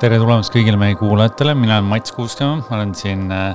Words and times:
Tere 0.00 0.16
tulemast 0.16 0.48
kõigile 0.54 0.78
meie 0.80 0.94
kuulajatele, 0.96 1.52
mina 1.52 1.76
olen 1.76 1.90
Mats 1.90 2.14
Kuuskemaa, 2.16 2.62
ma 2.70 2.76
olen 2.78 2.94
siin 2.96 3.26
äh, 3.36 3.50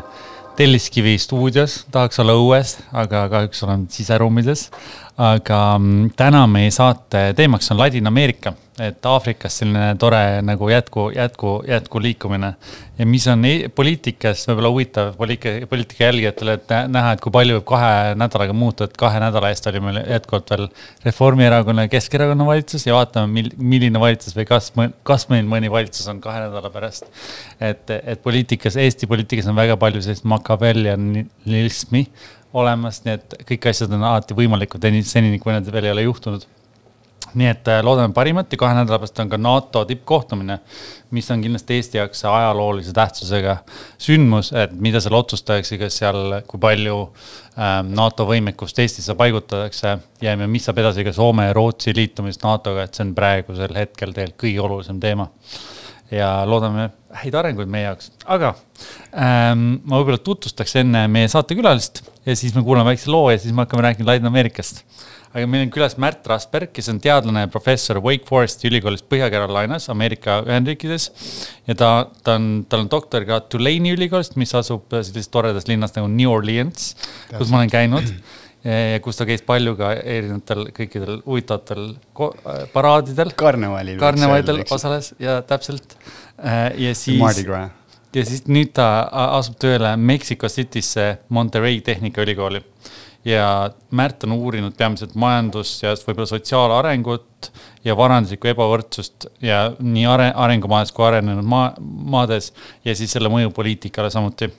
Telliskivi 0.56 1.15
stuudios, 1.18 1.79
tahaks 1.92 2.22
olla 2.22 2.36
õues, 2.38 2.76
aga 2.94 3.24
kahjuks 3.31 3.63
olen 3.65 3.88
siseruumides. 3.90 4.67
aga 5.17 5.60
mm, 5.79 6.12
täna 6.20 6.44
meie 6.51 6.70
saate 6.76 7.31
teemaks 7.33 7.72
on 7.74 7.81
Ladina-Ameerika 7.81 8.54
et 8.83 9.07
Aafrikas 9.07 9.60
selline 9.62 9.96
tore 9.99 10.42
nagu 10.44 10.67
jätku, 10.69 11.07
jätku, 11.15 11.51
jätkuliikumine. 11.67 12.53
ja 12.97 13.05
mis 13.05 13.28
on 13.28 13.44
poliitikas 13.75 14.44
võib-olla 14.49 14.71
huvitav 14.71 15.13
poliitika, 15.15 15.67
poliitika 15.69 16.03
jälgijatele, 16.03 16.53
et 16.59 16.73
näha, 16.91 17.13
et 17.16 17.23
kui 17.23 17.31
palju 17.31 17.59
võib 17.59 17.67
kahe 17.71 18.16
nädalaga 18.20 18.55
muuta, 18.55 18.88
et 18.88 18.98
kahe 18.99 19.20
nädala 19.23 19.52
eest 19.52 19.67
oli 19.71 19.80
meil 19.84 20.02
jätkuvalt 20.03 20.52
veel 20.52 20.67
Reformierakonna 21.05 21.85
ja 21.88 21.91
Keskerakonna 21.95 22.48
valitsus 22.48 22.88
ja 22.88 22.97
vaatame, 22.97 23.31
mil-, 23.39 23.53
milline 23.57 23.99
valitsus 23.99 24.35
või 24.35 24.47
kas, 24.49 24.71
kas 25.07 25.27
meil 25.31 25.47
mõni 25.47 25.71
valitsus 25.71 26.07
on 26.11 26.19
kahe 26.23 26.44
nädala 26.44 26.71
pärast. 26.73 27.07
et, 27.59 27.95
et 27.95 28.23
poliitikas, 28.23 28.75
Eesti 28.75 29.07
poliitikas 29.07 29.47
on 29.52 29.55
väga 29.55 29.77
palju 29.80 30.03
sellist 30.03 30.27
makabellianismi 30.27 32.07
olemas, 32.55 33.02
nii 33.07 33.16
et 33.16 33.39
kõik 33.47 33.71
asjad 33.71 33.95
on 33.95 34.03
alati 34.03 34.35
võimalikud 34.35 34.83
senini, 35.03 35.39
kui 35.39 35.55
need 35.55 35.71
veel 35.71 35.88
ei 35.89 35.95
ole 35.95 36.05
juhtunud 36.09 36.45
nii 37.35 37.49
et 37.52 37.70
äh, 37.71 37.81
loodame 37.84 38.13
parimat 38.16 38.52
ja 38.52 38.59
kahe 38.59 38.75
nädala 38.77 38.99
pärast 39.02 39.20
on 39.20 39.30
ka 39.31 39.39
NATO 39.41 39.84
tippkohtumine, 39.88 40.57
mis 41.16 41.30
on 41.31 41.44
kindlasti 41.44 41.77
Eesti 41.80 41.99
jaoks 41.99 42.23
ajaloolise 42.30 42.94
tähtsusega 42.95 43.58
sündmus, 44.02 44.52
et 44.55 44.73
mida 44.80 45.02
seal 45.03 45.17
otsustatakse, 45.20 45.80
kas 45.81 45.99
seal, 46.02 46.39
kui 46.48 46.61
palju 46.61 46.98
ähm, 47.05 47.94
NATO 47.98 48.27
võimekust 48.30 48.80
Eestisse 48.84 49.17
paigutatakse 49.20 49.98
ja 50.23 50.35
mis 50.41 50.67
saab 50.67 50.84
edasi 50.84 51.05
ka 51.08 51.16
Soome 51.16 51.49
ja 51.49 51.55
Rootsi 51.55 51.95
liitumist 51.95 52.45
NATO-ga, 52.45 52.88
et 52.88 52.95
see 52.95 53.08
on 53.08 53.16
praegusel 53.17 53.75
hetkel 53.77 54.16
tegelikult 54.16 54.44
kõige 54.45 54.67
olulisem 54.67 55.02
teema. 55.03 55.30
ja 56.11 56.45
loodame 56.45 56.91
häid 57.17 57.33
arenguid 57.36 57.69
meie 57.72 57.88
jaoks, 57.88 58.11
aga 58.30 58.52
ähm, 59.11 59.81
ma 59.83 59.97
võib-olla 59.97 60.19
tutvustaks 60.22 60.75
enne 60.83 61.08
meie 61.11 61.28
saatekülalist 61.31 62.03
ja 62.28 62.36
siis 62.38 62.53
me 62.56 62.61
kuulame 62.63 62.91
väikse 62.91 63.09
loo 63.09 63.31
ja 63.31 63.39
siis 63.41 63.56
me 63.56 63.66
hakkame 63.66 63.88
rääkima 63.88 64.11
Ladina-Ameerikast 64.11 64.83
aga 65.36 65.47
meil 65.52 65.66
on 65.66 65.72
külas 65.73 65.97
Märt 66.00 66.28
Rasberg, 66.31 66.72
kes 66.75 66.88
on 66.94 67.02
teadlane 67.03 67.44
ja 67.44 67.52
professor 67.52 68.00
Wake 68.03 68.23
Foresti 68.28 68.69
ülikoolis 68.69 69.03
Põhja-Carolinas, 69.03 69.89
Ameerika 69.91 70.39
Ühendriikides. 70.47 71.09
ja 71.67 71.75
ta, 71.75 71.89
ta 72.23 72.38
on, 72.39 72.47
tal 72.69 72.86
on 72.86 72.91
doktorikraad 72.91 73.50
Tulane'i 73.52 73.95
ülikoolist, 73.97 74.39
mis 74.39 74.56
asub 74.56 74.88
sellises 74.95 75.31
toredas 75.33 75.67
linnas 75.67 75.95
nagu 75.97 76.08
New 76.11 76.31
Orleans, 76.31 76.94
kus 77.36 77.52
ma 77.52 77.61
olen 77.61 77.73
käinud 77.73 78.11
ja 78.66 79.00
kus 79.03 79.19
ta 79.19 79.28
käis 79.30 79.44
palju 79.45 79.75
ka 79.78 79.91
erinevatel 80.00 80.69
kõikidel 80.73 81.19
huvitavatel 81.25 81.91
paraadidel. 82.73 83.33
karnevalil. 83.38 84.00
karnevalidel 84.02 84.63
osales 84.73 85.13
ja 85.19 85.41
täpselt. 85.45 85.97
ja 86.78 86.95
siis. 86.95 87.44
ja 88.16 88.25
siis 88.25 88.47
nüüd 88.47 88.72
ta 88.73 88.88
asub 89.36 89.59
tööle 89.59 89.97
Mexico 89.97 90.47
City'sse 90.47 91.17
Monterey 91.30 91.81
Tehnikaülikooli 91.86 92.63
ja 93.26 93.72
Märt 93.92 94.23
on 94.23 94.36
uurinud 94.36 94.76
peamiselt 94.78 95.16
majandus 95.16 95.80
ja 95.84 95.94
võib-olla 95.98 96.30
sotsiaalarengut 96.30 97.50
ja 97.86 97.95
varanduslikku 97.98 98.52
ebavõrdsust 98.52 99.28
ja 99.42 99.72
nii 99.80 100.06
are, 100.09 100.30
arengumaades 100.45 100.94
kui 100.95 101.08
arenenud 101.08 101.48
maa, 101.50 101.72
maades 101.80 102.52
ja 102.86 102.96
siis 102.96 103.16
selle 103.16 103.31
mõju 103.34 103.53
poliitikale 103.56 104.12
samuti. 104.14 104.52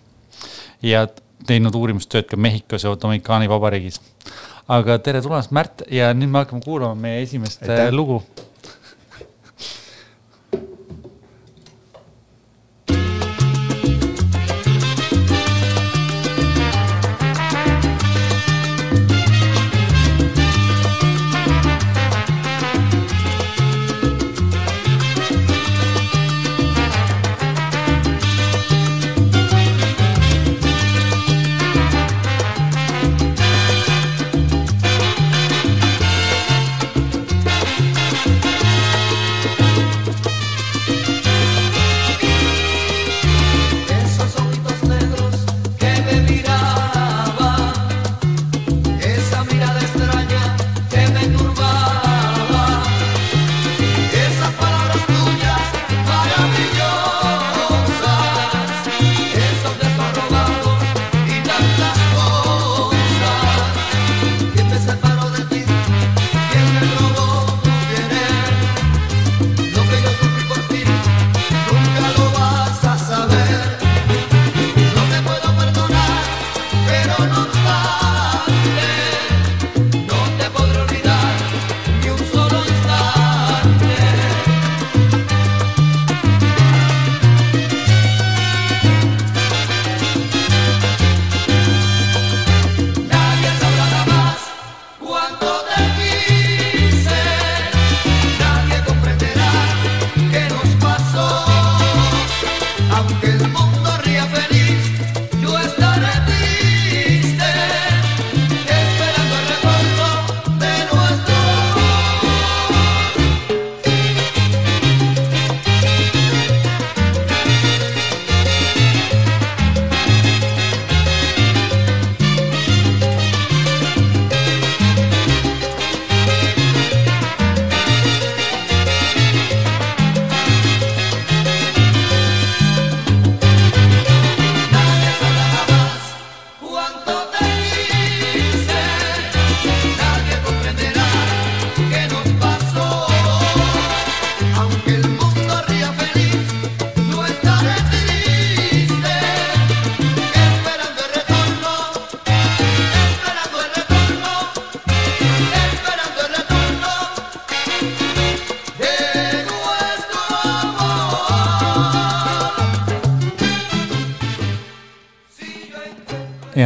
ja 0.83 1.07
teinud 1.47 1.75
uurimustööd 1.75 2.27
ka 2.31 2.37
Mehhikos 2.37 2.85
ja 2.85 2.97
Dominikaani 3.03 3.49
vabariigis. 3.49 4.01
aga 4.69 4.99
tere 4.99 5.23
tulemast, 5.23 5.51
Märt, 5.51 5.87
ja 5.91 6.13
nüüd 6.15 6.31
me 6.31 6.43
hakkame 6.43 6.63
kuulama 6.65 6.95
meie 6.95 7.23
esimest 7.23 7.63
Aitäh. 7.63 7.93
lugu 7.93 8.23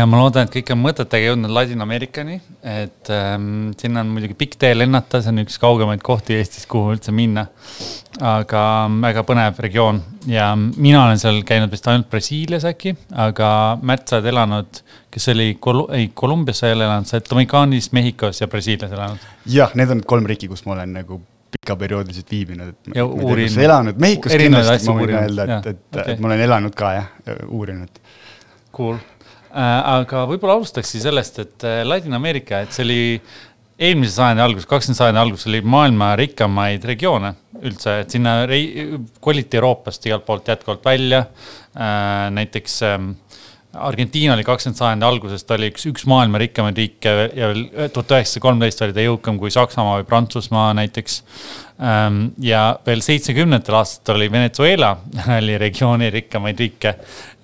ja 0.00 0.06
ma 0.08 0.20
loodan, 0.20 0.46
et 0.46 0.54
kõik 0.54 0.70
on 0.72 0.80
mõtetega 0.80 1.30
jõudnud 1.30 1.52
Ladina-Ameerikani, 1.52 2.36
et 2.66 3.10
ähm, 3.12 3.70
sinna 3.80 4.04
on 4.04 4.12
muidugi 4.14 4.36
pikk 4.38 4.56
tee 4.60 4.72
lennata, 4.76 5.20
see 5.20 5.32
on 5.32 5.42
üks 5.42 5.58
kaugemaid 5.60 6.02
kohti 6.04 6.36
Eestis, 6.38 6.66
kuhu 6.70 6.94
üldse 6.94 7.12
minna. 7.14 7.46
aga 8.26 8.62
väga 9.00 9.22
põnev 9.24 9.60
regioon 9.64 10.00
ja 10.28 10.50
mina 10.58 11.04
olen 11.04 11.20
seal 11.20 11.38
käinud 11.46 11.70
vist 11.72 11.86
ainult 11.88 12.08
Brasiilias 12.10 12.66
äkki, 12.68 12.94
aga 13.16 13.50
Märt, 13.86 14.08
sa 14.10 14.18
oled 14.18 14.28
elanud, 14.32 14.80
kes 15.14 15.28
oli 15.32 15.54
Kolu-, 15.62 15.86
ei 15.96 16.10
Kolumbias 16.14 16.60
sa 16.60 16.68
ei 16.68 16.74
ole 16.76 16.84
elanud, 16.88 17.08
sa 17.08 17.16
oled 17.16 17.28
Dominikaanis, 17.30 17.92
Mehhikos 17.96 18.42
ja 18.42 18.48
Brasiilias 18.50 18.92
elanud. 18.96 19.28
jah, 19.46 19.76
need 19.78 19.94
on 19.94 20.02
kolm 20.06 20.28
riiki, 20.28 20.50
kus 20.50 20.66
ma 20.66 20.76
olen 20.78 20.96
nagu 21.00 21.20
pikaperioodiliselt 21.50 22.30
viibinud, 22.30 22.74
et 22.74 22.98
ja 22.98 23.06
uurinud. 23.06 23.62
elanud, 23.68 24.02
Mehhikos 24.02 24.36
kindlasti 24.36 24.90
ma 24.90 24.98
võin 25.00 25.16
öelda, 25.22 25.46
et, 25.46 25.72
et 25.72 26.02
okay., 26.02 26.14
et 26.16 26.20
ma 26.20 26.32
olen 26.32 26.44
elanud 26.48 26.76
ka 26.76 26.92
jah, 26.98 27.08
uurinud. 27.48 28.04
Cool 28.74 29.00
aga 29.50 30.24
võib-olla 30.30 30.58
alustakski 30.58 31.00
sellest, 31.02 31.38
et 31.42 31.66
äh, 31.66 31.80
Ladina-Ameerika, 31.86 32.62
et 32.64 32.74
see 32.74 32.84
oli 32.86 33.00
eelmise 33.80 34.14
sajandi 34.18 34.44
algus, 34.44 34.68
kakskümnenda 34.68 35.00
sajandi 35.00 35.22
algus 35.22 35.46
oli 35.48 35.62
maailma 35.64 36.12
rikkamaid 36.20 36.84
regioone 36.84 37.32
üldse, 37.64 37.96
et 38.02 38.12
sinna 38.12 38.34
koliti 39.24 39.58
Euroopast 39.58 40.06
igalt 40.06 40.26
poolt 40.26 40.48
jätkuvalt 40.52 40.84
välja 40.84 41.24
äh,. 41.74 42.28
näiteks 42.36 42.82
äh, 42.86 42.98
Argentiina 43.70 44.34
oli 44.34 44.42
kakskümmend 44.42 44.78
sajandi 44.80 45.06
alguses, 45.06 45.44
ta 45.46 45.54
oli 45.54 45.68
üks, 45.70 45.84
üks 45.86 46.06
maailma 46.10 46.40
rikkamaid 46.42 46.78
riike 46.80 47.12
ja 47.38 47.50
veel 47.52 47.68
tuhat 47.94 48.16
üheksasada 48.16 48.42
kolmteist 48.42 48.82
oli 48.82 48.96
ta 48.96 49.04
jõukam 49.04 49.38
kui 49.38 49.52
Saksamaa 49.54 50.00
või 50.00 50.08
Prantsusmaa 50.08 50.72
näiteks. 50.74 51.20
Ähm, 51.80 52.34
ja 52.44 52.74
veel 52.84 53.00
seitsmekümnendatel 53.00 53.78
aastatel 53.78 54.18
oli 54.18 54.26
Venezuela 54.28 54.90
oli 55.38 55.54
regiooni 55.56 56.10
rikkamaid 56.12 56.58
riike 56.60 56.90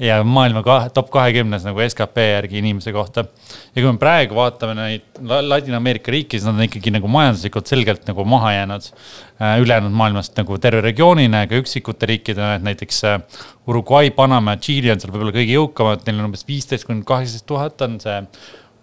ja 0.05 0.19
maailma 0.29 0.61
top 0.93 1.09
kahekümnes 1.15 1.65
nagu 1.65 1.81
skp 1.81 2.21
järgi 2.21 2.59
inimese 2.61 2.93
kohta. 2.93 3.25
ja 3.73 3.81
kui 3.81 3.89
me 3.89 3.97
praegu 3.97 4.37
vaatame 4.37 4.75
neid 4.77 5.23
Ladina-Ameerika 5.25 6.13
riike, 6.13 6.37
siis 6.37 6.45
nad 6.45 6.61
on 6.61 6.67
ikkagi 6.67 6.93
nagu 6.93 7.09
majanduslikult 7.09 7.73
selgelt 7.73 8.05
nagu 8.11 8.27
maha 8.29 8.53
jäänud 8.59 8.91
äh, 8.91 9.55
ülejäänud 9.65 9.97
maailmast 10.03 10.37
nagu 10.37 10.61
terve 10.61 10.85
regioonina, 10.85 11.47
ka 11.49 11.63
üksikute 11.63 12.13
riikidena, 12.13 12.59
et 12.59 12.69
näiteks 12.69 13.01
äh, 13.09 13.41
Uruguay, 13.65 14.13
Panama 14.21 14.59
ja 14.59 14.61
Tšiili 14.61 14.93
on 14.93 15.01
seal 15.01 15.17
võib-olla 15.17 15.33
kõige 15.39 15.57
jõukamad, 15.57 16.05
neil 16.05 16.21
on 16.21 16.29
umbes 16.29 16.45
viisteist 16.45 16.85
kuni 16.85 17.09
kaheksateist 17.09 17.49
tuhat 17.49 17.89
on 17.89 17.97
see 18.05 18.21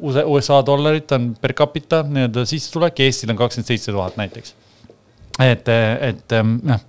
USA 0.01 0.63
dollarit 0.65 1.13
on 1.13 1.35
per 1.37 1.53
capita 1.53 2.01
nii-öelda 2.09 2.49
sissetulek, 2.49 3.05
Eestil 3.05 3.37
on 3.37 3.43
kakskümmend 3.45 3.69
seitse 3.69 3.93
tuhat 3.93 4.17
näiteks 4.17 4.62
et, 5.41 5.69
et 5.69 6.35
ähm, 6.37 6.57
noh, 6.67 6.81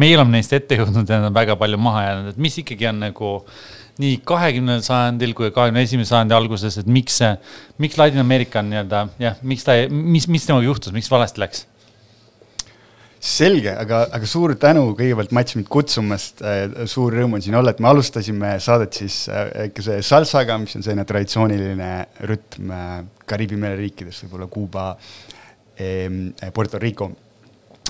meie 0.00 0.16
oleme 0.16 0.38
neist 0.38 0.54
ette 0.56 0.78
jõudnud 0.78 1.08
ja 1.08 1.20
nad 1.20 1.28
on 1.28 1.36
väga 1.36 1.56
palju 1.60 1.80
maha 1.80 2.06
jäänud, 2.06 2.32
et 2.32 2.40
mis 2.40 2.56
ikkagi 2.62 2.88
on 2.88 3.02
nagu 3.04 3.32
nii 4.00 4.20
kahekümnendal 4.24 4.84
sajandil 4.86 5.34
kui 5.36 5.50
kahekümne 5.52 5.82
esimese 5.84 6.14
sajandi 6.14 6.36
alguses, 6.36 6.78
et 6.80 6.88
miks 6.88 7.18
see, 7.20 7.34
miks 7.82 7.98
Ladina-Ameerika 8.00 8.62
on 8.62 8.70
nii-öelda 8.72 9.02
jah, 9.20 9.36
miks 9.44 9.66
ta, 9.66 9.76
mis, 9.90 10.30
mis 10.32 10.48
temaga 10.48 10.64
juhtus, 10.70 10.94
miks 10.96 11.12
valesti 11.12 11.44
läks? 11.44 11.66
selge, 13.20 13.68
aga, 13.76 14.06
aga 14.16 14.28
suur 14.28 14.54
tänu 14.56 14.94
kõigepealt 14.96 15.34
Mats 15.36 15.52
mind 15.52 15.68
kutsumast. 15.68 16.40
Äh, 16.40 16.86
suur 16.88 17.12
rõõm 17.12 17.36
on 17.36 17.42
siin 17.44 17.58
olla, 17.58 17.74
et 17.74 17.82
me 17.84 17.90
alustasime 17.90 18.54
saadet 18.64 18.96
siis 18.96 19.26
äh, 19.28 20.00
salsaga, 20.00 20.56
mis 20.62 20.72
on 20.78 20.86
selline 20.86 21.04
traditsiooniline 21.04 21.90
rütm 22.30 22.72
äh, 22.72 22.94
Kariibi 23.28 23.60
mere 23.60 23.76
riikides, 23.76 24.24
võib-olla 24.24 24.48
Kuuba, 24.50 24.86
Puerto 26.56 26.80
Rico 26.80 27.06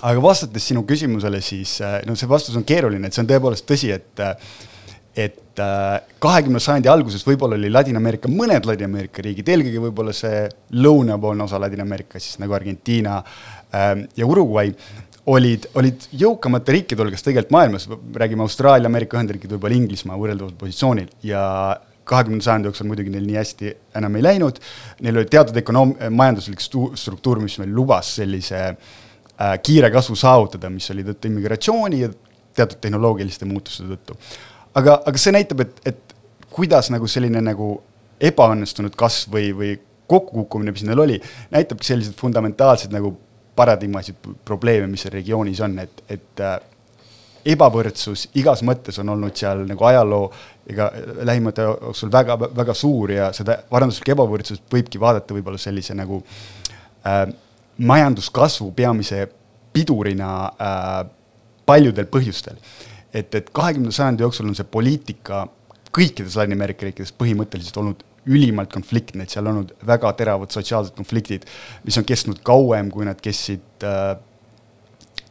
aga 0.00 0.22
vastates 0.24 0.66
sinu 0.70 0.84
küsimusele, 0.88 1.42
siis 1.44 1.76
äh, 1.84 2.00
no 2.08 2.16
see 2.18 2.28
vastus 2.30 2.56
on 2.58 2.66
keeruline, 2.68 3.06
et 3.06 3.16
see 3.16 3.24
on 3.24 3.30
tõepoolest 3.30 3.68
tõsi, 3.68 3.92
et 3.94 4.24
äh, 4.24 4.50
et 5.18 5.58
äh, 5.58 6.00
kahekümnenda 6.22 6.62
sajandi 6.62 6.88
alguses 6.88 7.24
võib-olla 7.26 7.58
oli 7.58 7.70
Ladina-Ameerika, 7.72 8.30
mõned 8.30 8.66
Ladina-Ameerika 8.68 9.24
riigid, 9.26 9.48
eelkõige 9.50 9.82
võib-olla 9.88 10.14
see 10.14 10.44
lõunapoolne 10.78 11.44
osa 11.44 11.58
Ladina-Ameerikas, 11.60 12.28
siis 12.28 12.38
nagu 12.42 12.54
Argentiina 12.54 13.18
ähm, 13.74 14.04
ja 14.16 14.28
Uruguay, 14.30 14.70
olid, 15.34 15.66
olid 15.74 16.06
jõukamate 16.22 16.76
riikide 16.76 17.02
hulgas 17.02 17.26
tegelikult 17.26 17.56
maailmas, 17.58 17.88
räägime 17.90 18.46
Austraalia, 18.46 18.86
Ameerika 18.90 19.18
Ühendriigid, 19.18 19.50
võib-olla 19.56 19.80
Inglismaa 19.80 20.18
võrreldaval 20.20 20.54
positsioonil 20.62 21.10
ja 21.26 21.42
kahekümnenda 22.10 22.46
sajandi 22.46 22.70
jooksul 22.70 22.88
muidugi 22.90 23.12
neil 23.12 23.26
nii 23.26 23.38
hästi 23.38 23.74
enam 23.98 24.16
ei 24.18 24.24
läinud. 24.24 24.62
Neil 25.02 25.20
oli 25.20 25.30
teatud 25.30 25.58
ökonoom-, 25.58 25.98
majanduslik 26.14 26.62
struktuur, 26.62 27.42
mis 27.42 27.58
meil 27.60 27.74
lubas 27.74 28.14
sellise 28.18 28.62
äh, 28.70 28.98
kiire 29.62 29.90
kasvu 29.90 30.16
saavutada, 30.18 30.70
mis 30.72 30.90
oli 30.92 31.04
tõttu 31.06 31.30
immigratsiooni 31.30 32.00
ja 32.02 32.10
teatud 32.56 32.80
tehnoloogiliste 32.82 33.48
muutuste 33.48 33.86
tõttu. 33.88 34.16
aga, 34.74 35.00
aga 35.06 35.18
see 35.18 35.32
näitab, 35.34 35.62
et, 35.64 35.80
et 35.86 36.16
kuidas 36.50 36.90
nagu 36.92 37.08
selline 37.08 37.40
nagu 37.44 37.72
ebaõnnestunud 38.20 38.96
kasv 38.98 39.32
või, 39.32 39.52
või 39.56 39.74
kokkukukkumine, 40.10 40.74
mis 40.74 40.84
neil 40.84 41.00
oli, 41.00 41.20
näitabki 41.54 41.86
selliseid 41.86 42.18
fundamentaalseid 42.18 42.92
nagu 42.92 43.14
paradigmasid 43.56 44.18
probleeme, 44.44 44.88
mis 44.90 45.04
seal 45.04 45.14
regioonis 45.14 45.60
on, 45.64 45.78
et, 45.82 46.02
et 46.10 46.42
äh, 46.44 46.58
ebavõrdsus 47.54 48.26
igas 48.40 48.64
mõttes 48.66 48.98
on 49.00 49.14
olnud 49.14 49.36
seal 49.36 49.62
nagu 49.68 49.84
ajaloo 49.88 50.26
ega 50.70 50.90
lähimate 51.24 51.64
jooksul 51.64 52.12
väga, 52.12 52.36
väga 52.56 52.74
suur 52.76 53.14
ja 53.14 53.30
seda 53.36 53.62
varanduslikku 53.70 54.12
ebavõrdsust 54.14 54.66
võibki 54.72 55.00
vaadata 55.00 55.34
võib-olla 55.34 55.60
sellise 55.60 55.96
nagu 55.96 56.20
äh, 57.06 57.24
majanduskasvu 57.80 58.70
peamise 58.76 59.24
pidurina 59.72 60.30
äh, 60.46 61.10
paljudel 61.66 62.08
põhjustel. 62.10 62.58
et, 63.14 63.34
et 63.34 63.50
kahekümnenda 63.50 63.94
sajandi 63.94 64.22
jooksul 64.22 64.48
on 64.50 64.54
see 64.54 64.66
poliitika 64.70 65.46
kõikides 65.94 66.36
Ladina-Ameerika 66.38 66.86
riikides 66.86 67.12
põhimõtteliselt 67.18 67.78
olnud 67.80 68.04
ülimalt 68.30 68.70
konfliktne, 68.72 69.24
et 69.24 69.32
seal 69.32 69.46
on 69.48 69.56
olnud 69.56 69.72
väga 69.86 70.12
teravad 70.18 70.52
sotsiaalsed 70.52 70.94
konfliktid, 70.94 71.46
mis 71.86 71.96
on 71.98 72.06
kestnud 72.06 72.42
kauem, 72.46 72.90
kui 72.92 73.06
nad 73.08 73.18
kestsid 73.22 73.86
äh, 73.86 74.12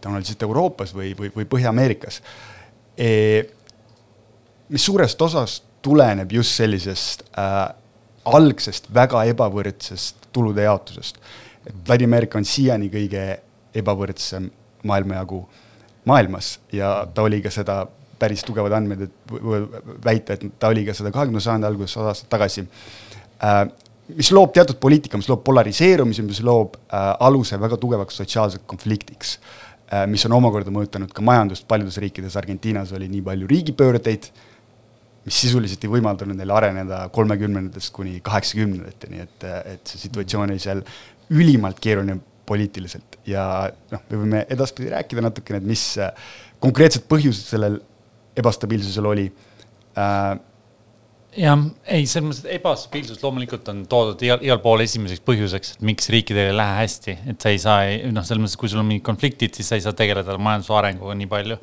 tõenäoliselt 0.01 0.43
Euroopas 0.47 0.93
või, 0.95 1.13
või, 1.17 1.31
või 1.35 1.47
Põhja-Ameerikas 1.49 2.21
e,. 2.97 3.09
mis 4.69 4.85
suurest 4.85 5.21
osast 5.21 5.63
tuleneb 5.81 6.31
just 6.33 6.57
sellisest 6.59 7.23
äh, 7.39 7.69
algsest 8.25 8.89
väga 8.93 9.23
ebavõrdsest 9.31 10.27
tulude 10.35 10.65
jaotusest 10.65 11.21
et 11.69 11.89
Ladina-Ameerika 11.89 12.39
on 12.39 12.47
siiani 12.47 12.89
kõige 12.93 13.23
ebavõrdsem 13.79 14.49
maailmajagu 14.89 15.43
maailmas 16.09 16.57
ja 16.73 17.07
ta 17.13 17.25
oli 17.27 17.41
ka 17.43 17.51
seda 17.53 17.83
päris 18.19 18.43
tugevad 18.43 18.73
andmed, 18.75 19.05
et 19.07 19.33
väita, 20.03 20.35
et 20.35 20.59
ta 20.59 20.71
oli 20.73 20.83
ka 20.87 20.95
seda 20.97 21.11
kahekümnenda 21.15 21.43
sajandi 21.43 21.69
alguses, 21.69 21.95
sada 21.95 22.11
aastat 22.11 22.29
tagasi 22.31 22.65
äh,. 22.65 23.63
mis 24.09 24.31
loob 24.33 24.51
teatud 24.53 24.79
poliitika, 24.81 25.19
mis 25.21 25.29
loob 25.29 25.43
polariseerumise, 25.45 26.25
mis 26.25 26.41
loob 26.43 26.75
äh, 26.81 27.09
aluse 27.27 27.59
väga 27.61 27.77
tugevaks 27.77 28.19
sotsiaalseks 28.19 28.65
konfliktiks 28.67 29.37
äh,. 29.93 30.05
mis 30.07 30.25
on 30.27 30.35
omakorda 30.39 30.73
mõjutanud 30.75 31.13
ka 31.15 31.23
majandust 31.23 31.67
paljudes 31.67 31.99
riikides, 32.03 32.37
Argentiinas 32.39 32.91
oli 32.97 33.07
nii 33.11 33.21
palju 33.29 33.47
riigipöördeid, 33.51 34.31
mis 35.29 35.39
sisuliselt 35.45 35.83
ei 35.85 35.93
võimaldanud 35.93 36.39
neil 36.39 36.51
areneda 36.55 37.05
kolmekümnendatest 37.13 37.93
kuni 37.93 38.19
kaheksakümnendateni, 38.25 39.23
et, 39.27 39.47
et 39.75 39.93
see 39.93 40.07
situatsioon 40.07 40.49
oli 40.49 40.59
seal 40.63 40.83
ülimalt 41.29 41.79
keeruline 41.83 42.19
poliitiliselt 42.49 43.19
ja 43.29 43.43
noh, 43.91 44.03
me 44.09 44.19
võime 44.23 44.43
edaspidi 44.51 44.91
rääkida 44.93 45.23
natukene, 45.25 45.61
et 45.61 45.69
mis 45.69 45.83
äh, 46.01 46.11
konkreetsed 46.63 47.05
põhjused 47.09 47.53
sellel 47.53 47.79
ebastabiilsusel 48.39 49.09
oli 49.09 49.27
äh,. 49.99 50.31
jah, 51.37 51.61
ei, 51.85 52.07
selles 52.09 52.25
mõttes, 52.25 52.41
et 52.45 52.57
ebastabiilsus 52.57 53.21
loomulikult 53.23 53.69
on 53.73 53.83
toodud 53.91 54.25
igal, 54.25 54.41
igal 54.45 54.61
pool 54.63 54.83
esimeseks 54.85 55.23
põhjuseks, 55.27 55.75
et 55.77 55.85
miks 55.91 56.09
riikidel 56.13 56.51
ei 56.51 56.57
lähe 56.57 56.81
hästi, 56.81 57.17
et 57.33 57.45
sa 57.45 57.53
ei 57.53 57.61
saa, 57.61 57.85
noh, 58.09 58.25
selles 58.25 58.45
mõttes, 58.45 58.59
kui 58.59 58.71
sul 58.71 58.81
on 58.81 58.89
mingid 58.89 59.05
konfliktid, 59.05 59.53
siis 59.55 59.69
sa 59.69 59.79
ei 59.79 59.85
saa 59.85 59.97
tegeleda 59.97 60.37
majanduse 60.41 60.75
arenguga 60.79 61.17
nii 61.19 61.31
palju. 61.31 61.59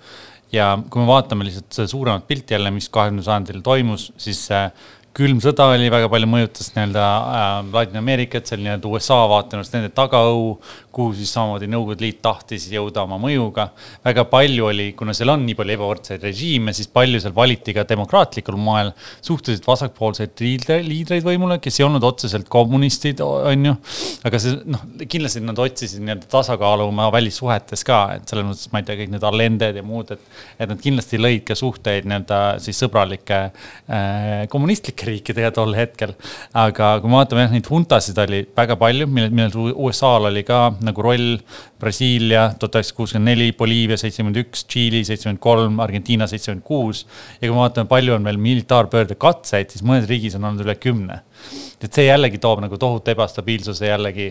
ja 0.54 0.68
kui 0.78 1.02
me 1.02 1.08
vaatame 1.10 1.48
lihtsalt 1.48 1.74
seda 1.74 1.90
suuremat 1.90 2.28
pilti 2.28 2.54
jälle, 2.54 2.70
mis 2.70 2.86
kahekümnendal 2.94 3.26
sajandil 3.26 3.64
toimus, 3.66 4.12
siis 4.22 4.44
äh, 4.54 4.70
külm 5.16 5.40
sõda 5.40 5.70
oli 5.72 5.88
väga 5.92 6.10
palju 6.12 6.28
mõjutas 6.28 6.68
nii-öelda 6.74 7.04
äh, 7.06 7.52
Ladina-Ameerikat, 7.72 8.48
seal 8.48 8.60
nii-öelda 8.64 8.90
USA 8.90 9.22
vaatenurgast 9.30 9.76
nende 9.76 9.92
tagaõu, 9.96 10.56
kuhu 10.96 11.14
siis 11.16 11.32
samamoodi 11.36 11.68
Nõukogude 11.70 12.04
Liit 12.06 12.22
tahtis 12.24 12.66
jõuda 12.72 13.04
oma 13.04 13.18
mõjuga. 13.20 13.68
väga 14.04 14.24
palju 14.30 14.68
oli, 14.70 14.86
kuna 14.96 15.14
seal 15.16 15.32
on 15.34 15.44
nii 15.46 15.56
palju 15.58 15.76
ebavõrdseid 15.76 16.24
režiime, 16.24 16.72
siis 16.76 16.88
palju 16.92 17.20
seal 17.22 17.34
valiti 17.36 17.74
ka 17.76 17.84
demokraatlikul 17.88 18.56
moel 18.60 18.92
suhteliselt 19.24 19.66
vasakpoolseid 19.68 20.40
liidreid 20.40 21.24
võimule, 21.26 21.58
kes 21.62 21.80
ei 21.80 21.86
olnud 21.86 22.04
otseselt 22.06 22.48
kommunistid, 22.52 23.20
on 23.20 23.70
ju. 23.70 23.74
aga 24.28 24.40
see 24.42 24.56
noh, 24.64 24.84
kindlasti 25.04 25.42
nad 25.44 25.60
otsisid 25.66 26.04
nii-öelda 26.04 26.30
tasakaalu 26.32 26.88
oma 26.90 27.10
välissuhetes 27.14 27.84
ka, 27.86 28.00
et 28.16 28.28
selles 28.30 28.48
mõttes 28.48 28.72
ma 28.72 28.80
ei 28.82 28.88
tea, 28.88 28.98
kõik 29.02 29.12
need 29.14 29.26
Allended 29.26 29.80
ja 29.80 29.84
muud, 29.86 30.14
et, 30.14 30.40
et 30.58 30.70
nad 30.70 30.80
kindlasti 30.80 31.20
lõid 31.20 31.44
ka 31.48 31.58
suhteid 31.58 32.08
nii-öelda 32.08 32.40
siis 32.62 32.80
sõbralike 32.84 33.40
äh, 33.42 34.46
kommunistlike 34.52 35.10
riikidega 35.10 35.52
tol 35.56 35.76
hetkel. 35.76 36.14
aga 36.56 36.96
kui 37.02 37.10
me 37.10 37.20
vaatame 37.20 37.46
jah, 37.46 37.54
neid 37.54 37.68
huntasid 37.70 38.18
oli 38.26 38.44
väga 38.56 38.78
palju, 38.80 39.08
millel, 39.10 39.34
millel 39.34 39.74
USA-l 39.74 40.30
oli 40.30 40.44
ka 40.46 40.60
nagu 40.86 41.04
roll. 41.04 41.36
Brasiilia 41.80 42.48
tuhat 42.58 42.78
üheksasada 42.78 43.00
kuuskümmend 43.00 43.30
neli, 43.32 43.50
Boliivia 43.58 43.98
seitsekümmend 44.00 44.40
üks, 44.44 44.64
Tšiili 44.70 45.02
seitsekümmend 45.06 45.42
kolm, 45.42 45.80
Argentiina 45.84 46.28
seitsekümmend 46.30 46.64
kuus. 46.66 47.04
ja 47.40 47.46
kui 47.46 47.54
me 47.54 47.62
vaatame, 47.62 47.88
palju 47.90 48.16
on 48.16 48.24
veel 48.24 48.40
militaarpöörde 48.40 49.18
katseid, 49.20 49.72
siis 49.72 49.84
mõnes 49.86 50.08
riigis 50.10 50.38
on 50.38 50.48
olnud 50.48 50.64
üle 50.66 50.76
kümne. 50.80 51.22
et 51.82 51.92
see 51.92 52.06
jällegi 52.06 52.38
toob 52.42 52.62
nagu 52.64 52.78
tohutu 52.80 53.12
ebastabiilsuse 53.12 53.90
jällegi 53.90 54.30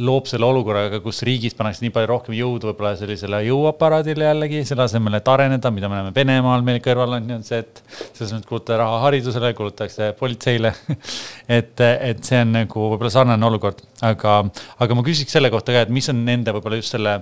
loob 0.00 0.28
selle 0.30 0.46
olukorraga, 0.48 1.02
kus 1.04 1.20
riigis 1.26 1.52
pannakse 1.56 1.82
nii 1.84 1.92
palju 1.92 2.08
rohkem 2.08 2.36
jõudu 2.36 2.70
võib-olla 2.70 2.94
sellisele 2.96 3.42
jõuaparaadile 3.44 4.24
jällegi, 4.24 4.62
selle 4.64 4.86
asemel, 4.86 5.18
et 5.18 5.28
areneda, 5.28 5.72
mida 5.74 5.90
me 5.92 5.98
näeme 5.98 6.12
Venemaal 6.16 6.64
meil 6.64 6.80
kõrval 6.84 7.18
on 7.18 7.34
on 7.36 7.44
see, 7.44 7.60
et 7.60 7.82
selles 8.14 8.32
mõttes 8.32 8.48
kulutada 8.48 8.80
raha 8.80 9.02
haridusele, 9.04 9.52
kulutatakse 9.58 10.12
politseile 10.16 10.72
et, 11.58 11.84
et 11.84 12.24
see 12.24 12.40
on 12.40 12.56
nagu 12.56 12.86
võib-olla 12.94 13.12
sarnane 13.12 13.48
olukord, 13.50 13.84
aga, 14.08 14.38
aga 14.80 14.96
ma 14.96 15.04
küsiks 15.04 15.36
selle 15.36 15.52
kohta 15.52 15.76
ka, 15.76 15.84
et 15.84 15.92
mis 15.92 16.08
on 16.12 16.24
nende 16.24 16.56
võib-olla 16.56 16.80
just 16.80 16.96
selle 16.96 17.18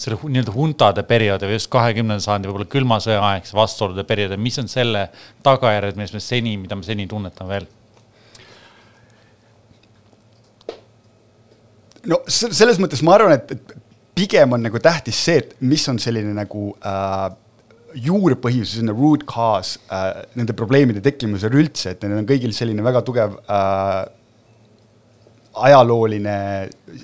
selle 0.00 0.16
nii-öelda 0.22 0.54
huntade 0.54 1.02
perioodi 1.04 1.48
või 1.50 1.58
just 1.58 1.68
kahekümnenda 1.74 2.24
sajandi 2.24 2.48
võib-olla 2.48 2.70
külma 2.72 2.96
sõja 3.04 3.20
aegse 3.34 3.56
vastuolude 3.58 4.06
perioodi, 4.08 4.38
mis 4.40 4.56
on 4.62 4.70
selle 4.72 5.10
tagajärjed, 5.44 6.00
mis 6.00 6.14
me 6.16 6.22
seni, 6.24 6.56
mida 6.62 6.78
me 6.78 6.86
seni 6.86 7.04
tunnetame 7.10 7.58
veel? 7.58 7.68
No 12.08 12.20
selles 12.30 12.80
mõttes 12.80 13.02
ma 13.04 13.16
arvan, 13.16 13.36
et, 13.36 13.52
et 13.56 13.76
pigem 14.16 14.56
on 14.56 14.64
nagu 14.64 14.80
tähtis 14.82 15.20
see, 15.26 15.40
et 15.42 15.54
mis 15.60 15.86
on 15.92 15.98
selline 16.02 16.32
nagu 16.36 16.70
äh, 16.86 17.28
juurpõhjus, 18.06 18.76
selline 18.76 18.94
root 18.96 19.24
cause 19.28 19.80
äh, 19.92 20.22
nende 20.38 20.56
probleemide 20.56 21.02
tekkimisel 21.04 21.56
üldse, 21.62 21.94
et 21.94 22.04
neil 22.04 22.20
on 22.20 22.28
kõigil 22.28 22.54
selline 22.56 22.84
väga 22.84 23.02
tugev 23.06 23.38
äh, 23.42 24.04
ajalooline 25.66 26.36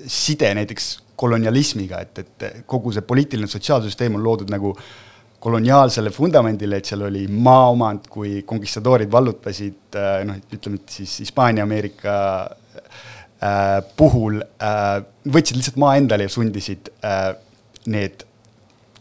side 0.07 0.53
näiteks 0.55 0.93
kolonialismiga, 1.17 1.99
et, 2.05 2.23
et 2.23 2.63
kogu 2.69 2.93
see 2.93 3.03
poliitiline 3.05 3.49
sotsiaalsüsteem 3.49 4.15
on 4.15 4.23
loodud 4.23 4.51
nagu 4.53 4.73
koloniaalsele 5.41 6.11
vundamendile, 6.13 6.79
et 6.79 6.89
seal 6.89 7.03
oli 7.07 7.25
maaomand, 7.29 8.07
kui 8.11 8.41
konkistadoorid 8.47 9.11
vallutasid 9.11 9.97
äh, 9.97 10.21
noh, 10.27 10.39
ütleme, 10.53 10.81
et 10.81 10.97
siis 10.99 11.19
Hispaania-Ameerika 11.25 12.15
äh, 12.45 13.03
puhul 13.97 14.41
äh, 14.41 15.03
võtsid 15.29 15.59
lihtsalt 15.59 15.77
maa 15.81 15.97
endale 15.99 16.25
ja 16.25 16.33
sundisid 16.33 16.89
äh, 17.05 17.35
need 17.85 18.25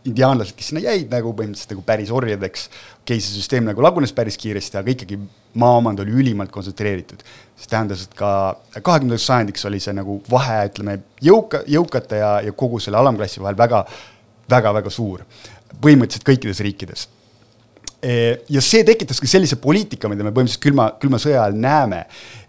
indiaanlased, 0.06 0.54
kes 0.56 0.70
sinna 0.70 0.82
jäid 0.84 1.10
nagu 1.10 1.32
põhimõtteliselt 1.34 1.72
nagu 1.74 1.82
päris 1.86 2.12
orjadeks. 2.14 2.68
okei 3.00 3.16
okay,, 3.16 3.22
see 3.22 3.40
süsteem 3.40 3.66
nagu 3.66 3.82
lagunes 3.82 4.12
päris 4.14 4.38
kiiresti, 4.38 4.78
aga 4.78 4.92
ikkagi 4.92 5.18
maaomand 5.58 6.00
oli 6.04 6.14
ülimalt 6.20 6.52
kontsentreeritud. 6.54 7.24
see 7.56 7.72
tähendas, 7.72 8.04
et 8.06 8.14
ka 8.14 8.30
kahekümnendaks 8.76 9.26
sajandiks 9.26 9.64
oli 9.64 9.80
see 9.82 9.96
nagu 9.96 10.20
vahe, 10.30 10.60
ütleme, 10.70 11.00
jõuka, 11.24 11.64
jõukate 11.66 12.22
ja, 12.22 12.32
ja 12.44 12.52
kogu 12.52 12.80
selle 12.82 13.00
alamklassi 13.00 13.42
vahel 13.42 13.58
väga, 13.58 13.84
väga, 14.50 14.74
väga 14.80 14.90
suur. 14.90 15.24
põhimõtteliselt 15.80 16.28
kõikides 16.28 16.62
riikides 16.62 17.08
e, 18.02 18.12
ja 18.52 18.62
see 18.64 18.84
tekitas 18.86 19.20
ka 19.20 19.28
sellise 19.30 19.58
poliitika, 19.60 20.08
mida 20.12 20.24
me 20.24 20.30
põhimõtteliselt 20.30 20.62
külma, 20.68 20.90
külma 21.02 21.20
sõja 21.22 21.42
ajal 21.42 21.58
näeme, 21.60 22.04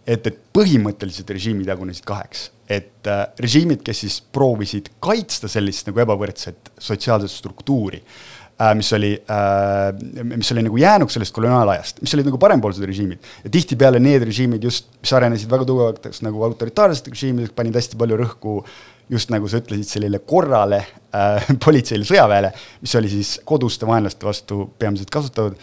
et, 0.07 0.27
et 0.27 0.39
põhimõtteliselt 0.55 1.35
režiimid 1.35 1.67
jagunesid 1.67 2.07
kaheks 2.07 2.47
et 2.67 3.07
äh, 3.07 3.23
režiimid, 3.39 3.81
kes 3.85 4.03
siis 4.03 4.17
proovisid 4.33 4.91
kaitsta 5.03 5.49
sellist 5.51 5.87
nagu 5.87 6.01
ebavõrdset 6.03 6.73
sotsiaalset 6.83 7.31
struktuuri 7.31 8.01
äh,, 8.01 8.73
mis 8.75 8.91
oli 8.97 9.13
äh,, 9.15 10.27
mis 10.33 10.51
oli 10.51 10.65
nagu 10.67 10.81
jäänud 10.81 11.13
sellest 11.13 11.35
koloniaalajast, 11.35 12.03
mis 12.03 12.17
olid 12.17 12.27
nagu 12.27 12.41
parempoolsed 12.41 12.83
režiimid. 12.89 13.23
ja 13.45 13.53
tihtipeale 13.53 14.03
need 14.03 14.27
režiimid 14.27 14.67
just, 14.67 14.91
mis 14.99 15.15
arenesid 15.15 15.51
väga 15.51 15.67
tugevateks 15.69 16.21
nagu 16.27 16.43
autoritaarseteks 16.49 17.15
režiimideks, 17.15 17.55
panid 17.55 17.79
hästi 17.79 17.99
palju 18.03 18.19
rõhku 18.19 18.59
just 19.07 19.31
nagu 19.31 19.47
sa 19.47 19.63
ütlesid, 19.63 19.87
sellele 19.87 20.19
korrale 20.27 20.83
äh,, 21.15 21.51
politseile, 21.65 22.07
sõjaväele, 22.07 22.51
mis 22.83 22.99
oli 22.99 23.15
siis 23.15 23.37
koduste 23.47 23.87
vaenlaste 23.87 24.27
vastu 24.27 24.65
peamiselt 24.75 25.13
kasutatud 25.13 25.55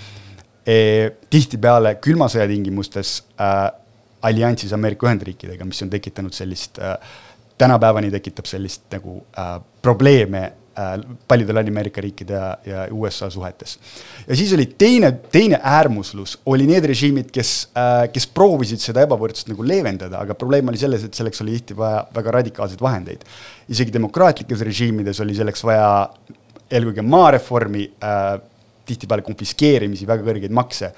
e,. 0.65 0.77
tihtipeale 1.29 1.99
külma 2.01 2.33
sõja 2.33 2.49
tingimustes 2.49 3.19
äh, 3.37 3.67
alliansis 4.25 4.73
Ameerika 4.73 5.09
Ühendriikidega, 5.09 5.67
mis 5.69 5.83
on 5.85 5.93
tekitanud 5.93 6.35
sellist 6.37 6.81
äh,, 6.83 6.97
tänapäevani 7.59 8.11
tekitab 8.11 8.49
sellist 8.51 8.87
nagu 8.93 9.21
äh, 9.39 9.61
probleeme 9.83 10.43
äh, 10.43 10.95
paljude 11.29 11.55
Ladina-Ameerika 11.55 12.03
riikide 12.03 12.35
ja, 12.67 12.87
USA 12.91 13.31
suhetes. 13.31 13.79
ja 14.27 14.37
siis 14.37 14.53
oli 14.53 14.67
teine, 14.79 15.13
teine 15.33 15.61
äärmuslus, 15.63 16.39
oli 16.47 16.67
need 16.67 16.85
režiimid, 16.91 17.31
kes 17.33 17.53
äh,, 17.79 18.09
kes 18.13 18.27
proovisid 18.27 18.83
seda 18.83 19.05
ebavõrdsust 19.07 19.53
nagu 19.53 19.67
leevendada, 19.67 20.19
aga 20.25 20.35
probleem 20.39 20.73
oli 20.73 20.81
selles, 20.81 21.05
et 21.07 21.15
selleks 21.15 21.45
oli 21.45 21.59
tihti 21.59 21.77
vaja 21.79 22.07
väga 22.15 22.39
radikaalseid 22.41 22.83
vahendeid. 22.83 23.23
isegi 23.69 23.93
demokraatlikes 23.93 24.67
režiimides 24.67 25.21
oli 25.21 25.35
selleks 25.35 25.65
vaja 25.65 25.93
eelkõige 26.71 27.07
maareformi 27.07 27.87
äh,, 28.03 28.33
tihtipeale 28.85 29.23
konfiskeerimisi, 29.25 30.07
väga 30.07 30.27
kõrgeid 30.27 30.53
makse 30.53 30.91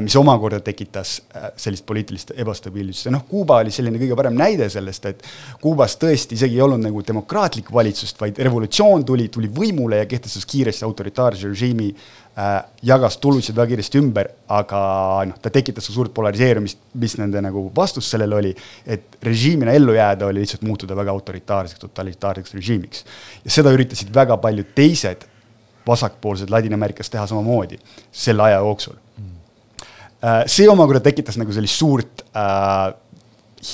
mis 0.00 0.16
omakorda 0.18 0.58
tekitas 0.60 1.22
äh, 1.30 1.50
sellist 1.56 1.86
poliitilist 1.86 2.32
ebastabiilsust 2.34 3.06
ja 3.06 3.12
noh, 3.14 3.22
Kuuba 3.28 3.60
oli 3.62 3.70
selline 3.70 4.00
kõige 4.00 4.16
parem 4.18 4.34
näide 4.34 4.66
sellest, 4.72 5.06
et 5.06 5.22
Kuubas 5.62 5.94
tõesti 6.00 6.34
isegi 6.34 6.58
ei 6.58 6.64
olnud 6.64 6.82
nagu 6.82 7.04
demokraatlikku 7.06 7.74
valitsust, 7.74 8.18
vaid 8.18 8.40
revolutsioon 8.42 9.04
tuli, 9.06 9.28
tuli 9.30 9.50
võimule 9.52 10.00
ja 10.02 10.08
kehtestas 10.10 10.46
kiiresti 10.50 10.84
autoritaarse 10.88 11.46
režiimi 11.52 11.92
äh,, 11.92 12.56
jagas 12.90 13.20
tulusid 13.22 13.54
väga 13.54 13.76
kiiresti 13.76 14.02
ümber, 14.02 14.32
aga 14.58 14.82
noh, 15.30 15.38
ta 15.42 15.54
tekitas 15.54 15.86
suurt 15.86 16.14
polariseerumist, 16.18 16.82
mis 16.98 17.14
nende 17.22 17.44
nagu 17.46 17.68
vastus 17.78 18.10
sellele 18.10 18.40
oli, 18.42 18.52
et 18.90 19.16
režiimina 19.22 19.78
ellu 19.78 19.94
jääda 19.94 20.26
oli 20.32 20.42
lihtsalt 20.42 20.66
muutuda 20.66 20.98
väga 20.98 21.14
autoritaarseks, 21.14 21.86
totalitaarseks 21.86 22.58
režiimiks. 22.58 23.06
ja 23.44 23.54
seda 23.60 23.70
üritasid 23.78 24.10
väga 24.14 24.42
paljud 24.42 24.74
teised 24.74 25.30
vasakpoolsed 25.86 26.50
Ladina-Ameerikas 26.50 27.10
teha 27.14 27.30
samamoodi 27.30 27.78
selle 28.10 28.50
aja 28.50 28.58
jooksul 28.58 28.96
Äh, 28.96 29.05
see 30.50 30.68
omakorda 30.70 31.02
tekitas 31.04 31.38
nagu 31.40 31.54
sellist 31.54 31.78
suurt 31.80 32.24
äh, 32.34 32.92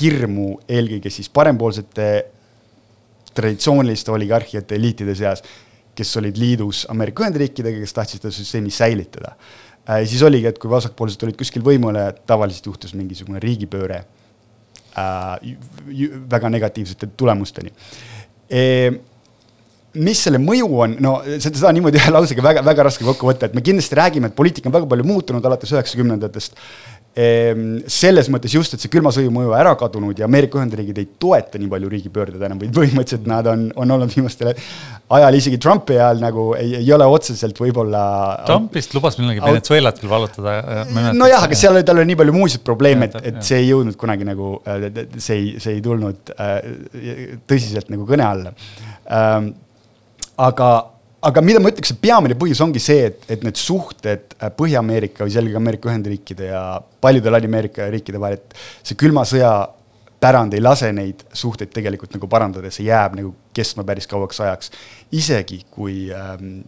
hirmu 0.00 0.54
eelkõige 0.71 1.11
siis 1.12 1.28
parempoolsete 1.32 2.09
traditsiooniliste 3.32 4.12
oligarhiate 4.12 4.76
eliitide 4.76 5.14
seas, 5.16 5.42
kes 5.97 6.16
olid 6.21 6.37
liidus 6.40 6.85
Ameerika 6.92 7.25
Ühendriikidega, 7.25 7.80
kes 7.80 7.97
tahtsid 7.97 8.25
seda 8.25 8.35
süsteemi 8.35 8.73
säilitada 8.73 9.35
äh,. 9.88 10.02
siis 10.09 10.23
oligi, 10.26 10.50
et 10.50 10.59
kui 10.61 10.71
vasakpoolsed 10.73 11.25
olid 11.26 11.38
kuskil 11.40 11.64
võimule, 11.64 12.11
tavaliselt 12.28 12.68
juhtus 12.68 12.94
mingisugune 12.99 13.40
riigipööre 13.42 14.02
äh, 14.99 15.54
väga 16.37 16.52
negatiivsete 16.52 17.12
tulemusteni 17.16 17.73
e 18.52 18.64
mis 19.95 20.23
selle 20.25 20.41
mõju 20.41 20.69
on, 20.85 20.97
no 21.05 21.19
seda, 21.43 21.73
niimoodi 21.75 22.01
ühe 22.01 22.15
lausega 22.15 22.45
väga, 22.45 22.65
väga 22.65 22.89
raske 22.89 23.05
kokku 23.05 23.29
võtta, 23.29 23.49
et 23.49 23.57
me 23.57 23.65
kindlasti 23.65 23.99
räägime, 23.99 24.31
et 24.31 24.39
poliitika 24.39 24.71
on 24.71 24.77
väga 24.79 24.89
palju 24.89 25.07
muutunud 25.09 25.45
alates 25.49 25.75
üheksakümnendatest. 25.75 26.57
Ehm, 27.13 27.83
selles 27.93 28.31
mõttes 28.33 28.55
just, 28.55 28.73
et 28.73 28.81
see 28.81 28.89
külma 28.89 29.11
sõju 29.13 29.29
mõju 29.35 29.51
ära 29.53 29.75
kadunud 29.77 30.17
ja 30.17 30.25
Ameerika 30.25 30.57
Ühendriigid 30.57 30.97
ei 30.97 31.11
toeta 31.21 31.59
nii 31.61 31.69
palju 31.69 31.91
riigipöördeid 31.93 32.45
enam, 32.47 32.61
vaid 32.63 32.73
põhimõtteliselt 32.73 33.27
nad 33.29 33.51
on, 33.53 33.67
on 33.77 33.93
olnud 33.99 34.15
viimastel 34.15 34.55
ajal 35.13 35.37
isegi 35.37 35.59
Trumpi 35.61 35.99
ajal 35.99 36.23
nagu 36.23 36.47
ei, 36.57 36.71
ei 36.79 36.89
ole 36.97 37.05
otseselt 37.13 37.59
võib-olla. 37.61 38.05
Trump 38.49 38.73
vist 38.79 38.97
lubas 38.97 39.19
millalgi 39.21 39.43
Venezuelat 39.45 40.01
küll 40.01 40.13
vallutada. 40.13 40.87
nojah, 41.13 41.45
aga 41.51 41.59
seal 41.59 41.77
oli, 41.77 41.85
tal 41.85 42.01
oli 42.01 42.09
nii 42.15 42.21
palju 42.23 42.37
muusid 42.37 42.65
probleeme, 42.65 43.11
et, 43.11 43.19
et 43.29 43.43
see 43.45 43.61
ei 43.61 43.69
jõudnud 43.69 43.99
kunagi 44.01 44.29
nagu, 44.29 44.55
see 45.19 45.37
ei, 45.37 45.53
see 45.61 45.77
ei 45.77 45.85
tulnud 45.85 46.33
äh, 46.39 46.57
tõsiselt 47.45 47.93
nagu 47.93 48.09
kõne 48.09 48.25
alla 48.25 48.55
ähm, 49.05 49.53
aga, 50.41 50.71
aga 51.23 51.45
mida 51.45 51.61
ma 51.62 51.73
ütleks, 51.73 51.95
et 51.95 52.01
peamine 52.03 52.37
põhjus 52.39 52.62
ongi 52.65 52.83
see, 52.83 53.07
et, 53.11 53.23
et 53.33 53.45
need 53.47 53.61
suhted 53.61 54.37
äh, 54.39 54.51
Põhja-Ameerika 54.57 55.27
või 55.27 55.35
selgelt 55.35 55.61
Ameerika 55.61 55.91
Ühendriikide 55.91 56.51
ja 56.53 56.65
paljude 57.03 57.33
Ladina-Ameerika 57.33 57.89
riikide 57.93 58.21
vahel, 58.23 58.41
et 58.41 58.59
see 58.83 58.99
külma 58.99 59.27
sõja 59.29 59.53
pärand 60.23 60.55
ei 60.55 60.62
lase 60.62 60.93
neid 60.95 61.25
suhteid 61.35 61.73
tegelikult 61.75 62.15
nagu 62.15 62.29
parandada, 62.31 62.71
see 62.71 62.87
jääb 62.87 63.17
nagu 63.19 63.35
kestma 63.55 63.85
päris 63.87 64.07
kauaks 64.11 64.41
ajaks. 64.45 64.71
isegi 65.19 65.65
kui 65.71 66.07
ähm, 66.15 66.62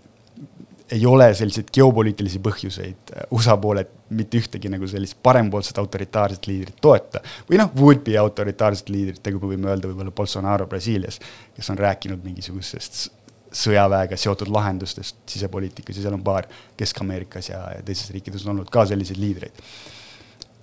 ei 0.95 1.07
ole 1.07 1.31
selliseid 1.35 1.71
geopoliitilisi 1.75 2.41
põhjuseid 2.45 3.15
äh, 3.15 3.27
USA 3.35 3.57
poolelt 3.57 3.93
mitte 4.15 4.39
ühtegi 4.39 4.71
nagu 4.71 4.87
sellist 4.91 5.17
parempoolset 5.23 5.79
autoritaarset 5.81 6.47
liidrit 6.51 6.81
toeta. 6.81 7.23
või 7.51 7.59
noh, 7.63 7.71
would-be 7.79 8.19
autoritaarset 8.21 8.93
liidrit, 8.93 9.23
nagu 9.27 9.41
me 9.43 9.55
võime 9.55 9.73
öelda 9.73 9.91
võib-olla 9.91 10.15
Bolsonaro 10.15 10.67
Brasiilias, 10.71 11.21
kes 11.57 11.71
on 11.71 11.81
rääkinud 11.81 12.25
mingisugusest 12.25 13.09
sõjaväega 13.55 14.19
seotud 14.19 14.51
lahendustest 14.53 15.17
sisepoliitikas 15.31 15.99
ja 15.99 16.07
seal 16.07 16.17
on 16.17 16.25
paar 16.27 16.49
Kesk-Ameerikas 16.79 17.51
ja, 17.53 17.61
teistes 17.87 18.11
riikides 18.15 18.45
on 18.47 18.57
olnud 18.57 18.71
ka 18.73 18.87
selliseid 18.91 19.21
liidreid 19.21 19.63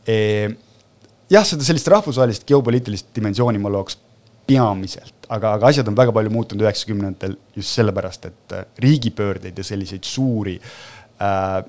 e,. 0.07 0.15
jah, 1.31 1.45
seda 1.47 1.65
sellist 1.67 1.89
rahvusvahelist 1.91 2.47
geopoliitilist 2.49 3.13
dimensiooni 3.15 3.61
ma 3.61 3.71
looks 3.73 3.99
peamiselt, 4.47 5.29
aga, 5.29 5.55
aga 5.57 5.69
asjad 5.69 5.87
on 5.87 5.97
väga 5.97 6.13
palju 6.15 6.33
muutunud 6.33 6.65
üheksakümnendatel 6.65 7.37
just 7.55 7.77
sellepärast, 7.77 8.27
et 8.27 8.57
äh, 8.57 8.65
riigipöördeid 8.83 9.57
ja 9.57 9.63
selliseid 9.63 10.07
suuri 10.07 10.57
äh, 10.59 11.61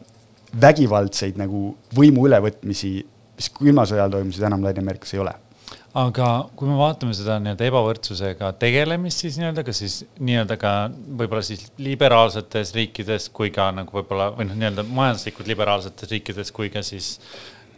vägivaldseid 0.61 1.39
nagu 1.41 1.71
võimu 1.95 2.27
ülevõtmisi, 2.29 2.97
mis 3.39 3.49
külma 3.55 3.87
sõja 3.89 4.05
ajal 4.05 4.19
toimusid, 4.19 4.45
enam 4.49 4.65
Ladina-Ameerikas 4.67 5.15
ei 5.15 5.23
ole 5.23 5.37
aga 5.93 6.27
kui 6.57 6.69
me 6.71 6.77
vaatame 6.79 7.13
seda 7.17 7.37
nii-öelda 7.43 7.67
ebavõrdsusega 7.69 8.53
tegelemist, 8.61 9.25
siis 9.25 9.37
nii-öelda 9.41 9.65
ka 9.67 9.75
siis 9.77 9.99
nii-öelda 10.25 10.57
ka 10.61 10.73
võib-olla 10.93 11.43
siis 11.45 11.67
liberaalsetes 11.83 12.73
riikides 12.77 13.29
kui 13.37 13.53
ka 13.53 13.69
nagu 13.77 13.99
võib-olla 13.99 14.31
või 14.33 14.49
noh, 14.49 14.57
nii-öelda 14.57 14.87
majanduslikult 14.89 15.51
liberaalsetes 15.53 16.15
riikides 16.15 16.53
kui 16.57 16.73
ka 16.73 16.81
siis 16.87 17.19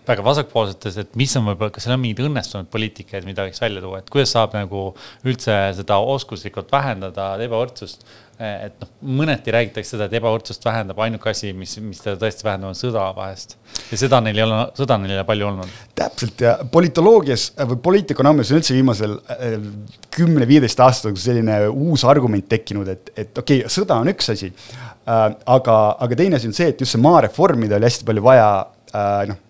väga 0.06 0.24
vasakpoolsetes, 0.24 0.98
et 1.00 1.16
mis 1.18 1.32
on 1.40 1.48
võib-olla, 1.48 1.72
kas 1.74 1.86
seal 1.86 1.96
on 1.96 2.02
mingeid 2.04 2.28
õnnestunud 2.28 2.68
poliitikaid, 2.70 3.26
mida 3.26 3.46
võiks 3.48 3.62
välja 3.62 3.82
tuua, 3.82 4.02
et 4.02 4.12
kuidas 4.12 4.34
saab 4.36 4.54
nagu 4.54 4.84
üldse 5.26 5.56
seda 5.78 5.98
oskuslikult 6.14 6.70
vähendada 6.72 7.32
ebavõrdsust 7.42 8.06
et 8.38 8.80
noh, 8.82 8.88
mõneti 9.20 9.52
räägitakse 9.54 9.94
seda, 9.94 10.08
et 10.08 10.16
ebavõrdsust 10.18 10.64
vähendab 10.66 10.98
ainuke 11.04 11.30
asi, 11.30 11.52
mis, 11.54 11.76
mis 11.82 12.00
teda 12.02 12.16
tõesti 12.18 12.46
vähendab, 12.46 12.72
on 12.72 12.78
sõda 12.78 13.04
vahest. 13.14 13.56
ja 13.92 13.98
seda 14.00 14.20
neil 14.24 14.40
ei 14.40 14.44
ole, 14.46 14.58
sõda 14.78 14.98
neil 14.98 15.14
ei 15.14 15.18
ole 15.20 15.26
palju 15.28 15.46
olnud. 15.50 15.76
täpselt 15.94 16.42
ja 16.42 16.56
politoloogias 16.72 17.46
või 17.70 17.78
poliitikonoomias 17.88 18.50
on 18.50 18.60
üldse 18.60 18.74
viimasel 18.74 19.16
äh, 19.30 19.56
kümne-viieteist 20.16 20.82
aastaga 20.82 21.22
selline 21.22 21.60
uus 21.70 22.04
argument 22.10 22.48
tekkinud, 22.50 22.90
et, 22.90 23.14
et 23.14 23.38
okei 23.38 23.62
okay,, 23.62 23.72
sõda 23.72 24.00
on 24.02 24.10
üks 24.10 24.32
asi 24.34 24.50
äh,. 24.50 25.24
aga, 25.46 25.78
aga 26.02 26.18
teine 26.18 26.40
asi 26.40 26.50
on 26.50 26.58
see, 26.58 26.72
et 26.74 26.82
just 26.82 26.96
see 26.96 27.02
maareform, 27.02 27.62
mida 27.66 27.78
oli 27.78 27.90
hästi 27.90 28.10
palju 28.10 28.26
vaja 28.26 28.48
äh,, 28.90 29.24
noh, 29.30 29.42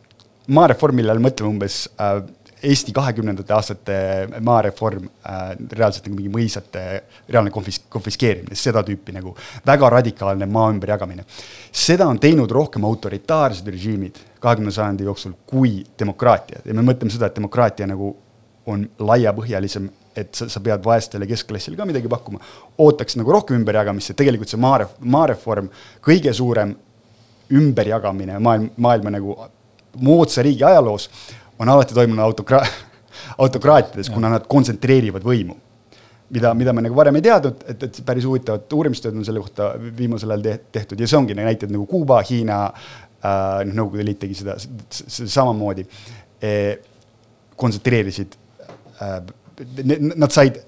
maareformile 0.53 1.15
all 1.15 1.25
mõtleme 1.25 1.57
umbes 1.57 1.87
äh, 1.97 2.19
Eesti 2.65 2.93
kahekümnendate 2.97 3.53
aastate 3.53 3.97
maareform 4.41 5.05
äh,, 5.05 5.43
reaalselt 5.73 6.07
nagu 6.09 6.17
mingi 6.19 6.33
mõisate 6.33 6.85
reaalne 7.29 7.53
konfis-, 7.55 7.83
konfiskeerimine, 7.93 8.57
seda 8.57 8.83
tüüpi 8.87 9.15
nagu 9.17 9.35
väga 9.67 9.91
radikaalne 9.99 10.49
maa 10.51 10.71
ümberjagamine. 10.73 11.25
seda 11.73 12.09
on 12.09 12.19
teinud 12.19 12.51
rohkem 12.51 12.85
autoritaarsed 12.85 13.69
režiimid 13.69 14.21
kahekümnenda 14.41 14.75
sajandi 14.75 15.05
jooksul 15.05 15.35
kui 15.47 15.83
demokraatia 15.99 16.63
ja 16.65 16.75
me 16.75 16.83
mõtleme 16.83 17.13
seda, 17.13 17.27
et 17.27 17.37
demokraatia 17.37 17.87
nagu 17.91 18.15
on 18.67 18.87
laiapõhjalisem, 18.99 19.89
et 20.17 20.35
sa, 20.35 20.49
sa 20.49 20.61
pead 20.65 20.85
vaestele 20.85 21.27
keskklassile 21.29 21.77
ka 21.77 21.85
midagi 21.89 22.09
pakkuma. 22.09 22.41
ootaks 22.79 23.17
nagu 23.21 23.33
rohkem 23.33 23.59
ümberjagamist 23.61 24.13
ja 24.13 24.19
tegelikult 24.19 24.49
see 24.49 24.61
maaref-, 24.61 24.97
maareform, 25.01 25.69
kõige 26.05 26.33
suurem 26.33 26.75
ümberjagamine 27.53 28.39
maailm, 28.41 28.71
maailma 28.77 29.13
nagu 29.19 29.37
moodsa 30.01 30.43
riigi 30.43 30.65
ajaloos 30.65 31.11
on 31.59 31.69
alati 31.69 31.95
toimunud 31.95 32.25
autokra-, 32.25 32.65
autokraatiades, 33.45 34.11
kuna 34.11 34.33
nad 34.33 34.49
kontsentreerivad 34.51 35.25
võimu. 35.25 35.57
mida, 36.35 36.55
mida 36.55 36.73
me 36.73 36.83
nagu 36.83 36.97
varem 36.97 37.17
ei 37.19 37.23
teadnud, 37.23 37.65
et, 37.69 37.83
et 37.87 37.99
päris 38.07 38.25
huvitavat 38.27 38.73
uurimistööd 38.73 39.15
on 39.15 39.27
selle 39.27 39.43
kohta 39.43 39.75
viimasel 39.79 40.33
ajal 40.35 40.43
te 40.43 40.55
tehtud 40.73 41.01
ja 41.01 41.07
see 41.07 41.19
ongi 41.19 41.37
näited 41.37 41.71
nagu 41.71 41.85
Kuuba, 41.87 42.23
Hiina 42.27 42.65
äh,, 42.65 43.61
noh, 43.69 43.75
Nõukogude 43.83 44.07
Liit 44.09 44.23
tegi 44.25 44.39
seda 44.41 44.57
samamoodi 44.89 45.85
eh,. 46.43 46.79
kontsentreerisid 47.57 48.39
äh,, 49.05 49.19
nad 50.17 50.33
said 50.33 50.59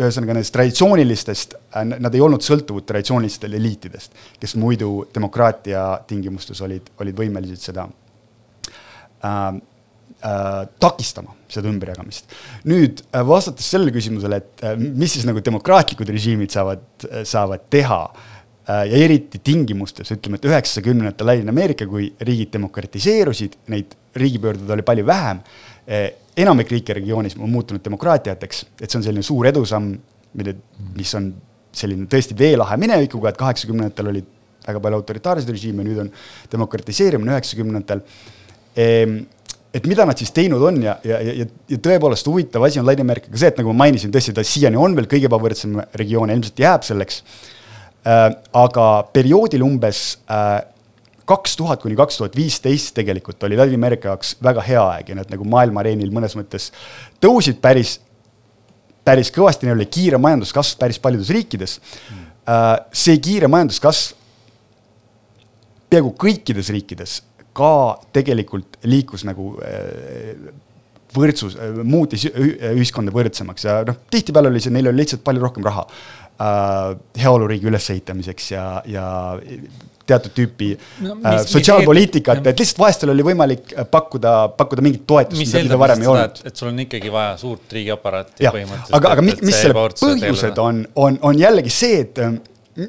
ühesõnaga 0.00 0.36
nendest 0.36 0.54
traditsioonilistest, 0.54 1.56
äh, 1.74 1.84
nad 1.90 2.14
ei 2.14 2.22
olnud 2.24 2.44
sõltuvad 2.44 2.86
traditsioonilistest 2.88 3.48
eliitidest, 3.50 4.22
kes 4.40 4.56
muidu 4.60 4.92
demokraatia 5.14 5.84
tingimustes 6.08 6.62
olid, 6.64 6.88
olid 7.02 7.18
võimelised 7.18 7.66
seda 7.70 7.88
äh, 9.26 9.58
äh, 10.24 10.66
takistama 10.80 11.34
seda 11.50 11.70
ümberjagamist. 11.70 12.30
nüüd 12.68 13.02
äh, 13.10 13.22
vastates 13.26 13.70
sellele 13.72 13.94
küsimusele, 13.94 14.40
et 14.40 14.64
äh, 14.64 14.76
mis 14.76 15.16
siis 15.16 15.26
nagu 15.28 15.42
demokraatlikud 15.44 16.10
režiimid 16.12 16.52
saavad, 16.54 16.84
äh, 17.08 17.24
saavad 17.28 17.66
teha 17.72 18.00
äh, 18.06 18.84
ja 18.90 19.02
eriti 19.06 19.40
tingimustes, 19.44 20.12
ütleme, 20.16 20.40
et 20.40 20.48
üheksakümnendatel 20.48 21.32
Ladina-Ameerika, 21.32 21.88
kui 21.90 22.10
riigid 22.26 22.52
demokratiseerusid, 22.56 23.60
neid 23.74 23.96
riigipöördeid 24.16 24.76
oli 24.76 24.86
palju 24.86 25.06
vähem 25.06 25.44
eh,. 25.86 26.10
enamik 26.40 26.70
riike 26.72 26.94
regioonis 26.96 27.34
on 27.36 27.50
muutunud 27.52 27.82
demokraatiateks, 27.84 28.60
et 28.80 28.88
see 28.88 28.98
on 29.00 29.02
selline 29.04 29.24
suur 29.26 29.48
edusamm, 29.50 29.90
mille, 30.38 30.54
mis 30.96 31.10
on 31.18 31.26
selline 31.74 32.06
tõesti 32.10 32.36
veelahe 32.38 32.78
minevikuga, 32.80 33.32
et 33.32 33.40
kaheksakümnendatel 33.40 34.08
olid 34.12 34.30
väga 34.66 34.80
palju 34.84 35.00
autoritaarseid 35.00 35.50
režiime, 35.52 35.84
nüüd 35.86 36.00
on 36.04 36.10
demokratiseerimine 36.52 37.34
üheksakümnendatel 37.34 38.02
ehm, 38.78 39.20
et 39.74 39.86
mida 39.86 40.04
nad 40.08 40.18
siis 40.18 40.32
teinud 40.34 40.62
on 40.66 40.80
ja, 40.82 40.96
ja, 41.06 41.20
ja, 41.22 41.46
ja 41.70 41.78
tõepoolest 41.78 42.26
huvitav 42.26 42.64
asi 42.66 42.80
on 42.80 42.88
Ladina-Ameerikaga 42.88 43.38
see, 43.38 43.52
et 43.52 43.60
nagu 43.60 43.72
ma 43.72 43.84
mainisin, 43.84 44.10
tõesti 44.14 44.34
ta 44.34 44.44
siiani 44.46 44.78
on 44.80 44.96
veel 44.98 45.06
kõige 45.10 45.30
ebavõrdsem 45.30 45.78
regioon 46.00 46.32
ja 46.32 46.38
ilmselt 46.38 46.62
jääb 46.64 46.86
selleks 46.86 47.22
äh,. 47.22 48.26
aga 48.56 48.86
perioodil 49.14 49.62
umbes 49.66 50.02
äh, 50.26 50.58
kaks 51.30 51.54
tuhat 51.60 51.82
kuni 51.84 51.98
kaks 51.98 52.18
tuhat 52.18 52.36
viisteist 52.38 52.94
tegelikult 52.98 53.42
oli 53.46 53.58
Ladina-Ameerika 53.60 54.10
jaoks 54.10 54.34
väga 54.42 54.66
hea 54.66 54.84
aeg 54.96 55.12
ja 55.12 55.20
nad 55.20 55.30
nagu 55.30 55.46
maailma 55.46 55.84
areenil 55.84 56.10
mõnes 56.14 56.34
mõttes 56.38 56.70
tõusid 57.22 57.62
päris, 57.62 57.98
päris 59.06 59.30
kõvasti, 59.34 59.68
neil 59.68 59.78
oli 59.78 59.86
kiire 59.86 60.18
majanduskasv 60.18 60.80
päris 60.82 60.98
paljudes 61.02 61.30
riikides 61.34 61.78
mm.. 61.78 62.26
Äh, 62.50 62.78
see 62.96 63.18
kiire 63.22 63.46
majanduskasv 63.52 64.16
peaaegu 65.90 66.10
kõikides 66.18 66.70
riikides 66.74 67.20
ka 67.56 67.98
tegelikult 68.14 68.80
liikus 68.88 69.24
nagu 69.28 69.52
äh, 69.64 70.50
võrdsus, 71.16 71.56
äh, 71.58 71.82
muutis 71.84 72.26
ühiskonda 72.30 73.14
võrdsemaks 73.14 73.66
ja 73.66 73.80
noh, 73.86 74.02
tihtipeale 74.12 74.52
oli 74.52 74.62
see, 74.62 74.74
neil 74.74 74.90
oli 74.90 75.02
lihtsalt 75.02 75.24
palju 75.26 75.42
rohkem 75.42 75.66
raha 75.66 75.86
äh, 75.86 76.98
heaoluriigi 77.22 77.70
ülesehitamiseks 77.70 78.52
ja, 78.54 78.66
ja 78.88 79.06
teatud 80.10 80.34
tüüpi 80.34 80.70
no, 81.04 81.16
mis, 81.22 81.50
sotsiaalpoliitikat, 81.52 82.42
et 82.50 82.62
lihtsalt 82.62 82.82
vaestel 82.82 83.14
oli 83.14 83.26
võimalik 83.26 83.74
pakkuda, 83.90 84.34
pakkuda 84.58 84.84
mingit 84.84 85.04
toetust, 85.08 85.42
mida, 85.42 85.64
mida 85.66 85.80
varem 85.80 86.04
ei 86.04 86.12
olnud. 86.12 86.44
et 86.46 86.62
sul 86.62 86.70
on 86.72 86.84
ikkagi 86.86 87.12
vaja 87.14 87.34
suurt 87.40 87.76
riigiaparaati 87.76 88.46
põhimõtteliselt. 88.46 88.94
aga, 88.98 89.16
aga 89.16 89.26
mis, 89.26 89.42
mis 89.46 89.60
selle 89.64 89.76
põhjused 89.76 90.62
on, 90.62 90.84
on, 91.06 91.18
on 91.30 91.42
jällegi 91.42 91.74
see, 91.74 92.00
et 92.06 92.22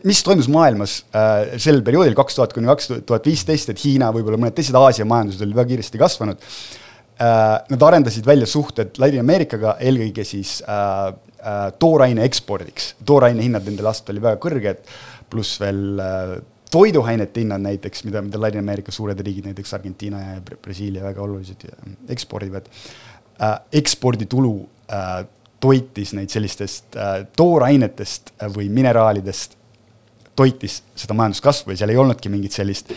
mis 0.07 0.21
toimus 0.25 0.49
maailmas 0.51 0.99
äh, 1.15 1.57
sel 1.61 1.81
perioodil 1.85 2.15
kaks 2.17 2.37
tuhat 2.37 2.53
kuni 2.55 2.69
kaks 2.69 2.91
tuhat 3.07 3.25
viisteist, 3.27 3.71
et 3.73 3.81
Hiina, 3.83 4.11
võib-olla 4.15 4.39
mõned 4.41 4.55
teised 4.57 4.77
Aasia 4.77 5.07
majandused 5.09 5.43
olid 5.45 5.57
väga 5.57 5.73
kiiresti 5.73 6.01
kasvanud 6.01 6.45
äh,. 6.45 7.57
Nad 7.71 7.83
arendasid 7.85 8.25
välja 8.25 8.47
suhted 8.49 8.97
Ladina-Ameerikaga, 9.01 9.75
eelkõige 9.85 10.25
siis 10.25 10.59
äh, 10.65 11.11
äh, 11.41 11.65
tooraine 11.79 12.25
ekspordiks. 12.25 12.95
tooraine 13.05 13.43
hinnad 13.45 13.67
nendel 13.67 13.91
aastatel 13.91 14.17
olid 14.17 14.27
väga 14.29 14.41
kõrged, 14.45 14.87
pluss 15.29 15.59
veel 15.61 16.01
äh, 16.01 16.37
toiduainete 16.71 17.43
hinnad 17.43 17.61
näiteks, 17.65 18.05
mida, 18.07 18.23
mida 18.25 18.41
Ladina-Ameerika 18.41 18.93
suured 18.95 19.19
riigid, 19.19 19.49
näiteks 19.49 19.73
Argentiina 19.77 20.23
ja 20.23 20.39
Brasiilia 20.41 21.03
väga 21.03 21.21
olulised 21.27 21.67
ekspordivad 22.09 22.71
äh,. 22.71 23.59
eksporditulu 23.81 24.55
äh, 24.89 25.21
toitis 25.61 26.15
neid 26.17 26.33
sellistest 26.33 26.97
äh, 26.97 27.23
toorainetest 27.37 28.33
või 28.55 28.69
mineraalidest 28.73 29.60
toitis 30.41 30.81
seda 30.97 31.17
majanduskasvu 31.17 31.73
ja 31.73 31.83
seal 31.83 31.93
ei 31.93 32.01
olnudki 32.01 32.31
mingit 32.33 32.57
sellist 32.57 32.93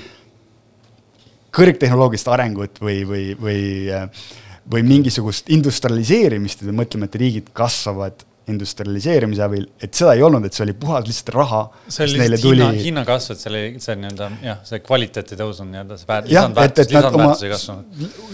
kõrgtehnoloogilist 1.55 2.31
arengut 2.35 2.81
või, 2.83 3.01
või, 3.09 3.25
või, 3.39 3.59
või 4.71 4.87
mingisugust 4.87 5.51
industrialiseerimist, 5.55 6.63
et 6.63 6.71
me 6.71 6.81
mõtleme, 6.83 7.09
et 7.11 7.19
riigid 7.21 7.53
kasvavad 7.57 8.25
industrialiseerimise 8.51 9.41
abil, 9.41 9.63
et 9.81 9.95
seda 9.97 10.13
ei 10.19 10.23
olnud, 10.25 10.45
et 10.45 10.53
see 10.57 10.65
oli 10.67 10.75
puhas 10.77 11.07
lihtsalt 11.09 11.31
raha. 11.33 11.61
see 11.89 12.05
oli 12.05 12.19
lihtsalt 12.19 12.43
tuli... 12.45 12.61
hinna, 12.61 12.83
hinnakasv, 12.89 13.33
et 13.33 13.41
see 13.41 13.51
oli, 13.53 13.63
see 13.81 13.97
nii-öelda 14.01 14.29
jah, 14.45 14.59
see 14.69 14.83
kvaliteeti 14.85 15.39
tõus 15.41 15.63
on 15.65 15.71
nii-öelda 15.73 15.97
see 16.01 16.11
väär, 16.11 16.29
et 16.67 16.93
nad 16.93 17.09
oma 17.09 17.31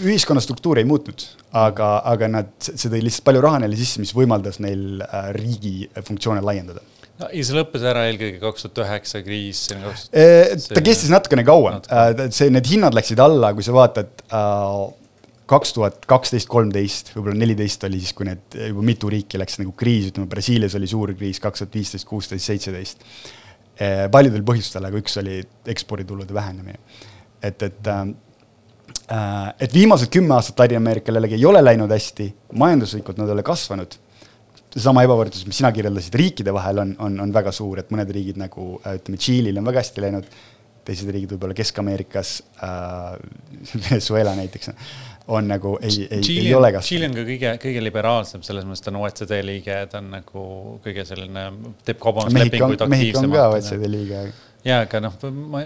ühiskonna 0.03 0.43
struktuuri 0.43 0.83
ei 0.83 0.89
muutnud, 0.89 1.23
aga, 1.63 1.93
aga 2.11 2.31
nad, 2.39 2.51
see 2.59 2.91
tõi 2.91 3.05
lihtsalt 3.05 3.29
palju 3.29 3.45
raha 3.47 3.61
neile 3.63 3.79
sisse, 3.79 4.03
mis 4.03 4.11
võimaldas 4.17 4.59
neil 4.63 5.05
äh, 5.05 5.31
riigi 5.37 5.75
funktsioone 6.09 6.43
laiendada 6.43 6.83
ja 7.29 7.43
see 7.45 7.57
lõppes 7.57 7.83
ära 7.87 8.05
eelkõige 8.09 8.39
kaks 8.41 8.65
tuhat 8.65 8.81
üheksa 8.85 9.21
kriis. 9.25 9.65
ta 9.69 10.83
kestis 10.83 11.11
natukene 11.13 11.45
kauem 11.47 11.77
natuke., 11.77 11.99
äh, 12.25 12.31
see, 12.33 12.49
need 12.53 12.69
hinnad 12.71 12.97
läksid 12.97 13.21
alla, 13.23 13.53
kui 13.57 13.65
sa 13.65 13.75
vaatad 13.75 14.23
äh, 14.27 14.79
kaks 15.51 15.75
tuhat 15.75 16.07
kaksteist, 16.09 16.49
kolmteist, 16.51 17.11
võib-olla 17.15 17.37
neliteist 17.41 17.83
oli 17.87 17.99
siis, 18.01 18.15
kui 18.17 18.29
need 18.29 18.57
juba 18.69 18.87
mitu 18.87 19.11
riiki 19.11 19.39
läks 19.41 19.59
nagu 19.61 19.75
kriis, 19.77 20.09
ütleme 20.13 20.31
Brasiilias 20.31 20.77
oli 20.79 20.89
suur 20.89 21.13
kriis 21.17 21.41
kaks 21.43 21.63
tuhat 21.63 21.77
viisteist, 21.79 22.07
kuusteist, 22.09 22.47
seitseteist. 22.47 23.07
Äh, 23.81 24.05
paljudel 24.13 24.43
põhjustel, 24.47 24.85
aga 24.87 24.99
üks 25.01 25.17
oli 25.21 25.41
eksporditulude 25.71 26.35
vähenemine. 26.37 26.79
et, 27.41 27.63
et 27.63 27.87
et 29.59 29.73
viimased 29.73 30.07
kümme 30.13 30.37
aastat 30.37 30.61
Ladina-Ameerikal 30.61 31.17
jällegi 31.17 31.35
ei 31.35 31.45
ole 31.45 31.59
läinud 31.63 31.91
hästi, 31.91 32.29
majanduslikult 32.61 33.17
nad 33.19 33.27
ei 33.27 33.33
ole 33.35 33.43
kasvanud 33.43 33.97
seesama 34.71 35.03
ebavõrdsus, 35.05 35.45
mis 35.49 35.59
sina 35.61 35.71
kirjeldasid 35.75 36.15
riikide 36.21 36.53
vahel 36.55 36.81
on, 36.85 36.95
on, 37.03 37.19
on 37.25 37.35
väga 37.35 37.53
suur, 37.55 37.81
et 37.81 37.91
mõned 37.93 38.11
riigid 38.15 38.39
nagu 38.39 38.73
ütleme, 38.79 39.19
Tšiilil 39.19 39.59
on 39.59 39.67
väga 39.67 39.83
hästi 39.83 40.03
läinud, 40.05 40.27
teised 40.87 41.11
riigid 41.13 41.33
võib-olla 41.35 41.55
Kesk-Ameerikas 41.57 42.35
äh,, 42.63 43.17
Venezuela 43.85 44.35
näiteks, 44.37 44.71
on 45.31 45.51
nagu 45.51 45.75
ei, 45.83 46.07
ei, 46.07 46.21
ei 46.39 46.53
ole 46.57 46.71
kasvanud. 46.73 46.87
Tšiili 46.87 47.09
on 47.09 47.17
ka 47.17 47.25
kõige, 47.27 47.51
kõige 47.65 47.83
liberaalsem, 47.83 48.45
selles 48.47 48.65
mõttes 48.67 48.85
ta 48.85 48.93
on 48.93 49.01
OECD 49.03 49.41
liige, 49.45 49.81
ta 49.91 49.99
on 50.01 50.09
nagu 50.15 50.45
kõige 50.85 51.05
selline, 51.07 51.49
teeb 51.87 51.99
kaubanduslepinguid 52.01 52.87
aktiivsemalt. 52.87 53.37
Ka 53.37 53.51
OECD 53.57 53.91
liige 53.91 54.23
ja, 54.65 54.81
aga 54.85 55.03
noh, 55.03 55.19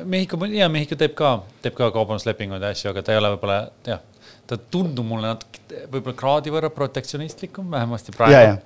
Mehhiko, 0.08 0.40
ja 0.52 0.68
Mehhiko 0.72 0.98
teeb 1.00 1.16
ka, 1.18 1.38
teeb 1.64 1.78
ka 1.78 1.94
kaubanduslepinguid 1.96 2.64
ja 2.64 2.74
asju, 2.76 2.92
aga 2.92 3.06
ta 3.06 3.16
ei 3.16 3.22
ole 3.22 3.36
võib-olla 3.36 3.62
jah 3.88 4.04
ta 4.50 4.58
tundub 4.72 5.08
mulle 5.10 5.32
natuke 5.34 5.86
võib-olla 5.92 6.18
kraadi 6.18 6.54
võrra 6.54 6.70
protektsionistlikum, 6.74 7.72
vähemasti 7.74 8.14
praegu. 8.16 8.60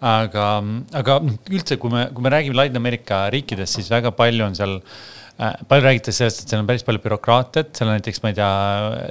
aga, 0.00 0.46
aga 1.02 1.18
üldse, 1.50 1.76
kui 1.80 1.92
me, 1.92 2.06
kui 2.14 2.24
me 2.24 2.32
räägime 2.32 2.56
Ladina-Ameerika 2.56 3.26
riikidest, 3.34 3.78
siis 3.78 3.92
väga 3.92 4.14
palju 4.16 4.48
on 4.48 4.56
seal 4.58 4.80
palju 5.36 5.84
räägitakse 5.84 6.16
sellest, 6.16 6.38
et 6.42 6.52
seal 6.52 6.62
on 6.62 6.68
päris 6.70 6.84
palju 6.86 7.02
bürokraatiat, 7.04 7.74
seal 7.76 7.90
on 7.90 7.98
näiteks, 7.98 8.22
ma 8.24 8.32
ei 8.32 8.38
tea, 8.38 8.52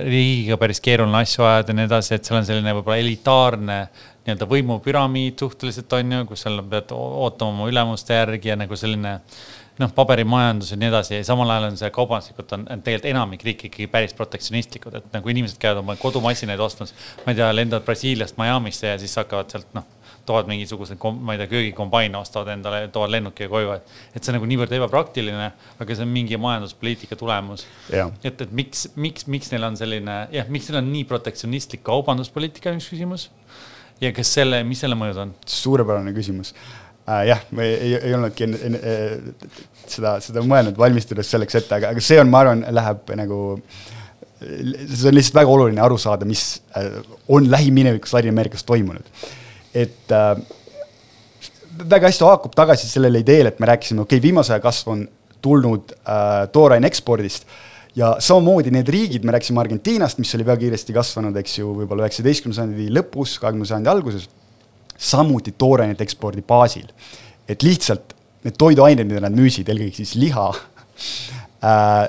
riigiga 0.07 0.57
päris 0.57 0.81
keeruline 0.81 1.19
asju 1.21 1.45
ajada 1.45 1.69
ja 1.69 1.77
nii 1.77 1.85
edasi, 1.85 2.15
et 2.17 2.25
seal 2.25 2.39
on 2.39 2.47
selline 2.47 2.73
võib-olla 2.79 2.97
elitaarne 3.03 3.77
nii-öelda 4.25 4.47
võimupüramiid 4.49 5.37
suhteliselt 5.37 5.93
on 5.93 6.15
ju, 6.15 6.23
kus 6.31 6.45
seal 6.47 6.63
pead 6.69 6.95
ootama 6.97 7.53
oma 7.53 7.69
ülemuste 7.69 8.17
järgi 8.17 8.49
ja 8.49 8.57
nagu 8.57 8.77
selline 8.79 9.19
noh, 9.79 9.91
paberimajandus 9.95 10.71
ja 10.71 10.79
nii 10.79 10.87
edasi 10.91 11.17
ja 11.17 11.25
samal 11.27 11.49
ajal 11.51 11.69
on 11.71 11.79
see 11.79 11.89
kaubanduslikult 11.95 12.53
on, 12.55 12.67
on 12.71 12.85
tegelikult 12.85 13.11
enamik 13.11 13.43
riike 13.43 13.69
ikkagi 13.69 13.89
päris 13.91 14.15
protektsionistlikud, 14.17 14.95
et 15.01 15.11
nagu 15.15 15.33
inimesed 15.33 15.59
käivad 15.61 15.83
oma 15.83 15.97
kodumasinaid 15.99 16.61
ostmas, 16.63 16.95
ma 17.25 17.33
ei 17.33 17.41
tea, 17.41 17.51
lendavad 17.55 17.85
Brasiiliast 17.87 18.39
Miami'sse 18.39 18.93
ja 18.93 18.97
siis 19.01 19.15
hakkavad 19.19 19.51
sealt 19.51 19.75
noh 19.75 19.87
toovad 20.25 20.47
mingisuguse, 20.49 20.97
ma 21.21 21.35
ei 21.35 21.39
tea, 21.41 21.49
köögikombaine, 21.51 22.17
ostavad 22.17 22.49
endale, 22.55 22.87
toovad 22.93 23.13
lennukiga 23.13 23.49
koju, 23.51 23.75
et. 23.77 23.91
et 24.15 24.23
see 24.23 24.33
on 24.33 24.39
nagu 24.39 24.49
niivõrd 24.49 24.73
ebapraktiline, 24.77 25.49
aga 25.81 25.97
see 25.97 26.05
on 26.05 26.11
mingi 26.13 26.39
majanduspoliitika 26.41 27.17
tulemus. 27.19 27.65
et, 28.25 28.41
et 28.41 28.55
miks, 28.55 28.87
miks, 28.95 29.27
miks 29.31 29.53
neil 29.53 29.67
on 29.69 29.77
selline, 29.79 30.17
jah, 30.33 30.49
miks 30.51 30.71
neil 30.71 30.81
on 30.81 30.89
nii 30.93 31.05
protektsionistlik 31.09 31.85
kaubanduspoliitika, 31.85 32.73
üks 32.79 32.89
küsimus. 32.93 33.29
ja 34.01 34.11
kas 34.15 34.33
selle, 34.39 34.63
mis 34.67 34.81
selle 34.83 34.97
mõjud 34.99 35.21
on? 35.27 35.35
suurepärane 35.45 36.15
küsimus. 36.17 36.55
Jah, 37.05 37.41
me 37.55 37.67
ei, 37.69 37.95
ei, 37.99 38.13
olnudki 38.17 38.47
enne 38.47 38.79
äh, 38.79 39.49
seda, 39.85 40.15
seda 40.23 40.43
mõelnud, 40.45 40.77
valmistudes 40.79 41.29
selleks 41.29 41.59
ette, 41.61 41.77
aga, 41.77 41.93
aga 41.93 42.03
see 42.03 42.17
on, 42.21 42.31
ma 42.31 42.41
arvan, 42.43 42.65
läheb 42.73 43.13
nagu 43.19 43.41
see 44.39 45.09
on 45.09 45.15
lihtsalt 45.15 45.39
väga 45.39 45.53
oluline 45.53 45.81
aru 45.81 45.97
saada, 46.01 46.27
mis 46.27 46.61
äh, 46.77 46.99
on 47.31 47.49
lähiminevikus 47.51 48.13
Ladina-Ameerikas 48.13 48.65
toimunud. 48.67 49.05
Et 49.75 50.11
äh, 50.11 50.33
väga 51.89 52.09
hästi 52.09 52.25
haakub 52.25 52.55
tagasi 52.55 52.89
sellele 52.89 53.21
ideele, 53.23 53.53
et 53.53 53.61
me 53.61 53.69
rääkisime, 53.71 54.03
okei 54.03 54.17
okay,, 54.17 54.27
viimase 54.27 54.53
aja 54.53 54.63
kasv 54.63 54.91
on 54.95 55.07
tulnud 55.45 55.93
äh, 56.01 56.45
tooraine 56.51 56.87
ekspordist 56.89 57.47
ja 57.95 58.15
samamoodi 58.19 58.73
need 58.75 58.89
riigid, 58.91 59.25
me 59.25 59.35
rääkisime 59.35 59.61
Argentiinast, 59.61 60.19
mis 60.19 60.33
oli 60.35 60.45
väga 60.47 60.65
kiiresti 60.65 60.95
kasvanud, 60.95 61.37
eks 61.39 61.59
ju, 61.61 61.71
võib-olla 61.79 62.05
üheksateistkümnenda 62.05 62.59
sajandi 62.59 62.89
lõpus, 62.97 63.37
kahekümnenda 63.39 63.71
sajandi 63.71 63.91
alguses, 63.93 64.27
samuti 64.97 65.55
toorainet 65.57 66.01
ekspordi 66.01 66.43
baasil. 66.47 66.87
et 67.47 67.63
lihtsalt 67.63 68.15
need 68.45 68.57
toiduained, 68.57 69.05
mida 69.09 69.21
nad 69.25 69.33
müüsid, 69.35 69.69
eelkõige 69.69 70.01
siis 70.01 70.15
liha 70.21 70.47
äh,, 71.69 72.01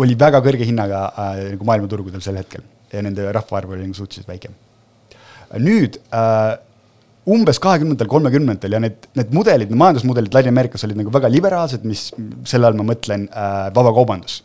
oli 0.00 0.16
väga 0.18 0.40
kõrge 0.44 0.66
hinnaga 0.68 1.06
äh, 1.10 1.40
nagu 1.54 1.68
maailmaturgudel 1.68 2.22
sel 2.24 2.38
hetkel 2.40 2.64
ja 2.92 3.00
nende 3.04 3.30
rahvaarv 3.32 3.72
oli 3.72 3.86
nagu 3.86 3.96
suhteliselt 3.96 4.28
väike. 4.28 4.52
nüüd 5.60 5.98
äh, 6.16 6.52
umbes 7.32 7.60
kahekümnendatel, 7.62 8.08
kolmekümnendatel 8.10 8.76
ja 8.76 8.80
need, 8.82 9.08
need 9.18 9.34
mudelid, 9.36 9.70
need 9.70 9.78
majandusmudelid 9.78 10.34
Ladina-Ameerikas 10.34 10.86
olid 10.88 10.98
nagu 10.98 11.12
väga 11.14 11.30
liberaalsed, 11.30 11.84
mis 11.86 12.08
selle 12.48 12.68
all 12.68 12.78
ma 12.78 12.86
mõtlen 12.88 13.28
äh, 13.30 13.66
vabakaubandus 13.76 14.40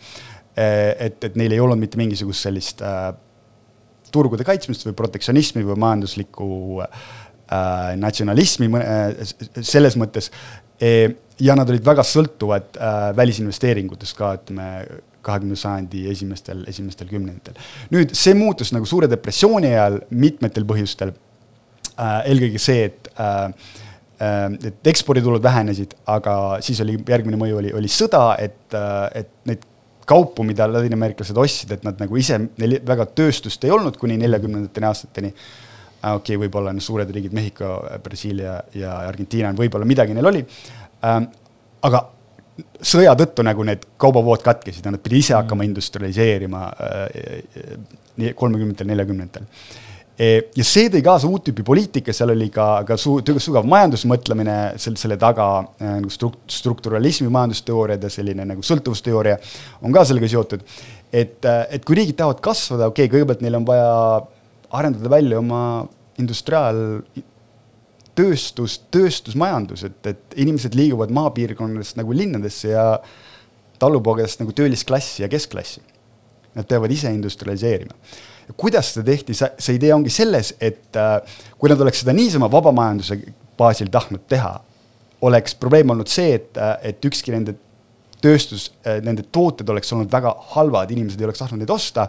äh,. 0.55 0.93
et, 1.07 1.23
et 1.23 1.39
neil 1.39 1.55
ei 1.55 1.63
olnud 1.63 1.79
mitte 1.81 1.99
mingisugust 1.99 2.47
sellist 2.47 2.83
äh, 2.85 3.13
turgude 4.13 4.45
kaitsmist 4.47 4.85
või 4.87 4.95
protektsionismi 4.97 5.65
või 5.67 5.79
majanduslikku 5.83 6.49
äh, 6.85 7.07
natsionalismi 7.99 8.71
äh, 8.81 9.11
selles 9.61 9.97
mõttes 9.99 10.31
e,. 10.81 11.13
ja 11.39 11.53
nad 11.55 11.69
olid 11.69 11.85
väga 11.85 12.03
sõltuvad 12.05 12.79
äh, 12.79 12.97
välisinvesteeringutest 13.17 14.17
ka, 14.17 14.33
ütleme 14.39 14.71
kahekümnenda 15.27 15.59
sajandi 15.59 16.07
esimestel, 16.09 16.63
esimestel 16.71 17.07
kümnenditel. 17.11 17.55
nüüd 17.91 18.13
see 18.15 18.35
muutus 18.37 18.71
nagu 18.73 18.85
suure 18.89 19.09
depressiooni 19.11 19.73
ajal 19.73 20.01
mitmetel 20.09 20.65
põhjustel 20.67 21.13
Äh, 21.97 22.27
eelkõige 22.29 22.59
see, 22.61 22.83
et 22.91 23.07
äh, 23.17 23.47
äh, 24.21 24.51
et 24.69 24.89
eksporditulud 24.91 25.41
vähenesid, 25.41 25.95
aga 26.13 26.59
siis 26.61 26.77
oli 26.83 26.99
järgmine 27.01 27.39
mõju 27.41 27.57
oli, 27.57 27.71
oli 27.73 27.89
sõda, 27.89 28.35
et, 28.41 28.75
et 29.17 29.31
neid 29.49 29.65
kaupu, 30.07 30.45
mida 30.45 30.67
ladinaameeriklased 30.69 31.37
ostsid, 31.41 31.73
et 31.73 31.87
nad 31.87 31.97
nagu 32.01 32.19
ise, 32.21 32.37
neil 32.61 32.77
väga 32.85 33.07
tööstust 33.17 33.65
ei 33.65 33.73
olnud 33.73 33.97
kuni 33.97 34.19
neljakümnendateni 34.21 34.89
aastateni. 34.91 35.33
Okei 36.01 36.35
okay,, 36.35 36.41
võib-olla 36.45 36.73
need 36.75 36.85
suured 36.85 37.09
riigid, 37.13 37.33
Mehhiko, 37.33 37.71
Brasiilia 38.03 38.59
ja 38.77 38.99
Argentiina, 39.07 39.53
võib-olla 39.57 39.87
midagi 39.87 40.15
neil 40.17 40.29
oli. 40.29 40.43
aga 41.87 42.03
sõja 42.81 43.13
tõttu 43.17 43.43
nagu 43.45 43.65
need 43.65 43.83
kaubavood 44.01 44.41
katkesid 44.45 44.85
ja 44.85 44.93
nad 44.93 45.01
pidid 45.03 45.19
ise 45.23 45.35
hakkama 45.37 45.63
mm. 45.63 45.69
industrialiseerima 45.71 46.63
kolmekümnendatel, 48.35 48.89
neljakümnendatel 48.89 49.45
Eh, 50.17 50.47
ja 50.57 50.63
see 50.65 50.87
tõi 50.89 51.03
kaasa 51.05 51.29
uut 51.29 51.43
tüüpi 51.45 51.61
poliitika, 51.61 52.13
seal 52.15 52.31
oli 52.33 52.47
ka, 52.49 52.65
ka 52.87 52.95
su-, 52.97 53.19
sügav 53.21 53.67
majandusmõtlemine 53.69 54.55
selle, 54.81 54.97
selle 54.97 55.17
taga 55.21 55.45
äh, 55.61 55.91
nagu 55.99 56.09
struk-, 56.09 56.39
strukturalismi 56.49 57.29
majandusteooriad 57.35 58.01
ja 58.01 58.09
selline 58.09 58.47
nagu 58.49 58.65
sõltuvusteooria 58.65 59.35
on 59.85 59.93
ka 59.93 60.01
sellega 60.09 60.31
seotud. 60.33 60.65
et, 61.13 61.37
äh, 61.45 61.59
et 61.77 61.85
kui 61.85 61.99
riigid 61.99 62.17
tahavad 62.17 62.41
kasvada, 62.41 62.89
okei 62.89 63.05
okay,, 63.05 63.13
kõigepealt 63.13 63.45
neil 63.45 63.59
on 63.59 63.69
vaja 63.69 63.91
arendada 64.77 65.09
välja 65.11 65.41
oma 65.41 65.61
industriaal, 66.21 66.79
tööstus, 68.17 68.79
tööstusmajandus, 68.93 69.83
et, 69.85 69.99
et 70.09 70.39
inimesed 70.41 70.73
liiguvad 70.77 71.11
maapiirkondadest 71.13 71.99
nagu 71.99 72.15
linnadesse 72.17 72.71
ja 72.71 72.87
talupoegadest 73.81 74.41
nagu 74.41 74.55
töölisklassi 74.57 75.21
ja 75.21 75.29
keskklassi. 75.29 75.83
Nad 76.57 76.65
peavad 76.65 76.89
ise 76.89 77.11
industrialiseerima 77.13 77.93
kuidas 78.55 78.93
seda 78.93 79.09
tehti, 79.11 79.35
see 79.35 79.75
idee 79.75 79.91
ongi 79.95 80.11
selles, 80.13 80.53
et 80.63 80.95
äh, 80.95 81.17
kui 81.59 81.71
nad 81.71 81.81
oleks 81.83 82.03
seda 82.03 82.15
niisama 82.15 82.47
vabamajanduse 82.51 83.19
baasil 83.59 83.89
tahtnud 83.91 84.23
teha, 84.29 84.53
oleks 85.27 85.57
probleem 85.59 85.91
olnud 85.91 86.07
see, 86.11 86.37
et, 86.37 86.53
äh, 86.61 86.75
et 86.93 87.07
ükski 87.09 87.33
nende 87.35 87.57
tööstus, 88.23 88.69
äh, 88.87 89.01
nende 89.03 89.25
tooted 89.35 89.67
oleks 89.73 89.91
olnud 89.93 90.11
väga 90.13 90.31
halvad, 90.53 90.93
inimesed 90.95 91.19
ei 91.19 91.27
oleks 91.27 91.43
tahtnud 91.43 91.63
neid 91.63 91.73
osta 91.73 92.07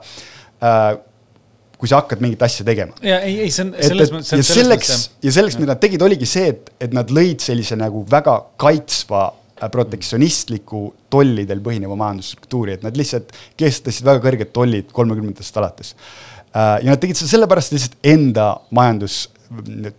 kui 1.79 1.91
sa 1.91 2.01
hakkad 2.03 2.23
mingit 2.25 2.43
asja 2.43 2.67
tegema. 2.67 2.97
ja 3.05 3.21
ei, 3.25 3.41
ei 3.47 3.51
see 3.55 3.69
on 3.69 3.75
selles 3.79 4.15
mõttes. 4.15 4.33
ja 4.35 4.47
selleks, 4.47 4.95
ja 5.25 5.35
selleks, 5.35 5.59
mida 5.61 5.75
nad 5.75 5.83
tegid, 5.83 6.03
oligi 6.03 6.27
see, 6.29 6.55
et, 6.55 6.73
et 6.89 6.97
nad 6.97 7.11
lõid 7.15 7.45
sellise 7.45 7.79
nagu 7.79 8.05
väga 8.11 8.39
kaitsva 8.61 9.29
protektsionistliku 9.59 10.85
tollidel 11.11 11.59
põhineva 11.63 11.97
majandusstruktuuri, 11.99 12.77
et 12.79 12.85
nad 12.87 12.99
lihtsalt 12.99 13.33
kehtestasid 13.59 14.07
väga 14.07 14.23
kõrged 14.23 14.53
tollid 14.55 14.93
kolmekümnendatest 14.95 15.57
alates 15.59 15.97
Äh, 16.57 16.79
ja 16.85 16.95
nad 16.95 17.01
tegid 17.03 17.19
seda 17.19 17.29
sellepärast 17.35 17.75
lihtsalt 17.75 17.99
enda 18.09 18.55
majandus 18.75 19.27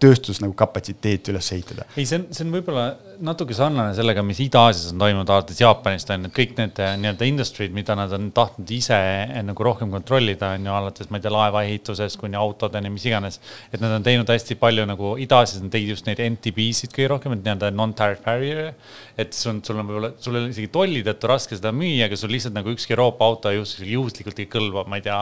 tööstus 0.02 0.40
nagu 0.42 0.54
kapatsiteeti 0.58 1.34
üles 1.34 1.48
ehitada. 1.54 1.86
ei, 1.96 2.06
see 2.10 2.20
on, 2.20 2.26
see 2.34 2.46
on 2.46 2.54
võib-olla 2.54 2.86
natuke 3.26 3.56
sarnane 3.56 3.92
sellega, 3.98 4.22
mis 4.24 4.40
Ida-Aasias 4.44 4.94
on 4.94 5.02
toimunud 5.02 5.30
alates 5.34 5.60
Jaapanist 5.60 6.12
on 6.14 6.28
ju, 6.28 6.32
kõik 6.36 6.54
need 6.60 6.80
äh, 6.84 6.94
nii-öelda 7.02 7.28
industry'd, 7.28 7.74
mida 7.76 7.96
nad 7.98 8.14
on 8.16 8.30
tahtnud 8.36 8.72
ise 8.72 8.96
äh, 8.96 9.34
nagu 9.46 9.66
rohkem 9.66 9.92
kontrollida, 9.92 10.54
on 10.56 10.68
ju, 10.68 10.74
alates, 10.76 11.10
ma 11.12 11.20
ei 11.20 11.26
tea, 11.26 11.34
laevaehitusest 11.36 12.20
kuni 12.22 12.40
autodeni, 12.40 12.92
mis 12.94 13.08
iganes. 13.10 13.40
et 13.74 13.84
nad 13.84 13.96
on 13.98 14.06
teinud 14.06 14.30
hästi 14.30 14.56
palju 14.62 14.86
nagu 14.90 15.16
Ida-Aasias 15.26 15.64
on 15.66 15.74
teinud 15.74 15.96
just 15.96 16.08
neid 16.08 16.22
NTB-sid 16.30 16.96
kõige 16.96 17.10
rohkem, 17.14 17.36
et 17.36 17.44
nii-öelda 17.44 17.74
non-tariff 17.76 18.24
barrier. 18.24 18.72
et 19.20 19.36
sul 19.36 19.56
on, 19.56 19.64
sul 19.68 19.82
on 19.82 19.90
võib-olla, 19.90 20.14
sul 20.24 20.40
on 20.40 20.48
isegi 20.54 20.72
tolli 20.72 21.04
tõttu 21.04 21.34
raske 21.34 21.60
seda 21.60 21.74
müüa, 21.76 22.08
aga 22.08 22.20
sul 22.20 22.32
lihtsalt 22.32 22.56
nagu 22.56 22.72
ükski 22.72 22.96
Euroopa 22.96 23.28
auto 23.28 23.52
juhuslikult 23.52 24.40
ei 24.40 24.48
kõlba, 24.52 24.86
ma 24.88 25.02
ei 25.02 25.06
tea, 25.10 25.20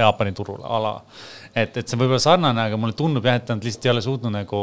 Jaapani 0.00 0.32
turule 0.36 0.64
ala 0.64 0.96
et, 1.54 1.76
et 1.76 1.86
see 1.86 1.98
võib 1.98 2.12
olla 2.12 2.22
sarnane, 2.22 2.66
aga 2.68 2.78
mulle 2.80 2.96
tundub 2.98 3.26
jah, 3.26 3.38
et 3.40 3.50
nad 3.50 3.64
lihtsalt 3.64 3.86
ei 3.86 3.94
ole 3.94 4.04
suutnud 4.04 4.34
nagu 4.34 4.60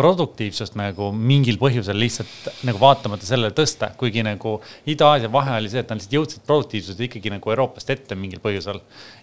produktiivsust 0.00 0.76
nagu 0.80 1.10
mingil 1.12 1.58
põhjusel 1.60 1.98
lihtsalt 2.00 2.50
nagu 2.66 2.80
vaatamata 2.80 3.26
sellele 3.28 3.52
tõsta, 3.56 3.90
kuigi 4.00 4.24
nagu 4.24 4.56
Ida-Aasia 4.88 5.30
vahe 5.32 5.58
oli 5.60 5.70
see, 5.72 5.82
et 5.84 5.92
nad 5.92 6.00
lihtsalt 6.00 6.16
jõudsid 6.16 6.44
produktiivsust 6.48 7.02
ikkagi 7.06 7.32
nagu 7.34 7.52
Euroopast 7.52 7.92
ette 7.92 8.18
mingil 8.18 8.42
põhjusel. 8.42 8.80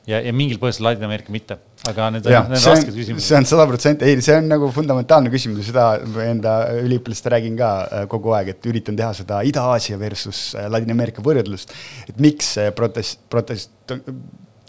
ja, 0.10 0.22
ja 0.24 0.34
mingil 0.36 0.62
põhjusel 0.62 0.88
Ladina-Ameerika 0.88 1.34
mitte, 1.34 1.60
aga 1.90 2.10
need 2.16 2.30
on, 2.30 2.52
need 2.52 2.60
on 2.62 2.72
rasked 2.72 2.94
küsimused. 2.94 3.28
see 3.28 3.40
on 3.40 3.50
sada 3.50 3.68
protsenti, 3.70 4.08
ei, 4.08 4.22
see 4.24 4.38
on 4.38 4.50
nagu 4.54 4.72
fundamentaalne 4.76 5.34
küsimus 5.34 5.64
ja 5.66 5.70
seda 5.72 6.26
enda 6.28 6.58
üliõpilastele 6.84 7.38
räägin 7.38 7.58
ka 7.60 7.72
äh, 7.84 8.10
kogu 8.12 8.36
aeg, 8.38 8.54
et 8.54 8.70
üritan 8.70 9.00
teha 9.00 9.14
seda 9.18 9.42
Ida-Aasia 9.50 10.00
versus 10.02 10.50
äh, 10.56 10.70
Ladina-Ameerika 10.72 11.26
võrdlust. 11.26 11.74
et 12.08 12.22
miks 12.24 12.56
protest, 12.78 13.24
protest 13.34 13.74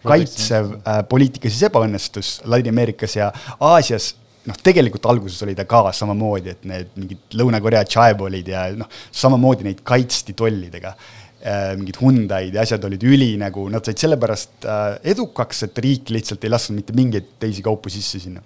kaitsev 0.06 0.72
äh, 0.78 1.02
poliitika 1.08 1.50
siis 1.50 1.66
ebaõnnestus 1.68 2.38
Ladina-Ameerikas 2.46 3.18
ja 3.18 3.30
Aasias 3.58 4.14
noh, 4.48 4.58
tegelikult 4.64 5.06
alguses 5.10 5.44
oli 5.46 5.54
ta 5.58 5.66
ka 5.68 5.88
samamoodi, 5.96 6.54
et 6.54 6.66
need 6.68 6.98
mingid 6.98 7.38
Lõuna-Korea 7.38 7.84
chaebolid 7.88 8.50
ja 8.52 8.66
noh, 8.76 8.90
samamoodi 9.22 9.68
neid 9.68 9.84
kaitsti 9.86 10.36
tollidega 10.38 10.94
äh,. 10.94 11.76
mingid 11.78 12.00
Hyundai'd 12.00 12.58
ja 12.58 12.64
asjad 12.64 12.84
olid 12.88 13.06
üli 13.06 13.30
nagu, 13.40 13.68
nad 13.72 13.86
said 13.86 14.00
sellepärast 14.00 14.66
äh, 14.66 14.90
edukaks, 15.14 15.64
et 15.68 15.80
riik 15.84 16.12
lihtsalt 16.14 16.44
ei 16.44 16.52
lasknud 16.52 16.80
mitte 16.80 16.96
mingeid 16.96 17.36
teisi 17.40 17.64
kaupu 17.64 17.92
sisse 17.92 18.20
sinna. 18.22 18.42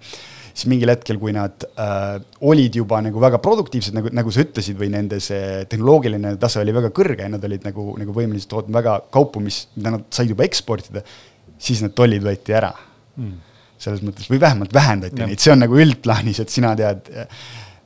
siis 0.53 0.67
mingil 0.69 0.91
hetkel, 0.93 1.17
kui 1.17 1.33
nad 1.33 1.65
äh, 1.81 2.19
olid 2.45 2.75
juba 2.77 3.01
nagu 3.01 3.21
väga 3.21 3.39
produktiivsed, 3.41 3.95
nagu, 3.97 4.11
nagu 4.13 4.31
sa 4.31 4.45
ütlesid, 4.45 4.77
või 4.77 4.91
nende 4.93 5.17
see 5.23 5.63
tehnoloogiline 5.69 6.35
tase 6.41 6.61
oli 6.61 6.75
väga 6.75 6.93
kõrge 6.93 7.25
ja 7.25 7.33
nad 7.33 7.43
olid 7.49 7.65
nagu, 7.65 7.93
nagu 7.97 8.13
võimelised 8.13 8.51
tootma 8.51 8.81
väga 8.81 8.97
kaupu, 9.13 9.41
mis, 9.41 9.63
mida 9.79 9.97
nad 9.97 10.09
said 10.13 10.29
juba 10.29 10.45
eksportida 10.45 11.01
siis 11.63 11.83
need 11.83 11.95
tollid 11.97 12.23
võeti 12.25 12.55
ära 12.55 12.71
mm.. 13.17 13.52
Selles 13.83 14.03
mõttes, 14.05 14.29
või 14.31 14.41
vähemalt 14.43 14.73
vähendati 14.73 15.21
ja. 15.21 15.27
neid, 15.29 15.43
see 15.43 15.53
on 15.53 15.63
nagu 15.65 15.83
üldplaanis, 15.83 16.41
et 16.43 16.53
sina 16.53 16.73
tead 16.79 17.11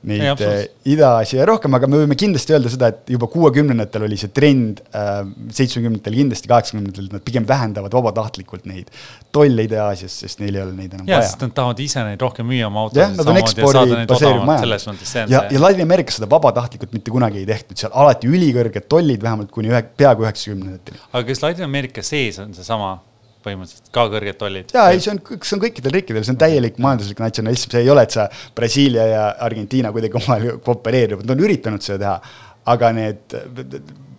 neid 0.06 0.42
Ida-Aasia 0.88 1.42
rohkem, 1.48 1.74
aga 1.74 1.88
me 1.90 1.98
võime 2.00 2.16
kindlasti 2.18 2.54
öelda 2.54 2.70
seda, 2.70 2.90
et 2.92 3.10
juba 3.10 3.26
kuuekümnendatel 3.32 4.04
oli 4.06 4.18
see 4.20 4.30
trend 4.34 4.82
äh,, 4.94 5.24
seitsmekümnendatel 5.54 6.14
kindlasti, 6.20 6.50
kaheksakümnendatel, 6.50 7.08
nad 7.16 7.24
pigem 7.26 7.46
vähendavad 7.48 7.96
vabatahtlikult 7.98 8.68
neid 8.70 8.92
tolle 9.34 9.66
Ida-Aasias, 9.66 10.20
sest 10.22 10.42
neil 10.42 10.54
ei 10.54 10.62
ole 10.62 10.76
neid 10.76 10.94
enam 10.94 11.10
ja, 11.10 11.18
vaja. 11.18 11.34
nad 11.42 11.56
tahavad 11.56 11.82
ise 11.82 12.04
neid 12.06 12.22
rohkem 12.22 12.46
müüa 12.48 12.70
oma 12.70 12.86
jah, 12.94 13.10
nad 13.18 13.32
on 13.32 13.40
ekspordi 13.42 13.98
baseeriv 14.12 14.46
majandus. 14.48 15.16
ja, 15.18 15.42
ja 15.50 15.64
Ladina-Ameerikas 15.66 16.20
seda 16.20 16.30
vabatahtlikult 16.30 16.94
mitte 16.94 17.14
kunagi 17.14 17.42
ei 17.42 17.50
tehtud, 17.50 17.74
seal 17.82 17.94
alati 17.98 18.30
ülikõrged 18.30 18.86
tollid, 18.90 19.22
vähemalt 19.24 19.50
kuni 19.54 19.74
ühe, 19.74 19.82
peaaegu 19.98 20.28
üheksakümnendateni. 20.28 21.02
aga 21.10 21.26
kas 21.32 21.42
Ladina-Ameerika 21.42 22.06
sees 22.06 22.38
on 22.44 22.54
seesama 22.54 23.00
põhimõtteliselt 23.48 23.92
ka 23.94 24.06
kõrged 24.12 24.38
tollid. 24.40 24.76
jaa, 24.76 24.92
ei, 24.92 25.02
see 25.04 25.14
on, 25.14 25.22
see 25.40 25.56
on 25.56 25.64
kõikidel 25.64 25.96
riikidel, 25.98 26.26
see 26.26 26.36
on 26.36 26.42
täielik 26.44 26.78
majanduslik 26.84 27.24
natsionalism, 27.24 27.74
see 27.74 27.82
ei 27.86 27.90
ole, 27.94 28.04
et 28.06 28.18
sa 28.18 28.28
Brasiilia 28.56 29.08
ja 29.10 29.24
Argentiina 29.48 29.92
kuidagi 29.94 30.20
omavahel 30.20 30.62
koopereerivad, 30.64 31.26
nad 31.26 31.36
on 31.36 31.48
üritanud 31.48 31.84
seda 31.84 31.98
teha, 32.04 32.46
aga 32.68 32.92
need 32.92 33.36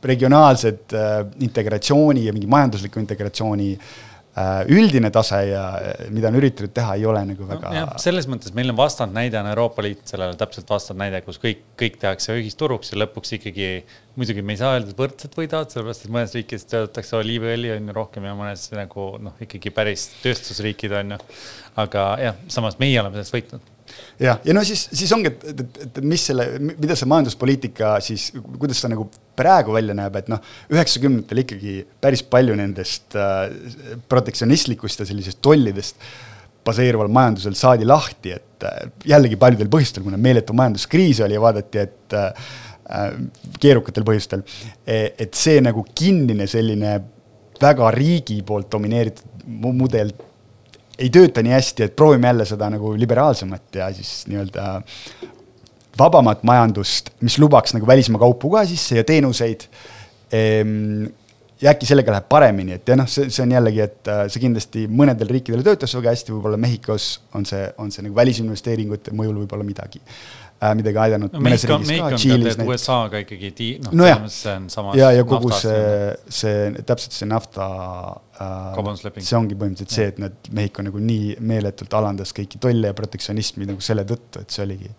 regionaalsed 0.09 0.95
äh, 0.95 1.17
integratsiooni 1.45 2.27
ja 2.27 2.33
mingi 2.33 2.47
majandusliku 2.49 3.01
integratsiooni 3.01 3.73
äh, 3.75 3.89
Äh, 3.89 4.08
üldine 4.71 5.11
tase 5.13 5.39
ja 5.49 5.63
äh, 5.77 6.03
mida 6.13 6.29
on 6.29 6.37
üritatud 6.39 6.73
teha, 6.75 6.95
ei 6.99 7.05
ole 7.09 7.21
nagu 7.31 7.47
väga 7.49 7.71
no,. 7.73 7.85
selles 8.01 8.27
mõttes 8.31 8.53
meil 8.57 8.71
on 8.73 8.77
vastandnäide 8.79 9.39
on 9.41 9.49
Euroopa 9.51 9.83
Liit 9.85 10.03
sellele 10.09 10.37
täpselt 10.39 10.69
vastandnäide, 10.69 11.21
kus 11.25 11.41
kõik, 11.41 11.65
kõik 11.79 11.97
tehakse 12.01 12.35
ühisturuks 12.37 12.93
ja 12.93 13.01
lõpuks 13.03 13.35
ikkagi 13.39 13.71
muidugi 14.19 14.43
me 14.45 14.55
ei 14.55 14.61
saa 14.61 14.75
öelda, 14.75 14.93
et 14.93 14.99
võrdselt 14.99 15.35
võidavad, 15.39 15.71
sellepärast 15.73 16.05
et 16.05 16.13
mõnes 16.15 16.35
riikides 16.37 16.67
töötatakse 16.69 17.17
oliiviõli 17.19 17.73
on 17.75 17.91
ju 17.91 17.97
rohkem 17.97 18.29
ja 18.29 18.35
mõnes 18.37 18.67
nagu 18.75 19.09
noh, 19.23 19.35
ikkagi 19.43 19.73
päris 19.75 20.09
tööstusriigid 20.23 20.95
on 21.01 21.15
ju. 21.15 21.19
aga 21.83 22.07
jah, 22.23 22.39
samas 22.51 22.79
meie 22.81 22.99
oleme 23.01 23.19
sellest 23.19 23.37
võitnud 23.37 23.75
jah, 24.19 24.39
ja 24.45 24.55
no 24.55 24.63
siis, 24.67 24.85
siis 24.95 25.11
ongi, 25.15 25.31
et, 25.31 25.63
et, 25.63 25.81
et 25.85 25.99
mis 26.05 26.23
selle, 26.31 26.45
mida 26.69 26.97
see 26.97 27.09
majanduspoliitika 27.09 27.95
siis, 28.03 28.29
kuidas 28.59 28.81
ta 28.83 28.91
nagu 28.91 29.07
praegu 29.39 29.75
välja 29.75 29.95
näeb, 29.97 30.17
et 30.19 30.31
noh, 30.31 30.41
üheksakümnendatel 30.73 31.43
ikkagi 31.45 31.75
päris 32.03 32.23
palju 32.27 32.57
nendest 32.59 33.15
äh, 33.19 33.45
protektsionistlikust 34.11 35.03
ja 35.03 35.09
sellisest 35.09 35.41
tollidest 35.45 36.09
baseeruval 36.67 37.11
majandusel 37.13 37.55
saadi 37.57 37.87
lahti, 37.87 38.33
et 38.35 38.67
äh, 38.67 38.89
jällegi 39.13 39.39
paljudel 39.39 39.71
põhjustel, 39.71 40.03
kuna 40.05 40.19
meeletu 40.21 40.55
majanduskriis 40.57 41.23
oli 41.25 41.37
ja 41.37 41.43
vaadati, 41.43 41.85
et 41.87 42.17
äh, 42.17 42.49
keerukatel 43.61 44.05
põhjustel, 44.07 44.43
e, 44.81 45.01
et 45.21 45.37
see 45.37 45.59
nagu 45.61 45.83
kinnine 45.95 46.47
selline 46.49 46.95
väga 47.59 47.91
riigi 47.93 48.39
poolt 48.47 48.69
domineeritud 48.71 49.45
mudel 49.75 50.11
ei 50.99 51.09
tööta 51.13 51.43
nii 51.45 51.55
hästi, 51.55 51.87
et 51.87 51.95
proovime 51.95 52.27
jälle 52.27 52.47
seda 52.47 52.69
nagu 52.73 52.93
liberaalsemat 52.99 53.79
ja 53.81 53.87
siis 53.95 54.25
nii-öelda 54.27 54.65
vabamat 55.99 56.43
majandust, 56.47 57.13
mis 57.23 57.37
lubaks 57.39 57.73
nagu 57.75 57.87
välismaa 57.87 58.21
kaupu 58.21 58.51
ka 58.53 58.65
sisse 58.67 58.99
ja 58.99 59.05
teenuseid 59.07 59.65
ehm, 60.35 61.07
ja 61.61 61.73
äkki 61.73 61.87
sellega 61.89 62.13
läheb 62.15 62.27
paremini, 62.31 62.77
et 62.79 62.87
ja 62.87 62.95
noh, 62.99 63.07
see, 63.11 63.27
see 63.33 63.43
on 63.43 63.55
jällegi, 63.55 63.81
et 63.83 64.11
äh, 64.11 64.25
see 64.31 64.43
kindlasti 64.43 64.85
mõnedel 64.91 65.31
riikidel 65.31 65.63
töötas 65.65 65.95
väga 65.97 66.13
hästi, 66.15 66.35
võib-olla 66.35 66.59
Mehhikos 66.61 67.09
on 67.35 67.47
see, 67.47 67.65
on 67.81 67.91
see 67.91 68.05
nagu 68.05 68.15
välisinvesteeringute 68.19 69.15
mõjul 69.15 69.41
võib-olla 69.41 69.67
midagi 69.67 70.03
äh,, 70.61 70.73
midagi 70.77 71.01
aidanud 71.03 71.33
no,. 71.33 71.41
Mehhiko, 71.45 71.77
Mehhiko 71.83 72.09
on 72.09 72.47
tead 72.47 72.63
USA-ga 72.65 73.21
ikkagi 73.25 73.51
ti-, 73.57 73.69
noh 73.83 73.95
no, 73.95 74.31
see 74.31 74.55
on 74.55 74.69
samas. 74.73 74.97
ja, 74.99 75.11
ja 75.15 75.25
kogu 75.27 75.51
see, 75.55 75.83
see, 76.41 76.71
täpselt 76.87 77.15
see 77.15 77.29
nafta 77.29 77.69
äh,. 78.39 78.81
see 79.19 79.37
ongi 79.39 79.57
põhimõtteliselt 79.59 79.95
see, 79.95 80.09
et 80.13 80.19
nad, 80.23 80.35
Mehhiko 80.55 80.85
nagu 80.85 81.03
nii 81.03 81.37
meeletult 81.51 81.95
alandas 81.99 82.35
kõiki 82.35 82.61
tolle 82.61 82.91
ja 82.91 82.97
protektsionismi 82.97 83.69
nagu 83.69 83.83
selle 83.83 84.07
tõttu, 84.09 84.43
et 84.43 84.55
see 84.55 84.65
oligi 84.67 84.91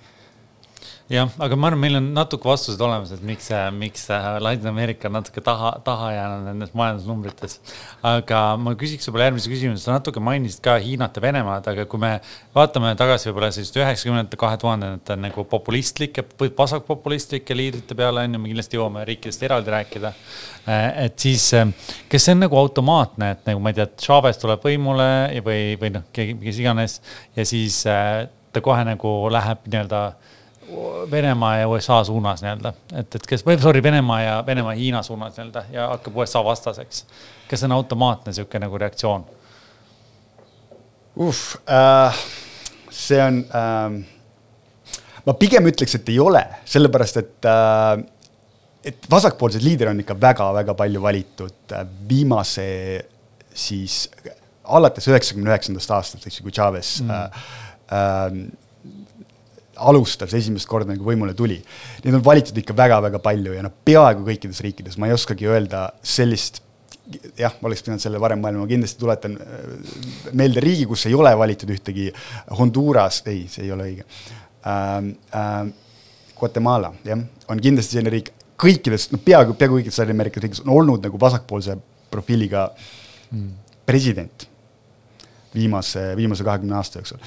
jah, 1.11 1.31
aga 1.43 1.57
ma 1.59 1.69
arvan, 1.71 1.81
meil 1.83 1.99
on 1.99 2.09
natuke 2.15 2.47
vastused 2.47 2.81
olemas, 2.85 3.11
et 3.15 3.23
miks, 3.27 3.49
miks 3.75 4.05
Ladina-Ameerika 4.45 5.09
on 5.09 5.17
natuke 5.19 5.43
taha, 5.43 5.73
taha 5.87 6.13
jäänud 6.15 6.47
nendes 6.47 6.71
majandusnumbrites. 6.79 7.57
aga 8.07 8.43
ma 8.61 8.77
küsiks 8.79 9.09
võib-olla 9.09 9.27
järgmise 9.27 9.51
küsimuse, 9.51 9.83
sa 9.83 9.97
natuke 9.97 10.23
mainisid 10.23 10.63
ka 10.63 10.77
Hiinat 10.83 11.19
ja 11.19 11.25
Venemaad, 11.25 11.67
aga 11.73 11.87
kui 11.91 12.03
me 12.03 12.13
vaatame 12.55 12.95
tagasi 13.01 13.31
võib-olla 13.31 13.51
sellist 13.57 13.81
üheksakümnendate, 13.81 14.39
kahe 14.39 14.61
tuhandendate 14.63 15.19
nagu 15.19 15.45
populistlike, 15.51 16.25
vasakpopulistlike 16.63 17.59
liidrite 17.59 17.99
peale 17.99 18.29
on 18.29 18.39
ju, 18.39 18.45
me 18.45 18.55
kindlasti 18.55 18.79
jõuame 18.79 19.05
riikidest 19.11 19.47
eraldi 19.51 19.75
rääkida. 19.75 20.15
et 20.71 21.19
siis, 21.19 21.51
kas 22.09 22.23
see 22.23 22.39
on 22.39 22.45
nagu 22.47 22.59
automaatne, 22.61 23.35
et 23.35 23.47
nagu 23.51 23.63
ma 23.63 23.75
ei 23.75 23.81
tea, 23.81 23.91
Chavez 23.99 24.39
tuleb 24.39 24.63
võimule 24.63 25.11
või, 25.43 25.75
või 25.81 25.97
noh, 25.99 26.07
keegi, 26.15 26.39
kes 26.45 26.63
iganes 26.63 27.01
ja 27.35 27.47
siis 27.49 27.83
ta 27.83 28.63
kohe 28.63 28.85
nagu 28.87 29.15
läheb 29.33 29.67
nii-öelda 29.67 30.05
Venemaa 31.11 31.57
ja 31.57 31.69
USA 31.69 32.05
suunas 32.05 32.43
nii-öelda, 32.45 32.73
et, 32.95 33.15
et 33.15 33.27
kes, 33.27 33.43
või 33.47 33.59
sorry, 33.63 33.83
Venemaa 33.83 34.21
ja 34.23 34.37
Venemaa 34.47 34.75
ja 34.75 34.79
Hiina 34.79 35.03
suunas 35.03 35.37
nii-öelda 35.37 35.65
ja 35.73 35.89
hakkab 35.95 36.17
USA 36.23 36.45
vastaseks. 36.45 37.05
kas 37.49 37.61
see 37.61 37.69
on 37.71 37.77
automaatne 37.79 38.33
sihuke 38.33 38.59
nagu 38.63 38.79
reaktsioon? 38.79 39.27
uh, 41.17 41.43
äh, 41.75 42.23
see 42.91 43.23
on 43.23 43.45
äh,, 43.45 43.99
ma 45.27 45.35
pigem 45.35 45.67
ütleks, 45.73 45.99
et 45.99 46.09
ei 46.09 46.19
ole, 46.23 46.45
sellepärast 46.65 47.23
et 47.23 47.51
äh, 47.51 48.07
et 48.85 49.11
vasakpoolseid 49.11 49.65
liidreid 49.65 49.93
on 49.93 50.03
ikka 50.05 50.17
väga-väga 50.21 50.75
palju 50.77 51.03
valitud 51.03 51.75
äh, 51.77 51.87
viimase 52.09 52.69
siis 53.55 54.07
alates 54.65 55.09
üheksakümne 55.11 55.51
üheksandast 55.51 55.93
aastast, 55.97 56.27
eks 56.27 56.41
ju, 56.41 56.47
kui 56.47 56.55
Chavez 56.55 57.01
mm. 57.03 57.11
äh, 57.11 57.47
äh, 57.97 58.69
alustas 59.81 60.35
esimest 60.37 60.69
korda 60.69 60.93
nagu 60.93 61.07
võimule 61.07 61.35
tuli. 61.37 61.59
Neid 62.05 62.19
on 62.19 62.25
valitud 62.25 62.57
ikka 62.61 62.77
väga-väga 62.77 63.21
palju 63.25 63.55
ja 63.57 63.65
noh, 63.67 63.75
peaaegu 63.85 64.27
kõikides 64.27 64.61
riikides, 64.65 64.99
ma 65.01 65.09
ei 65.09 65.17
oskagi 65.17 65.49
öelda 65.51 65.89
sellist 66.03 66.63
jah, 67.39 67.55
ma 67.61 67.71
oleks 67.71 67.83
pidanud 67.85 68.03
selle 68.03 68.21
varem 68.23 68.43
mõelma, 68.43 68.65
ma 68.65 68.71
kindlasti 68.71 69.01
tuletan 69.01 69.37
äh, 69.41 70.35
meelde 70.37 70.63
riigi, 70.63 70.87
kus 70.91 71.07
ei 71.11 71.17
ole 71.17 71.33
valitud 71.39 71.71
ühtegi, 71.75 72.11
Honduras, 72.59 73.23
ei, 73.31 73.47
see 73.51 73.67
ei 73.67 73.77
ole 73.77 73.93
õige 73.93 74.09
ähm,. 74.69 75.15
Ähm, 75.37 75.77
Guatemala, 76.41 76.89
jah, 77.05 77.21
on 77.53 77.59
kindlasti 77.61 77.99
selline 77.99 78.15
riik, 78.15 78.31
kõikides, 78.61 79.11
no 79.13 79.19
peaaegu, 79.21 79.53
peaaegu 79.61 79.77
kõikides 79.77 79.99
Ladina-Ameerika 80.01 80.41
riikides 80.41 80.63
on 80.65 80.71
olnud 80.73 81.05
nagu 81.05 81.21
vasakpoolse 81.21 81.75
profiiliga 82.09 82.63
mm. 83.29 83.51
president 83.85 84.47
viimase, 85.53 86.15
viimase 86.17 86.47
kahekümne 86.47 86.79
aasta 86.79 87.03
jooksul 87.03 87.21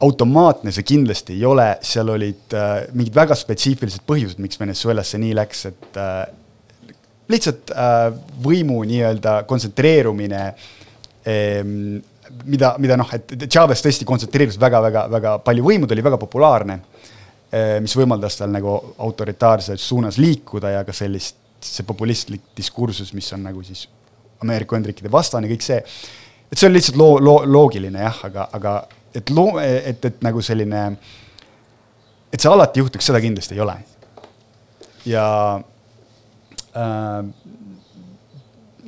automaatne 0.00 0.72
see 0.74 0.86
kindlasti 0.86 1.34
ei 1.34 1.44
ole, 1.48 1.68
seal 1.82 2.12
olid 2.14 2.54
äh, 2.54 2.74
mingid 2.94 3.16
väga 3.18 3.36
spetsiifilised 3.38 4.04
põhjused, 4.06 4.42
miks 4.42 4.60
Venezuelas 4.60 5.10
see 5.12 5.22
nii 5.22 5.34
läks, 5.38 5.64
et 5.72 5.98
äh, 5.98 6.20
lihtsalt 7.32 7.72
äh, 7.74 8.04
võimu 8.44 8.78
nii-öelda 8.88 9.40
kontsentreerumine 9.48 10.44
ähm, 11.28 11.98
mida, 12.44 12.74
mida 12.78 12.98
noh, 12.98 13.10
et 13.14 13.34
Chavez 13.50 13.82
tõesti 13.84 14.06
kontsentreerus 14.08 14.58
väga-väga-väga 14.60 15.38
palju 15.44 15.66
võimu, 15.66 15.88
ta 15.88 15.96
oli 15.96 16.06
väga 16.06 16.20
populaarne 16.20 16.78
äh,, 16.78 17.76
mis 17.82 17.96
võimaldas 17.98 18.38
tal 18.38 18.54
nagu 18.54 18.76
autoritaarses 19.04 19.82
suunas 19.82 20.20
liikuda 20.20 20.76
ja 20.76 20.84
ka 20.86 20.94
sellist, 20.96 21.40
see 21.64 21.86
populistlik 21.86 22.52
diskursus, 22.56 23.10
mis 23.18 23.32
on 23.34 23.42
nagu 23.48 23.64
siis 23.66 23.88
Ameerika 24.44 24.76
Ühendriikide 24.76 25.10
vastane, 25.10 25.50
kõik 25.50 25.64
see, 25.66 25.80
et 26.46 26.54
see 26.54 26.68
on 26.68 26.76
lihtsalt 26.76 27.00
loo-, 27.00 27.18
loo-, 27.18 27.42
loogiline 27.50 28.04
jah, 28.04 28.22
aga, 28.28 28.46
aga 28.54 28.76
et 29.18 29.32
loo-, 29.34 29.58
et, 29.62 30.04
et 30.04 30.22
nagu 30.24 30.42
selline, 30.44 30.84
et 32.32 32.40
see 32.40 32.50
alati 32.50 32.82
juhtuks, 32.82 33.10
seda 33.10 33.22
kindlasti 33.24 33.56
ei 33.56 33.64
ole. 33.64 33.76
ja 35.08 35.26
äh, 36.76 37.20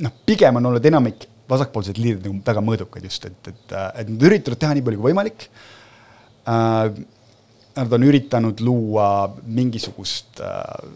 noh, 0.04 0.16
pigem 0.26 0.60
on 0.60 0.70
olnud 0.72 0.90
enamik 0.90 1.28
vasakpoolseid 1.50 1.98
liidreid 1.98 2.26
nagu 2.28 2.42
väga 2.46 2.62
mõõdukad 2.64 3.06
just, 3.06 3.26
et, 3.26 3.48
et, 3.50 3.72
et 3.74 4.10
nad 4.10 4.26
üritavad 4.28 4.60
teha 4.60 4.76
nii 4.76 4.86
palju 4.86 5.00
kui 5.00 5.10
võimalik 5.12 5.48
äh,. 6.48 7.00
Nad 7.70 7.92
on 7.94 8.02
üritanud 8.02 8.58
luua 8.66 9.04
mingisugust 9.46 10.40
äh, 10.42 10.88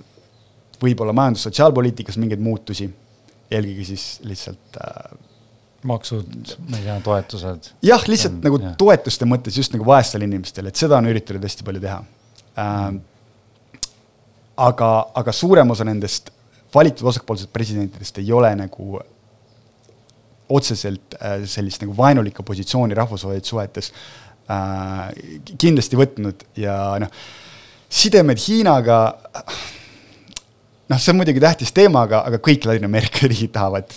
võib-olla 0.82 1.14
majandus-sotsiaalpoliitikas 1.16 2.18
mingeid 2.20 2.42
muutusi, 2.42 2.88
eelkõige 3.46 3.86
siis 3.88 4.06
lihtsalt 4.26 4.80
äh, 4.82 5.14
maksud, 5.84 6.54
ma 6.68 6.78
ei 6.78 6.86
tea, 6.86 6.98
toetused. 7.04 7.72
jah, 7.84 8.04
lihtsalt 8.08 8.38
on, 8.38 8.44
nagu 8.46 8.60
jah. 8.62 8.76
toetuste 8.80 9.28
mõttes 9.28 9.58
just 9.58 9.74
nagu 9.74 9.86
vaestele 9.88 10.28
inimestele, 10.28 10.72
et 10.72 10.80
seda 10.80 10.98
on 10.98 11.10
üritatud 11.10 11.44
hästi 11.44 11.66
palju 11.66 11.82
teha 11.84 11.98
ähm,. 12.62 13.02
aga, 14.56 14.90
aga 15.20 15.34
suurem 15.34 15.74
osa 15.74 15.86
nendest 15.86 16.30
valitud 16.74 17.04
vasakpoolsetest 17.06 17.52
presidentidest 17.52 18.18
ei 18.22 18.32
ole 18.32 18.50
nagu 18.58 19.00
otseselt 20.54 21.16
äh, 21.20 21.42
sellist 21.48 21.84
nagu 21.84 21.96
vaenulikku 21.96 22.44
positsiooni 22.46 22.96
rahvusvahelistes 22.96 23.52
suhetes 23.52 23.92
äh, 24.50 25.08
kindlasti 25.58 25.98
võtnud 26.00 26.46
ja 26.60 26.76
noh, 27.02 27.12
sidemed 27.94 28.40
Hiinaga, 28.42 28.98
noh, 30.90 30.98
see 30.98 31.12
on 31.12 31.20
muidugi 31.20 31.42
tähtis 31.44 31.72
teema, 31.76 32.04
aga, 32.08 32.24
aga 32.28 32.40
kõik 32.42 32.66
Ladina-Ameerika 32.68 33.28
riigid 33.28 33.54
tahavad 33.54 33.94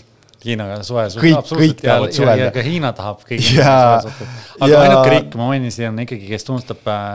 Hiinaga 0.48 0.82
suhe. 0.88 1.06
kõik, 1.22 1.52
kõik 1.52 1.82
tahavad 1.84 2.16
suhelda. 2.16 2.52
ka 2.56 2.66
Hiina 2.66 2.94
tahab 2.98 3.24
kõigiga 3.28 3.78
suhelda. 4.06 4.30
aga 4.60 4.74
ja... 4.74 4.84
ainuke 4.86 5.16
riik, 5.16 5.38
ma 5.40 5.50
mainin 5.52 5.74
siin, 5.74 5.92
on 5.92 6.04
ikkagi, 6.06 6.30
kes 6.32 6.48
tunnustab 6.48 6.92
äh, 6.94 7.06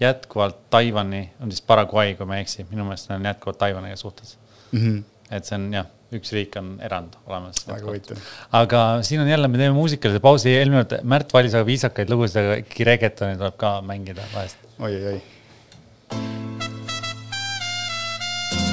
jätkuvalt 0.00 0.58
Taiwan'i, 0.70 1.28
on 1.40 1.52
siis 1.52 1.64
Paraguay, 1.66 2.14
kui 2.18 2.28
ma 2.28 2.38
ei 2.38 2.46
eksi, 2.46 2.66
minu 2.70 2.84
meelest 2.88 3.12
on 3.14 3.24
jätkuvalt 3.24 3.60
Taiwan'iga 3.62 3.96
suhtes 4.00 4.36
mm. 4.72 4.80
-hmm. 4.80 5.04
et 5.30 5.48
see 5.48 5.56
on 5.58 5.68
jah, 5.74 5.88
üks 6.14 6.32
riik 6.36 6.56
on 6.60 6.76
erand 6.84 7.16
olemas. 7.26 7.64
väga 7.68 7.86
huvitav. 7.86 8.20
aga 8.52 8.82
siin 9.02 9.20
on 9.20 9.28
jälle, 9.28 9.48
me 9.48 9.58
teeme 9.58 9.74
muusikalise 9.74 10.20
pausi, 10.20 10.52
eelmine 10.52 10.84
kord 10.84 11.00
Märt 11.02 11.32
valis 11.32 11.52
väga 11.52 11.66
viisakaid 11.66 12.12
lugusid, 12.12 12.42
aga 12.42 12.60
ikkagi 12.62 12.84
reggaetoni 12.92 13.40
tuleb 13.40 13.56
ka 13.56 13.80
mängida 13.82 14.28
vahest 14.34 14.56
oi,. 14.78 14.92
oi-oi-oi. 14.92 15.20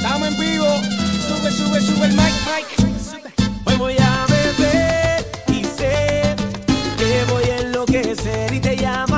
Estamos 0.04 0.28
en 0.28 0.40
vivo, 0.40 0.72
sube, 1.28 1.52
sube, 1.52 1.82
sube 1.82 2.06
el 2.06 2.12
mic, 2.12 2.34
mic. 2.48 2.83
serideyam 8.16 9.13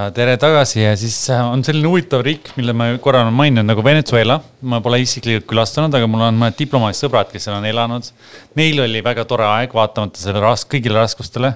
ja 0.00 0.10
tere 0.14 0.36
tagasi 0.40 0.82
ja 0.82 0.92
siis 0.98 1.16
äh, 1.32 1.40
on 1.44 1.62
selline 1.66 1.88
huvitav 1.90 2.22
riik, 2.24 2.52
mille 2.58 2.74
ma 2.76 2.90
korra 3.02 3.24
olen 3.24 3.36
maininud 3.36 3.68
nagu 3.68 3.84
Venezuela. 3.84 4.38
ma 4.60 4.80
pole 4.84 5.00
isiklikult 5.02 5.48
külastanud, 5.50 5.94
aga 5.96 6.08
mul 6.10 6.24
on 6.26 6.38
mõned 6.40 6.56
diplomaadid 6.58 6.98
sõbrad, 6.98 7.30
kes 7.32 7.46
seal 7.46 7.56
on 7.56 7.66
elanud. 7.68 8.06
Neil 8.60 8.80
oli 8.84 9.02
väga 9.04 9.24
tore 9.28 9.46
aeg, 9.48 9.74
vaatamata 9.74 10.20
selle 10.20 10.42
ras-, 10.44 10.66
kõigile 10.68 11.00
raskustele 11.00 11.52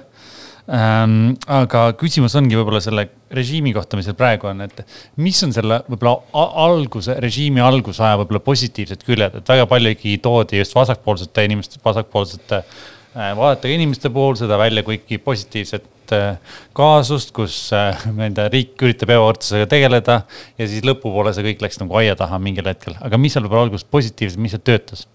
ähm,. 0.65 1.35
aga 1.47 1.87
küsimus 1.99 2.35
ongi 2.37 2.57
võib-olla 2.57 2.81
selle 2.83 3.07
režiimi 3.35 3.73
kohta, 3.75 3.97
mis 3.97 4.09
seal 4.09 4.17
praegu 4.19 4.49
on, 4.51 4.65
et 4.65 4.83
mis 5.21 5.41
on 5.45 5.53
selle 5.55 5.81
võib-olla 5.89 6.45
alguse, 6.65 7.17
režiimi 7.21 7.63
algusaja 7.63 8.19
võib-olla 8.21 8.43
positiivsed 8.45 9.05
küljed, 9.07 9.39
et 9.41 9.55
väga 9.55 9.69
palju 9.71 9.95
ikkagi 9.95 10.19
toodi 10.25 10.61
just 10.61 10.77
vasakpoolsete 10.77 11.49
inimeste, 11.49 11.81
vasakpoolsete 11.85 12.61
äh, 12.61 13.33
vaadetega 13.37 13.79
inimeste 13.79 14.13
puhul 14.13 14.37
seda 14.41 14.59
välja 14.61 14.85
kui 14.85 14.99
ikkagi 14.99 15.21
positiivset 15.25 15.91
suurt 16.05 16.13
äh, 16.13 16.37
kaasust, 16.75 17.33
kus 17.33 17.71
äh, 17.73 17.95
nende 18.13 18.47
riik 18.51 18.79
üritab 18.81 19.09
ebavõrdsusega 19.09 19.67
tegeleda 19.69 20.23
ja 20.57 20.67
siis 20.67 20.85
lõpupoole 20.85 21.33
see 21.33 21.45
kõik 21.45 21.61
läks 21.65 21.79
nagu 21.81 21.95
aia 21.97 22.15
taha 22.15 22.39
mingil 22.39 22.67
hetkel, 22.67 22.95
aga 23.01 23.17
mis 23.17 23.33
seal 23.33 23.45
võib-olla 23.45 23.67
alguses 23.67 23.87
positiivset, 23.89 24.39
mis 24.39 24.51
seal 24.53 24.63
töötas? 24.63 25.07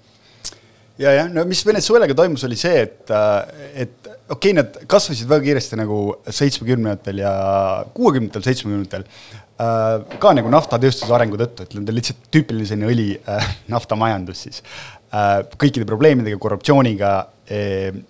ja, 0.98 1.12
jah, 1.12 1.30
no 1.32 1.44
mis 1.48 1.62
Venezuelaga 1.66 2.14
toimus, 2.14 2.44
oli 2.44 2.56
see, 2.58 2.82
et, 2.86 3.10
äh, 3.10 3.84
et 3.86 4.10
okei 4.30 4.52
okay,, 4.52 4.56
nad 4.56 4.80
kasvasid 4.86 5.28
väga 5.28 5.46
kiiresti 5.46 5.80
nagu 5.80 6.00
seitsmekümnendatel 6.28 7.22
ja 7.22 7.34
kuuekümnendatel, 7.94 8.46
seitsmekümnendatel 8.50 9.06
ka 9.60 10.30
nagu 10.32 10.48
naftatööstuse 10.48 11.12
arengu 11.12 11.36
tõttu, 11.36 11.66
et 11.66 11.74
nendel 11.76 11.98
lihtsalt 11.98 12.30
tüüpiline 12.32 12.64
selline 12.68 12.88
õli 12.88 13.10
äh, 13.18 13.50
naftamajandus 13.72 14.46
siis 14.46 14.62
äh,. 15.12 15.42
kõikide 15.60 15.88
probleemidega, 15.88 16.40
korruptsiooniga 16.40 17.10
äh, 17.50 18.00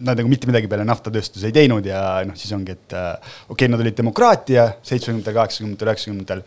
nad 0.00 0.20
nagu 0.20 0.30
mitte 0.30 0.48
midagi 0.50 0.68
peale 0.70 0.84
naftatööstus 0.88 1.44
ei 1.48 1.54
teinud 1.54 1.86
ja 1.86 2.20
noh, 2.26 2.36
siis 2.38 2.52
ongi, 2.56 2.76
et 2.76 2.96
äh, 2.96 3.32
okei 3.48 3.66
okay,, 3.66 3.72
nad 3.72 3.82
olid 3.84 3.98
demokraatia 3.98 4.70
seitsmekümnendatel, 4.80 5.36
kaheksakümnendatel, 5.38 5.92
üheksakümnendatel 5.92 6.46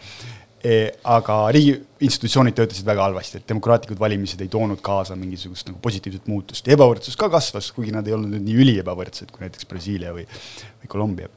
E, 0.63 0.75
aga 1.11 1.41
riigi 1.51 1.73
institutsioonid 2.07 2.55
töötasid 2.55 2.87
väga 2.87 3.03
halvasti, 3.03 3.41
et 3.41 3.49
demokraatlikud 3.51 3.99
valimised 3.99 4.39
ei 4.45 4.51
toonud 4.51 4.79
kaasa 4.83 5.17
mingisugust 5.19 5.67
nagu 5.67 5.81
positiivset 5.83 6.29
muutust. 6.31 6.63
Ja 6.63 6.77
ebavõrdsus 6.77 7.17
ka 7.19 7.27
kasvas, 7.33 7.67
kuigi 7.75 7.91
nad 7.91 8.07
ei 8.07 8.15
olnud 8.15 8.31
nüüd 8.31 8.45
nii 8.47 8.61
üliebavõrdsed 8.63 9.33
kui 9.33 9.43
näiteks 9.43 9.67
Brasiilia 9.67 10.13
või, 10.15 10.23
või 10.79 10.91
Kolumbia. 10.93 11.27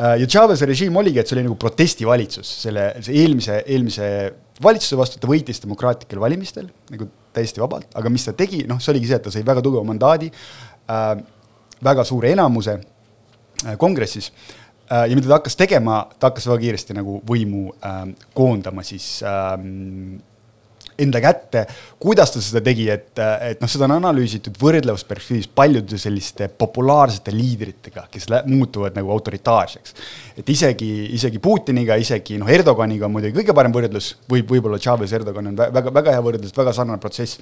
Äh, 0.00 0.14
ja 0.22 0.30
Chavez'e 0.32 0.64
režiim 0.70 0.96
oligi, 0.96 1.20
et 1.20 1.28
see 1.28 1.36
oli 1.36 1.44
nagu 1.44 1.58
protestivalitsus. 1.60 2.54
Selle, 2.64 2.88
see 3.04 3.20
eelmise, 3.20 3.60
eelmise 3.66 4.08
valitsuse 4.64 4.96
vastu, 4.96 5.20
ta 5.20 5.28
võitis 5.28 5.60
demokraatlikel 5.60 6.24
valimistel 6.24 6.72
nagu 6.88 7.12
täiesti 7.36 7.60
vabalt, 7.60 7.92
aga 8.00 8.12
mis 8.12 8.24
ta 8.24 8.32
tegi, 8.36 8.64
noh, 8.68 8.80
see 8.80 8.94
oligi 8.94 9.12
see, 9.12 9.20
et 9.20 9.28
ta 9.28 9.32
sai 9.32 9.44
väga 9.44 9.60
tugeva 9.64 9.84
mandaadi 9.88 10.32
äh, 10.32 10.71
väga 11.82 12.04
suure 12.04 12.32
enamuse 12.32 12.78
äh, 13.66 13.76
kongressis 13.78 14.32
äh, 14.90 15.08
ja 15.08 15.16
mida 15.16 15.28
ta 15.28 15.38
hakkas 15.40 15.56
tegema, 15.56 16.04
ta 16.18 16.30
hakkas 16.30 16.46
väga 16.50 16.60
kiiresti 16.66 16.96
nagu 16.98 17.20
võimu 17.28 17.72
äh, 17.74 18.04
koondama 18.34 18.84
siis 18.86 19.22
äh, 19.26 19.56
enda 21.02 21.20
kätte. 21.22 21.66
kuidas 22.02 22.32
ta 22.34 22.40
seda 22.42 22.62
tegi, 22.64 22.88
et, 22.90 23.12
et 23.18 23.60
noh, 23.62 23.70
seda 23.70 23.86
on 23.86 23.96
analüüsitud 23.98 24.56
võrdlusperspektiivis 24.58 25.50
paljude 25.54 25.98
selliste 26.00 26.48
populaarsete 26.48 27.34
liidritega, 27.34 28.06
kes 28.10 28.28
muutuvad 28.46 28.96
nagu 28.98 29.12
autoritaarseks. 29.14 29.94
et 30.38 30.48
isegi, 30.48 30.90
isegi 31.18 31.38
Putiniga, 31.42 31.96
isegi 32.00 32.38
noh, 32.40 32.50
Erdoganiga 32.50 33.06
on 33.06 33.16
muidugi 33.16 33.38
kõige 33.40 33.54
parem 33.56 33.74
võrdlus, 33.74 34.14
võib, 34.30 34.48
võib-olla 34.50 34.80
Chavez, 34.82 35.12
Erdogan 35.12 35.52
on 35.52 35.58
väga, 35.62 35.94
väga 35.94 36.16
hea 36.16 36.24
võrdlus, 36.24 36.56
väga 36.56 36.74
sarnane 36.76 37.00
protsess. 37.02 37.38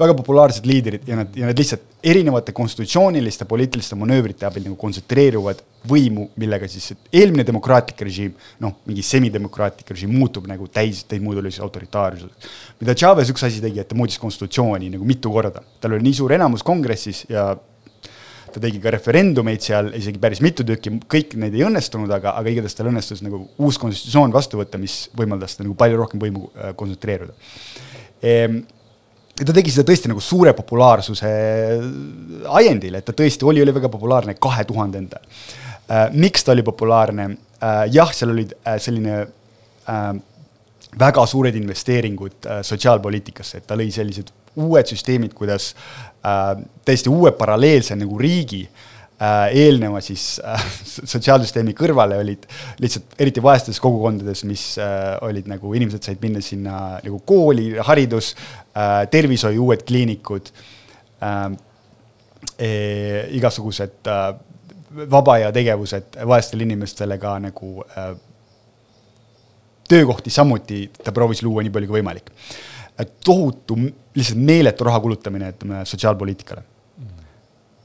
väga 0.00 0.14
populaarsed 0.16 0.66
liidrid 0.66 1.08
ja 1.08 1.16
nad, 1.16 1.34
ja 1.36 1.50
nad 1.50 1.58
lihtsalt 1.58 2.00
erinevate 2.02 2.52
konstitutsiooniliste 2.56 3.44
poliitiliste 3.44 3.98
manöövrite 4.00 4.46
abil 4.48 4.64
nagu 4.64 4.76
kontsentreeruvad 4.80 5.60
võimu, 5.88 6.26
millega 6.40 6.68
siis 6.68 6.92
eelmine 7.12 7.44
demokraatlik 7.46 8.00
režiim, 8.04 8.34
noh, 8.60 8.74
mingi 8.88 9.04
semidemokraatlik 9.04 9.92
režiim 9.94 10.12
muutub 10.12 10.48
nagu 10.48 10.68
täis, 10.72 11.02
täismuuduliseks 11.08 11.62
autoritaarsuseks. 11.64 12.50
mida 12.80 12.94
Chavez 13.00 13.32
üks 13.32 13.44
asi 13.46 13.62
tegi, 13.62 13.80
et 13.82 13.88
ta 13.90 13.98
muutis 13.98 14.20
konstitutsiooni 14.20 14.90
nagu 14.92 15.06
mitu 15.08 15.32
korda, 15.32 15.62
tal 15.80 15.96
oli 15.96 16.06
nii 16.08 16.18
suur 16.20 16.34
enamus 16.36 16.64
kongressis 16.66 17.24
ja 17.30 17.50
ta 18.50 18.62
tegi 18.62 18.80
ka 18.82 18.92
referendumeid 18.92 19.62
seal 19.62 19.92
isegi 19.96 20.20
päris 20.22 20.42
mitu 20.44 20.66
tükki, 20.66 20.96
kõik 21.10 21.36
need 21.40 21.54
ei 21.56 21.64
õnnestunud, 21.68 22.10
aga, 22.12 22.34
aga 22.40 22.52
igatahes 22.52 22.76
tal 22.76 22.90
õnnestus 22.90 23.22
nagu 23.24 23.44
uus 23.62 23.78
konstitutsioon 23.80 24.34
vastu 24.34 24.60
võtta, 24.60 24.80
mis 24.82 25.04
võimaldas 25.16 25.56
ta 25.56 25.64
nagu 25.64 25.78
palju 25.78 26.02
rohkem 26.02 26.22
võimu 26.22 26.50
äh, 26.50 26.74
kontsentreeruda. 26.76 27.36
Ehm, 28.26 28.60
ja 29.38 29.46
ta 29.48 29.56
tegi 29.56 29.72
seda 29.72 29.86
tõesti 29.88 30.10
nagu 30.10 30.20
suure 30.24 30.52
populaarsuse 30.58 31.32
ajendil, 32.60 32.98
et 32.98 33.06
ta 33.06 33.16
tõesti 33.16 33.46
oli, 33.48 33.62
oli 33.62 33.76
väga 33.78 33.88
populaarne 33.92 34.34
kahe 34.42 34.66
tuhandendal 34.68 35.24
Äh, 35.90 36.10
miks 36.12 36.44
ta 36.44 36.52
oli 36.52 36.62
populaarne? 36.62 37.24
Äh, 37.62 37.84
jah, 37.90 38.12
seal 38.14 38.30
olid 38.30 38.54
äh, 38.62 38.78
selline 38.78 39.26
väga 40.98 41.24
suured 41.26 41.54
investeeringud 41.54 42.46
sotsiaalpoliitikasse, 42.66 43.60
et 43.60 43.66
ta 43.66 43.76
lõi 43.78 43.90
sellised 43.94 44.32
uued 44.60 44.90
süsteemid, 44.90 45.34
kuidas 45.38 45.74
täiesti 46.84 47.12
uue 47.12 47.32
paralleelse 47.38 47.94
nagu 47.98 48.18
riigi 48.18 48.64
eelneva 49.52 50.00
siis 50.02 50.40
sotsiaalsüsteemi 51.04 51.74
kõrvale 51.76 52.16
olid 52.22 52.46
lihtsalt 52.80 53.18
eriti 53.20 53.42
vaestes 53.44 53.80
kogukondades, 53.80 54.42
mis 54.48 54.64
olid 55.26 55.48
nagu 55.50 55.74
inimesed 55.76 56.08
said 56.08 56.22
minna 56.24 56.40
sinna 56.42 56.76
nagu 57.04 57.20
kooli, 57.28 57.74
haridus, 57.84 58.32
tervishoiu 59.12 59.66
uued 59.68 59.84
kliinikud, 59.86 60.48
igasugused 63.36 64.10
vaba 65.10 65.36
aja 65.38 65.52
tegevused 65.52 66.18
vaestele 66.26 66.66
inimestele 66.66 67.18
ka 67.20 67.36
nagu 67.38 67.84
äh, 67.84 68.10
töökohti 69.90 70.32
samuti 70.32 70.84
ta 71.04 71.14
proovis 71.14 71.42
luua 71.42 71.64
nii 71.66 71.72
palju 71.74 71.90
kui 71.90 72.00
võimalik. 72.00 72.34
tohutu, 73.24 73.78
lihtsalt 74.14 74.42
meeletu 74.44 74.84
raha 74.84 75.00
kulutamine, 75.00 75.54
ütleme, 75.54 75.84
sotsiaalpoliitikale. 75.88 76.62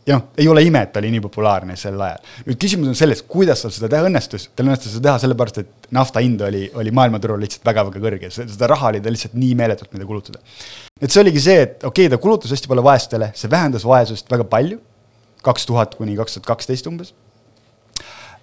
ja 0.06 0.18
noh, 0.20 0.26
ei 0.38 0.48
ole 0.48 0.62
ime, 0.62 0.84
et 0.86 0.92
ta 0.94 1.00
oli 1.02 1.10
nii 1.14 1.22
populaarne 1.24 1.76
sel 1.80 2.02
ajal. 2.02 2.26
nüüd 2.46 2.60
küsimus 2.62 2.92
on 2.92 2.98
selles, 3.00 3.24
kuidas 3.36 3.64
tal 3.64 3.74
seda 3.74 3.90
teha 3.94 4.10
õnnestus, 4.10 4.50
tal 4.56 4.68
õnnestus 4.68 4.98
seda 4.98 5.10
teha 5.10 5.22
sellepärast, 5.24 5.62
et 5.64 5.92
nafta 5.96 6.22
hind 6.22 6.42
oli, 6.46 6.66
oli 6.76 6.94
maailmaturul 6.94 7.42
lihtsalt 7.42 7.66
väga-väga 7.66 8.04
kõrge, 8.04 8.34
seda 8.36 8.70
raha 8.70 8.92
oli 8.92 9.02
tal 9.02 9.16
lihtsalt 9.16 9.40
nii 9.40 9.56
meeletult, 9.62 9.94
mida 9.96 10.10
kulutada. 10.10 10.44
et 11.02 11.10
see 11.10 11.24
oligi 11.24 11.46
see, 11.48 11.62
et 11.62 11.78
okei 11.84 12.10
okay,, 12.10 12.14
ta 12.14 12.22
kulutas 12.22 12.54
hästi 12.54 12.70
palju 12.70 12.86
vaestele, 12.86 13.32
see 13.40 13.52
vähendas 13.52 13.88
vaesust 13.88 14.30
väga 14.32 14.46
palju 14.52 14.82
kaks 15.46 15.66
tuhat 15.70 15.96
kuni 15.96 16.18
kaks 16.18 16.38
tuhat 16.38 16.52
kaksteist 16.54 16.88
umbes. 16.90 17.14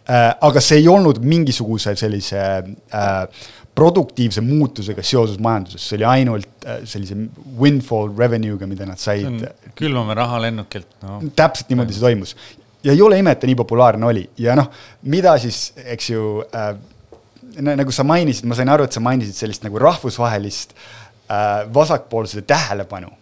Aga 0.09 0.63
see 0.63 0.81
ei 0.83 0.89
olnud 0.91 1.21
mingisuguse 1.23 1.95
sellise 1.99 2.39
äh, 2.39 3.43
produktiivse 3.75 4.43
muutusega 4.45 5.05
seoses 5.07 5.39
majanduses, 5.43 5.85
see 5.89 5.99
oli 6.01 6.09
ainult 6.09 6.67
äh, 6.67 6.83
sellise 6.89 7.17
windfall 7.59 8.11
revenue'ga, 8.19 8.69
mida 8.69 8.87
nad 8.89 9.01
said. 9.01 9.47
külvame 9.79 10.17
raha 10.19 10.43
lennukilt 10.47 10.99
no.. 11.07 11.21
täpselt 11.37 11.71
niimoodi 11.73 11.97
see 11.97 12.05
toimus. 12.05 12.35
Ja 12.83 12.97
ei 12.97 13.03
ole 13.05 13.21
ime, 13.23 13.31
et 13.31 13.39
ta 13.39 13.47
nii 13.47 13.57
populaarne 13.61 14.09
oli. 14.09 14.25
Ja 14.43 14.57
noh, 14.59 14.73
mida 15.07 15.37
siis, 15.39 15.69
eks 15.95 16.11
ju 16.11 16.43
äh,, 16.51 16.73
nagu 17.63 17.95
sa 17.95 18.03
mainisid, 18.07 18.49
ma 18.51 18.59
sain 18.59 18.73
aru, 18.75 18.89
et 18.89 18.97
sa 18.97 19.01
mainisid 19.05 19.39
sellist 19.39 19.63
nagu 19.63 19.79
rahvusvahelist 19.81 20.75
äh, 20.75 21.63
vasakpoolsuse 21.73 22.43
tähelepanu 22.43 23.15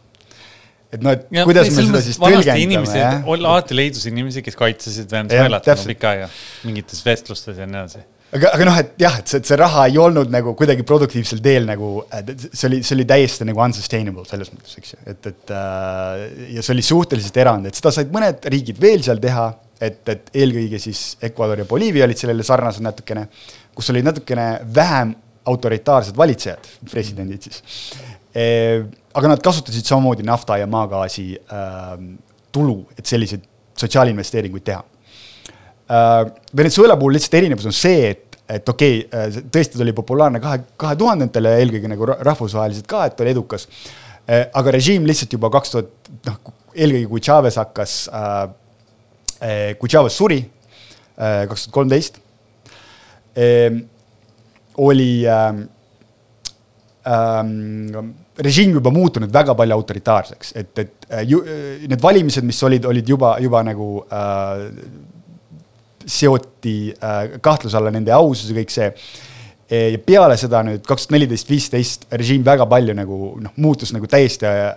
et 0.91 1.03
noh, 1.05 1.15
et 1.15 1.27
ja, 1.35 1.45
kuidas 1.49 1.69
me 1.71 1.85
seda 1.87 2.01
siis 2.05 2.19
tõlgendame, 2.21 3.03
alati 3.39 3.77
leidus 3.79 4.07
inimesi, 4.11 4.43
kes 4.47 4.59
kaitsesid 4.59 5.13
Venezuelat 5.13 5.69
pikka 5.87 6.15
aega 6.15 6.31
mingites 6.67 7.05
vestlustes 7.07 7.61
ja 7.61 7.69
nii 7.69 7.79
edasi. 7.83 8.03
Aga, 8.31 8.53
aga 8.55 8.67
noh, 8.69 8.77
et 8.79 8.93
jah, 9.03 9.17
et 9.19 9.31
see, 9.31 9.41
see 9.43 9.57
raha 9.59 9.89
ei 9.91 9.97
olnud 9.99 10.31
nagu 10.31 10.53
kuidagi 10.59 10.85
produktiivsel 10.87 11.41
teel 11.43 11.65
nagu, 11.67 12.05
see 12.47 12.69
oli, 12.69 12.79
see 12.87 12.95
oli 12.95 13.07
täiesti 13.11 13.47
nagu 13.49 13.63
unsustainable 13.65 14.23
selles 14.29 14.53
mõttes, 14.55 14.77
eks 14.79 14.95
ju, 14.95 15.01
et, 15.11 15.31
et 15.33 15.55
äh, 15.55 16.21
ja 16.55 16.63
see 16.63 16.77
oli 16.77 16.85
suhteliselt 16.87 17.41
erand, 17.43 17.67
et 17.67 17.79
seda 17.79 17.91
said 17.97 18.13
mõned 18.15 18.47
riigid 18.55 18.79
veel 18.83 19.03
seal 19.07 19.19
teha, 19.23 19.49
et, 19.83 20.03
et 20.15 20.31
eelkõige 20.45 20.79
siis 20.79 21.03
Ecuador 21.27 21.65
ja 21.65 21.67
Boliivia 21.67 22.07
olid 22.07 22.23
sellele 22.23 22.47
sarnased 22.47 22.87
natukene, 22.87 23.27
kus 23.75 23.91
olid 23.91 24.07
natukene 24.07 24.47
vähem 24.79 25.17
autoritaarsed 25.51 26.15
valitsejad, 26.21 26.71
presidendid 26.93 27.49
siis 27.49 27.65
aga 28.35 29.33
nad 29.33 29.43
kasutasid 29.43 29.87
samamoodi 29.87 30.23
nafta 30.27 30.59
ja 30.61 30.67
maagaasi 30.71 31.25
äh, 31.35 31.95
tulu, 32.53 32.85
et 32.99 33.07
selliseid 33.07 33.47
sotsiaalinvesteeringuid 33.81 34.67
teha 34.67 34.83
äh,. 34.83 36.33
Venezuela 36.57 36.97
puhul 36.97 37.17
lihtsalt 37.19 37.35
erinevus 37.41 37.67
on 37.67 37.75
see, 37.75 38.11
et, 38.11 38.39
et 38.51 38.69
okei 38.69 39.01
okay, 39.07 39.43
tõesti 39.51 39.79
ta 39.79 39.83
oli 39.83 39.95
populaarne 39.97 40.43
kahe, 40.43 40.63
kahe 40.79 40.99
tuhandendatel 40.99 41.51
ja 41.51 41.59
eelkõige 41.63 41.91
nagu 41.91 42.09
rahvusvaheliselt 42.13 42.87
ka, 42.91 43.05
et 43.11 43.21
oli 43.25 43.35
edukas 43.35 43.67
äh,. 43.67 44.47
aga 44.47 44.77
režiim 44.79 45.07
lihtsalt 45.11 45.35
juba 45.39 45.51
kaks 45.51 45.75
tuhat, 45.75 45.93
noh, 46.31 46.41
eelkõige 46.75 47.11
kui 47.11 47.27
Chavez 47.27 47.59
hakkas 47.59 48.01
äh,, 48.15 49.75
kui 49.81 49.91
Chavez 49.91 50.15
suri 50.15 50.43
kaks 51.21 51.67
tuhat 51.67 51.75
kolmteist, 51.75 52.15
oli 54.81 55.11
äh, 55.29 55.53
ähm, 57.11 58.13
režiim 58.39 58.77
juba 58.79 58.93
muutunud 58.95 59.33
väga 59.33 59.55
palju 59.59 59.77
autoritaarseks, 59.77 60.53
et, 60.61 60.71
et 60.79 61.09
äh, 61.11 61.25
ju, 61.29 61.41
äh, 61.45 61.89
need 61.91 62.03
valimised, 62.03 62.47
mis 62.47 62.61
olid, 62.67 62.87
olid 62.91 63.11
juba, 63.15 63.35
juba 63.43 63.63
nagu 63.67 63.89
äh, 64.07 64.63
seoti 66.07 66.77
äh, 66.93 67.41
kahtluse 67.43 67.79
alla 67.79 67.93
nende 67.95 68.15
ausus 68.17 68.51
ja 68.51 68.57
kõik 68.57 68.73
see. 68.75 68.93
ja 69.71 69.99
peale 70.03 70.35
seda 70.35 70.65
nüüd 70.67 70.81
kaks 70.83 71.05
tuhat 71.05 71.13
neliteist, 71.15 71.47
viisteist 71.47 72.07
režiim 72.19 72.43
väga 72.43 72.65
palju 72.67 72.95
nagu 72.99 73.19
noh, 73.39 73.53
muutus 73.63 73.93
nagu 73.95 74.09
täiesti 74.11 74.49
äh, 74.49 74.73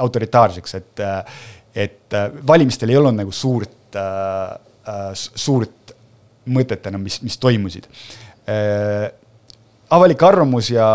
autoritaarseks, 0.00 0.76
et, 0.78 1.02
et 1.76 2.16
valimistel 2.48 2.94
ei 2.94 2.96
olnud 2.96 3.18
nagu 3.18 3.34
suurt 3.36 3.98
äh,, 4.00 4.54
suurt 5.12 5.92
mõtet 6.46 6.86
enam, 6.88 7.02
mis, 7.06 7.18
mis 7.26 7.38
toimusid. 7.42 7.88
Äh, 8.48 9.10
avalik 9.90 10.22
arvamus 10.22 10.70
ja 10.70 10.86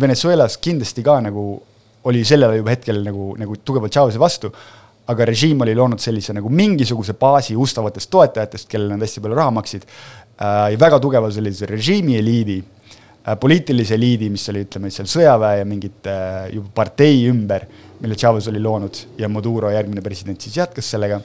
Venezuelas 0.00 0.58
kindlasti 0.62 1.02
ka 1.02 1.18
nagu 1.24 1.46
oli 2.08 2.24
sellele 2.24 2.60
juba 2.60 2.70
hetkel 2.72 3.02
nagu, 3.04 3.32
nagu 3.38 3.58
tugevalt 3.64 3.92
Chavez'i 3.92 4.20
vastu, 4.20 4.50
aga 5.08 5.26
režiim 5.28 5.64
oli 5.64 5.74
loonud 5.76 6.00
sellise 6.00 6.34
nagu 6.36 6.50
mingisuguse 6.52 7.16
baasi 7.18 7.56
ustavatest 7.58 8.10
toetajatest, 8.12 8.68
kellele 8.70 8.96
nad 8.96 9.04
hästi 9.04 9.22
palju 9.24 9.38
raha 9.38 9.54
maksid 9.58 9.86
äh,, 9.88 10.76
väga 10.78 11.00
tugeva 11.02 11.30
sellise 11.34 11.66
režiimi 11.68 12.18
eliidi 12.20 12.58
äh,, 12.60 13.34
poliitilise 13.40 13.96
eliidi, 13.98 14.28
mis 14.30 14.46
oli, 14.52 14.66
ütleme, 14.68 14.92
seal 14.94 15.08
sõjaväe 15.10 15.62
ja 15.62 15.68
mingite 15.68 16.14
äh, 16.14 16.36
juba 16.54 16.70
partei 16.82 17.24
ümber, 17.30 17.66
mille 18.02 18.18
Chavez 18.20 18.46
oli 18.52 18.62
loonud 18.62 19.02
ja 19.18 19.30
Maduro, 19.32 19.72
järgmine 19.74 20.04
president, 20.04 20.40
siis 20.44 20.60
jätkas 20.60 20.92
sellega 20.94 21.20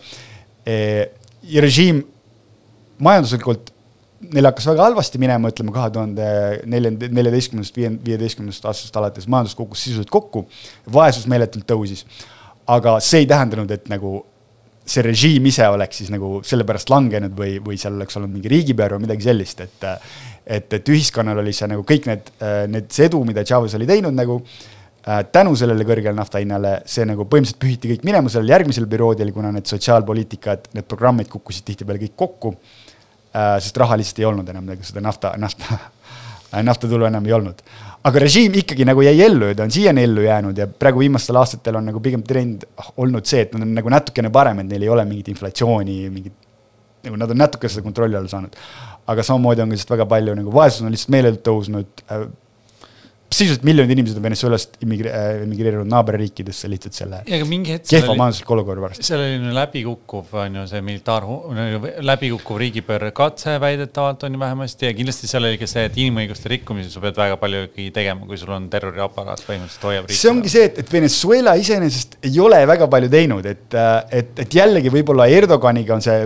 e,. 0.66 0.80
ja 1.44 1.62
režiim 1.62 2.02
majanduslikult 3.04 3.73
neil 4.32 4.48
hakkas 4.50 4.68
väga 4.72 4.88
halvasti 4.88 5.22
minema, 5.22 5.52
ütleme 5.54 5.74
kahe 5.76 5.92
tuhande 5.94 6.28
neljanda, 6.70 7.10
neljateistkümnendast, 7.20 7.80
viieteistkümnendast 8.08 8.68
aastast 8.72 9.00
alates 9.00 9.28
majandus 9.32 9.56
kukkus 9.60 9.86
sisuliselt 9.86 10.12
kokku, 10.14 10.46
vaesus 10.94 11.28
meeletult 11.32 11.68
tõusis. 11.70 12.06
aga 12.68 13.00
see 13.04 13.26
ei 13.26 13.26
tähendanud, 13.28 13.72
et 13.76 13.90
nagu 13.92 14.22
see 14.88 15.02
režiim 15.04 15.46
ise 15.48 15.66
oleks 15.68 15.98
siis 16.00 16.12
nagu 16.12 16.38
sellepärast 16.48 16.92
langenud 16.92 17.34
või, 17.36 17.58
või 17.64 17.80
seal 17.80 17.98
oleks 17.98 18.16
olnud 18.20 18.32
mingi 18.32 18.52
riigipea 18.52 18.94
või 18.96 19.04
midagi 19.08 19.28
sellist, 19.28 19.62
et 19.62 19.90
et, 20.46 20.74
et 20.74 20.90
ühiskonnal 20.92 21.40
oli 21.40 21.54
see 21.56 21.70
nagu 21.72 21.86
kõik 21.88 22.08
need, 22.10 22.32
need 22.72 22.90
see 22.92 23.08
edu, 23.08 23.22
mida 23.24 23.46
Chavez 23.48 23.76
oli 23.78 23.88
teinud 23.88 24.16
nagu 24.16 24.42
äh, 24.42 25.22
tänu 25.32 25.56
sellele 25.60 25.86
kõrgele 25.88 26.16
nafta 26.18 26.42
hinnale, 26.44 26.78
see 26.90 27.06
nagu 27.08 27.24
põhimõtteliselt 27.28 27.62
pühiti 27.62 27.92
kõik 27.94 28.04
minema 28.08 28.32
sellel 28.32 28.52
järgmisel 28.52 28.88
perioodil, 28.92 29.32
kuna 29.36 29.54
need 29.56 29.70
sotsiaalpoliitikad, 29.72 30.72
need 30.76 30.88
programmid 30.90 31.32
kukkusid 31.32 31.68
tihtipeale 31.68 32.04
kõik 32.06 32.16
kokku. 32.20 32.54
Sest 33.34 33.78
raha 33.82 33.98
lihtsalt 33.98 34.22
ei 34.22 34.30
olnud 34.30 34.50
enam 34.54 34.68
nagu 34.70 34.86
seda 34.86 35.02
nafta, 35.02 35.34
nafta, 35.42 35.80
naftatulu 36.62 37.08
enam 37.10 37.26
ei 37.26 37.34
olnud. 37.34 37.64
aga 38.04 38.20
režiim 38.20 38.54
ikkagi 38.60 38.86
nagu 38.86 39.02
jäi 39.02 39.16
ellu 39.26 39.50
ja 39.50 39.56
ta 39.58 39.64
on 39.66 39.72
siiani 39.72 40.04
ellu 40.04 40.26
jäänud 40.26 40.58
ja 40.58 40.68
praegu 40.68 41.00
viimastel 41.00 41.40
aastatel 41.40 41.80
on 41.80 41.86
nagu 41.90 42.02
pigem 42.04 42.24
trend 42.28 42.66
olnud 42.98 43.26
see, 43.26 43.46
et 43.46 43.54
nad 43.56 43.64
on 43.64 43.74
nagu 43.80 43.90
natukene 43.90 44.30
parem, 44.30 44.60
et 44.60 44.70
neil 44.70 44.84
ei 44.84 44.92
ole 44.92 45.06
mingit 45.08 45.32
inflatsiooni, 45.34 45.98
mingit 46.12 46.36
nagu 47.08 47.20
nad 47.20 47.32
on 47.32 47.42
natuke 47.42 47.72
seda 47.72 47.84
kontrolli 47.86 48.20
alla 48.20 48.30
saanud. 48.30 48.56
aga 49.08 49.24
samamoodi 49.24 49.64
on 49.64 49.72
ka 49.72 49.78
lihtsalt 49.78 49.96
väga 49.98 50.06
palju 50.12 50.36
nagu 50.40 50.54
vaesus 50.54 50.84
on 50.84 50.94
lihtsalt 50.94 51.16
meeletult 51.16 51.46
tõusnud 51.48 52.06
äh,. 52.12 52.28
Sisuliselt 53.34 53.66
miljonid 53.68 53.94
inimesed 53.96 54.20
on 54.20 54.26
Venezuelast 54.26 54.78
immigre- 54.86 55.14
äh, 55.14 55.80
naaberriikidesse 55.90 56.70
lihtsalt 56.72 56.98
selle 56.98 57.22
kehva 57.26 58.16
majandusliku 58.18 58.56
olukorra 58.56 58.86
pärast. 58.86 59.04
seal 59.06 59.24
oli 59.24 59.54
läbikukkuv, 59.58 60.34
on 60.44 60.60
ju 60.62 60.66
see 60.70 60.82
militaar, 60.86 61.28
läbikukkuv 62.10 62.60
riigipöörde 62.62 63.12
katse 63.16 63.56
väidetavalt 63.62 64.24
on 64.28 64.38
ju 64.38 64.42
vähemasti 64.44 64.90
ja 64.90 64.94
kindlasti 64.98 65.30
seal 65.32 65.48
oli 65.50 65.60
ka 65.62 65.70
see, 65.70 65.86
et 65.90 66.00
inimõiguste 66.04 66.52
rikkumisi 66.54 66.92
sa 66.94 67.04
pead 67.04 67.20
väga 67.20 67.38
palju 67.42 67.66
ikkagi 67.70 67.90
tegema, 67.96 68.28
kui 68.30 68.40
sul 68.40 68.54
on 68.56 68.70
terroriaparaat 68.74 69.44
põhimõtteliselt 69.48 69.88
hoiab 69.90 70.10
riiki. 70.10 70.20
see 70.20 70.32
ongi 70.32 70.54
see, 70.54 70.68
et, 70.70 70.82
et 70.84 70.94
Venezuela 70.94 71.56
iseenesest 71.60 72.20
ei 72.30 72.40
ole 72.44 72.62
väga 72.70 72.90
palju 72.92 73.12
teinud, 73.14 73.50
et, 73.50 73.80
et, 74.22 74.34
et 74.46 74.60
jällegi 74.60 74.94
võib-olla 74.94 75.28
Erdoganiga 75.32 75.98
on 75.98 76.06
see, 76.06 76.20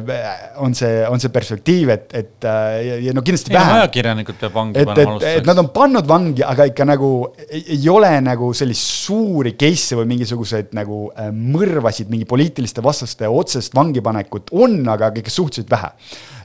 on 0.64 0.76
see, 0.78 1.02
on 1.08 1.24
see 1.24 1.34
perspektiiv, 1.34 1.94
et, 1.96 2.10
et 2.24 2.48
ja, 2.48 3.00
ja 3.10 3.16
no 3.16 3.24
kindlasti 3.26 3.54
ei 3.54 3.58
no 3.58 3.64
vähem. 3.64 3.82
ajakirjanikud 3.84 4.42
peab 4.42 4.58
vangi 4.58 4.82
et, 4.82 4.92
panema 4.92 5.18
et 5.38 5.48
nad 5.48 5.62
on 5.62 5.70
pannud 5.74 6.08
vangi, 6.10 6.44
aga 6.46 6.68
ikka 6.72 6.86
nagu 6.88 6.97
ei, 7.50 7.64
ei 7.76 7.90
ole 7.90 8.10
nagu 8.26 8.50
sellist 8.58 8.86
suuri 9.06 9.54
case'e 9.60 9.98
või 10.00 10.10
mingisuguseid 10.14 10.74
nagu 10.78 11.08
äh, 11.14 11.30
mõrvasid, 11.34 12.10
mingi 12.12 12.26
poliitiliste 12.30 12.84
vastaste 12.84 13.30
otsest 13.30 13.76
vangipanekut 13.78 14.52
on, 14.58 14.80
aga 14.94 15.12
ikka 15.16 15.34
suhteliselt 15.34 15.72
vähe. 15.72 15.92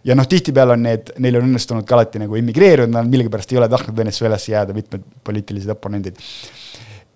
ja 0.04 0.16
noh, 0.18 0.26
tihtipeale 0.26 0.74
on 0.76 0.82
need, 0.82 1.12
neil 1.22 1.38
on 1.38 1.48
õnnestunud 1.50 1.86
ka 1.86 1.94
alati 1.98 2.18
nagu 2.22 2.36
immigreeruda, 2.36 2.90
nad 2.92 3.08
millegipärast 3.10 3.52
ei 3.52 3.58
ole 3.60 3.68
tahtnud 3.70 3.96
Venezuelasse 3.96 4.52
jääda, 4.52 4.74
mitmed 4.74 5.04
poliitilised 5.24 5.70
oponendid. 5.70 6.18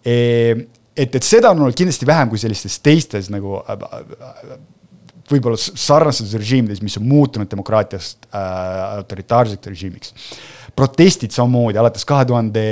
et, 0.06 1.16
et 1.16 1.22
seda 1.22 1.50
on 1.50 1.64
olnud 1.64 1.76
kindlasti 1.76 2.06
vähem 2.06 2.30
kui 2.30 2.38
sellistes 2.38 2.78
teistes 2.84 3.30
nagu 3.32 3.58
äh, 3.66 4.58
võib-olla 5.30 5.58
s- 5.58 5.72
sarnastes 5.82 6.34
režiimides, 6.38 6.82
mis 6.84 6.96
on 7.00 7.06
muutunud 7.08 7.50
demokraatiast 7.50 8.28
äh, 8.30 8.38
autoritaarseks 9.00 9.72
režiimiks. 9.72 10.14
protestid 10.76 11.32
samamoodi 11.32 11.78
alates 11.80 12.04
kahe 12.04 12.24
tuhande 12.28 12.62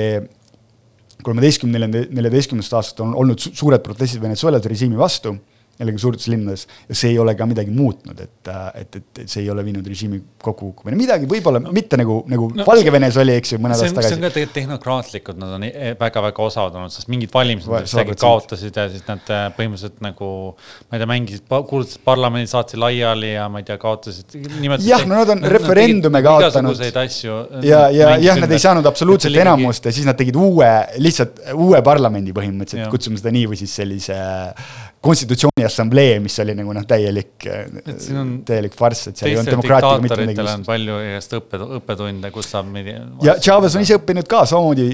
kolmeteistkümne, 1.24 1.80
neljateistkümnendast 1.88 2.76
aastast 2.78 3.02
on 3.04 3.14
olnud 3.18 3.40
su 3.40 3.52
suured 3.56 3.82
protestid 3.84 4.22
Venezuelas 4.22 4.66
režiimi 4.70 4.98
vastu, 4.98 5.34
jällegi 5.78 6.02
suurtes 6.02 6.28
linnades 6.30 6.66
ja 6.88 6.96
see 6.96 7.12
ei 7.14 7.18
ole 7.18 7.34
ka 7.38 7.46
midagi 7.50 7.72
muutnud, 7.74 8.20
et, 8.20 8.52
et, 8.80 9.00
et 9.00 9.24
see 9.26 9.42
ei 9.42 9.50
ole 9.52 9.64
viinud 9.66 9.86
režiimi 9.86 10.20
kokkukukkumine, 10.44 10.98
midagi 10.98 11.28
võib-olla 11.30 11.62
mitte 11.64 11.98
nagu, 12.00 12.22
nagu 12.30 12.44
No 12.54 12.60
no, 12.60 12.66
Valgevenes 12.68 13.16
oli, 13.20 13.34
eks 13.40 13.54
ju, 13.54 13.58
mõned 13.62 13.74
aastad 13.74 13.88
on, 13.88 14.04
see 14.04 14.16
on 14.16 14.22
tagasi 14.22 14.28
ka. 14.28 14.32
tegelikult 14.34 14.56
tehnokraatlikud, 14.58 15.38
nad 15.40 15.54
on 15.56 15.64
väga-väga 16.00 16.44
osavad 16.44 16.76
olnud, 16.78 16.92
sest 16.94 17.10
mingid 17.12 17.32
valimised 17.34 17.70
Va- 17.70 17.80
nad 17.82 17.88
isegi 17.88 18.16
kaotasid 18.20 18.78
ja 18.78 18.86
siis 18.92 19.04
nad 19.08 19.32
äh, 19.32 19.44
põhimõtteliselt 19.56 20.02
nagu, 20.04 20.28
ma 20.88 20.96
ei 20.96 21.02
tea, 21.02 21.10
mängisid, 21.10 21.46
kuulutasid 21.50 22.04
parlamendi, 22.06 22.50
saatsid 22.50 22.80
laiali 22.82 23.34
ja 23.34 23.48
ma 23.52 23.62
ei 23.62 23.68
tea, 23.68 23.78
kaotasid. 23.80 24.36
Jah, 24.84 25.04
no 25.08 25.20
nad 25.20 25.34
on 25.34 25.44
referendume 25.54 26.22
kaotanud. 26.24 26.74
igasuguseid 26.74 27.00
asju. 27.04 27.38
ja, 27.66 27.84
ja 27.94 28.14
jah, 28.22 28.40
nad 28.44 28.54
ei 28.54 28.62
saanud 28.62 28.86
absoluutselt 28.90 29.42
enamust 29.44 29.88
ja 29.88 29.94
siis 29.94 30.08
nad 30.08 30.18
tegid 30.20 30.38
uue, 30.40 30.70
lihtsalt 31.02 31.42
uue 31.58 31.82
parlamendi 31.86 32.34
põhimõtteliselt, 32.36 32.90
kutsume 32.92 33.20
seda 33.20 33.34
nii 33.34 33.48
või 33.52 33.60
siis 33.60 33.74
sellise 33.82 34.18
konstitutsiooni 35.04 35.66
assamblee, 35.66 36.18
mis 36.24 36.36
oli 36.42 36.56
nagu 36.56 36.74
noh, 36.76 36.84
täielik 36.88 37.46
täielik 38.48 38.76
farss, 38.78 39.10
et 39.10 39.20
seal 39.20 39.32
ei 39.32 39.38
olnud 39.40 39.54
demokraatiaga 39.56 40.02
mitte 40.04 40.18
midagi 40.20 40.34
diktaatoritel 40.34 40.60
on 40.60 40.66
palju 40.68 40.98
igast 41.08 41.36
õppe, 41.38 41.62
õppetunde, 41.78 42.30
kus 42.34 42.50
saab 42.54 42.70
meid. 42.72 42.92
ja 43.26 43.36
Chavez 43.42 43.76
on 43.76 43.86
ise 43.86 43.98
õppinud 44.00 44.28
ka 44.30 44.44
samamoodi, 44.50 44.88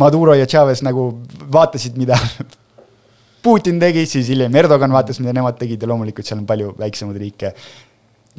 Maduro 0.00 0.36
ja 0.38 0.48
Chavez 0.50 0.84
nagu 0.86 1.10
vaatasid, 1.52 1.98
mida 2.00 2.18
Putin 3.44 3.78
tegi, 3.80 4.04
siis 4.04 4.28
hiljem 4.28 4.56
Erdogan 4.60 4.92
vaatas, 4.92 5.20
mida 5.22 5.32
nemad 5.32 5.56
tegid 5.56 5.80
ja 5.80 5.88
loomulikult 5.88 6.28
seal 6.28 6.42
on 6.42 6.48
palju 6.48 6.74
väiksemaid 6.80 7.22
riike 7.22 7.54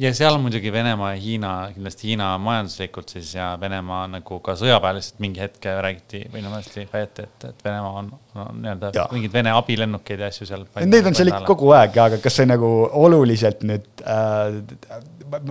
ja 0.00 0.12
seal 0.16 0.38
muidugi 0.40 0.72
Venemaa 0.72 1.12
ja 1.12 1.20
Hiina, 1.20 1.50
kindlasti 1.74 2.08
Hiina 2.08 2.30
majanduslikult 2.40 3.12
siis 3.12 3.34
ja 3.36 3.52
Venemaa 3.60 4.06
nagu 4.14 4.38
ka 4.44 4.54
sõjaväeliselt 4.58 5.20
mingi 5.22 5.42
hetk 5.42 5.68
räägiti 5.84 6.22
või 6.32 6.44
noh, 6.44 6.54
hästi 6.56 6.86
väeti, 6.92 7.26
et, 7.26 7.46
et 7.50 7.64
Venemaa 7.64 7.92
on, 8.00 8.08
on 8.40 8.62
nii-öelda 8.64 9.06
mingeid 9.12 9.34
Vene 9.34 9.52
abilennukeid 9.56 10.24
ja 10.24 10.30
asju 10.32 10.48
seal. 10.48 10.64
Neid 10.88 11.10
on 11.10 11.18
seal 11.18 11.32
ikka 11.32 11.44
kogu 11.50 11.74
aeg, 11.76 11.98
aga 12.06 12.20
kas 12.22 12.40
see 12.40 12.48
nagu 12.48 12.70
oluliselt 13.04 13.66
nüüd 13.68 14.04
äh,, 14.06 14.56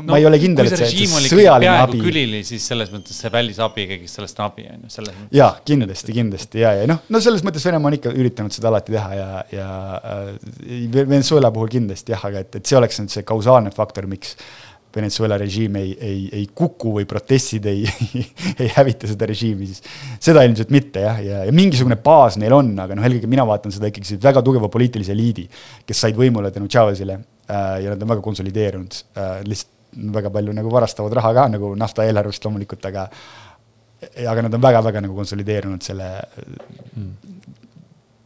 ma 0.01 0.17
ei 0.17 0.25
ole 0.25 0.41
kindel, 0.41 0.69
et 0.69 0.77
see, 0.81 1.05
see 1.05 1.29
sõjaline 1.31 1.77
abi. 1.83 2.01
külili, 2.01 2.41
siis 2.47 2.65
selles 2.73 2.89
mõttes 2.93 3.21
see 3.21 3.31
välisabi, 3.33 3.85
kõigist 3.93 4.17
sellest 4.17 4.41
abi 4.41 4.65
on 4.71 4.87
ju, 4.87 4.91
selles 4.97 5.15
mõttes. 5.17 5.37
jaa, 5.37 5.51
kindlasti, 5.69 6.17
kindlasti 6.17 6.65
ja, 6.65 6.73
ja 6.81 6.89
noh, 6.89 7.01
no 7.13 7.21
selles 7.23 7.45
mõttes 7.45 7.65
Venemaa 7.69 7.93
on 7.93 7.99
ikka 7.99 8.15
üritanud 8.17 8.57
seda 8.57 8.73
alati 8.73 8.97
teha 8.97 9.13
ja, 9.17 9.29
ja 9.53 9.69
äh, 10.01 10.91
Venezuela 10.97 11.53
puhul 11.53 11.69
kindlasti 11.77 12.15
jah, 12.15 12.25
aga 12.31 12.41
et, 12.45 12.57
et 12.57 12.65
see 12.65 12.77
oleks 12.81 13.01
nüüd 13.01 13.13
see 13.13 13.25
kausaalne 13.27 13.73
faktor, 13.75 14.09
miks 14.09 14.30
Venezuela 14.91 15.37
režiim 15.39 15.75
ei, 15.79 15.91
ei, 16.03 16.23
ei 16.35 16.47
kuku 16.55 16.91
või 16.97 17.05
protestid 17.07 17.65
ei, 17.71 17.85
ei 18.61 18.71
hävita 18.75 19.07
seda 19.07 19.29
režiimi, 19.29 19.69
siis 19.69 19.83
seda 20.19 20.43
ilmselt 20.47 20.73
mitte 20.75 21.05
jah, 21.05 21.21
ja, 21.23 21.43
ja 21.47 21.53
mingisugune 21.55 21.95
baas 22.03 22.35
neil 22.41 22.55
on, 22.57 22.73
aga 22.83 22.97
noh, 22.97 23.07
eelkõige 23.07 23.29
mina 23.31 23.45
vaatan 23.47 23.71
seda 23.71 23.87
ikkagi 23.87 24.19
väga 24.21 24.43
tugeva 24.43 24.67
poliitilise 24.71 25.15
eliidi, 25.15 25.47
kes 25.87 26.03
said 26.05 26.19
võimule 26.19 26.51
tänu 26.51 26.67
Chavezile 26.71 27.21
äh, 27.21 27.77
ja 27.85 27.93
nad 27.93 28.03
on 28.03 28.11
väga 28.15 28.25
konsolideerunud 28.25 28.99
äh,, 29.15 29.37
lihtsalt 29.47 29.77
väga 29.91 30.29
palju 30.31 30.53
nagu 30.55 30.69
varastavad 30.71 31.13
raha 31.19 31.33
ka 31.35 31.47
nagu 31.51 31.73
nafta 31.75 32.05
eelarvest 32.07 32.45
loomulikult, 32.45 32.85
aga 32.87 33.09
aga 34.31 34.45
nad 34.45 34.53
on 34.53 34.61
väga-väga 34.63 35.01
nagu 35.03 35.15
konsolideerunud 35.15 35.83
selle 35.85 36.07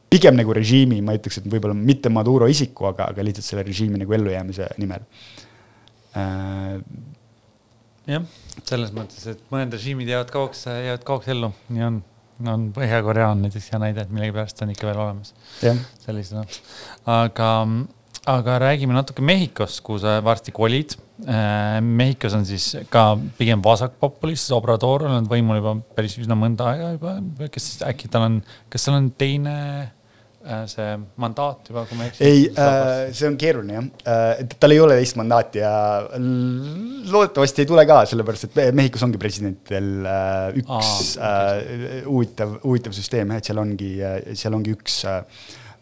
pigem 0.09 0.37
nagu 0.37 0.53
režiimi, 0.55 1.01
ma 1.03 1.15
ütleks, 1.17 1.41
et 1.41 1.49
võib-olla 1.51 1.75
mitte 1.75 2.11
Maduro 2.13 2.47
isiku, 2.51 2.87
aga, 2.91 3.09
aga 3.11 3.25
lihtsalt 3.25 3.47
selle 3.49 3.65
režiimi 3.67 3.99
nagu 3.99 4.15
ellujäämise 4.15 4.69
nimel. 4.79 5.03
jah, 8.05 8.25
selles 8.63 8.91
mõttes, 8.95 9.23
et 9.31 9.41
mõned 9.53 9.73
režiimid 9.75 10.09
jäävad 10.11 10.31
kauaks, 10.33 10.65
jäävad 10.69 11.07
kauaks 11.07 11.31
ellu, 11.33 11.51
nii 11.73 11.87
on. 11.89 12.03
on 12.51 12.67
Põhja-Korea 12.75 13.29
on 13.31 13.45
näiteks 13.45 13.69
hea 13.71 13.79
näide, 13.79 14.03
et 14.03 14.11
millegipärast 14.11 14.63
on 14.65 14.73
ikka 14.73 14.89
veel 14.89 15.01
olemas 15.05 15.33
jah, 15.63 15.79
sellisena. 16.03 16.43
aga, 17.07 17.49
aga 18.31 18.59
räägime 18.65 18.95
natuke 18.95 19.23
Mehhikost, 19.25 19.81
kuhu 19.85 20.01
sa 20.03 20.19
varsti 20.23 20.51
kolid. 20.55 20.97
Mehhikos 21.15 22.33
on 22.35 22.43
siis 22.47 22.73
ka 22.91 23.05
pigem 23.37 23.61
vasakpopulist, 23.63 24.51
Obrador 24.51 25.05
on 25.07 25.13
olnud 25.15 25.31
võimul 25.31 25.61
juba 25.61 25.77
päris 25.95 26.17
üsna 26.19 26.35
mõnda 26.35 26.73
aega 26.73 26.89
juba, 26.97 27.13
kes 27.51 27.69
äkki 27.87 28.11
tal 28.11 28.27
on, 28.27 28.41
kas 28.71 28.87
tal 28.87 28.97
on 28.99 29.07
teine 29.15 29.55
äh, 29.55 29.93
see 30.69 30.95
mandaat 31.21 31.69
juba, 31.71 31.85
kui 31.89 31.97
ma 31.99 32.05
ei 32.05 32.11
eksi? 32.11 32.23
ei 32.25 32.41
äh,, 32.53 33.13
see 33.17 33.29
on 33.29 33.37
keeruline 33.41 33.77
jah 33.77 33.85
äh,, 34.13 34.43
et 34.45 34.57
tal 34.61 34.75
ei 34.75 34.81
ole 34.83 34.97
teist 34.99 35.19
mandaati 35.19 35.61
ja 35.63 35.75
loodetavasti 36.15 37.65
ei 37.65 37.69
tule 37.69 37.85
ka, 37.89 38.01
sellepärast 38.09 38.49
et 38.49 38.59
Mehhikos 38.77 39.05
ongi 39.07 39.21
presidentidel 39.21 40.09
äh, 40.09 40.59
üks 40.63 41.13
Aa, 41.19 41.45
äh, 41.59 42.01
huvitav, 42.07 42.59
huvitav 42.63 42.95
süsteem 42.97 43.33
et 43.35 43.47
seal 43.49 43.61
ongi, 43.61 43.93
seal 44.33 44.57
ongi 44.57 44.75
üks 44.77 45.01
äh, 45.09 45.23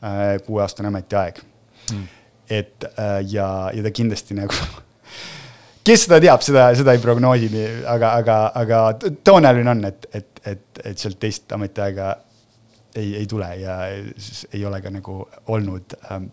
äh, 0.04 0.38
kuueaastane 0.46 0.92
ametiaeg 0.92 1.44
Mm. 1.92 2.08
et 2.50 2.84
äh, 2.96 3.20
ja, 3.28 3.72
ja 3.74 3.84
ta 3.84 3.92
kindlasti 3.92 4.36
nagu 4.38 4.56
kes 5.88 6.06
seda 6.06 6.20
teab, 6.24 6.44
seda, 6.46 6.70
seda 6.78 6.94
ei 6.96 7.02
prognoosi, 7.04 7.50
aga, 7.92 8.14
aga, 8.22 8.38
aga 8.62 8.84
tõenäoline 9.26 9.74
on, 9.74 9.84
et, 9.90 10.08
et, 10.16 10.30
et, 10.48 10.84
et 10.84 11.02
sealt 11.02 11.20
teist 11.20 11.52
ametiaega 11.56 12.14
ei, 12.96 13.16
ei 13.22 13.26
tule 13.28 13.50
ja 13.62 13.78
siis 14.18 14.46
ei 14.54 14.66
ole 14.66 14.80
ka 14.82 14.90
nagu 14.94 15.20
olnud 15.54 15.96
ähm, 16.12 16.28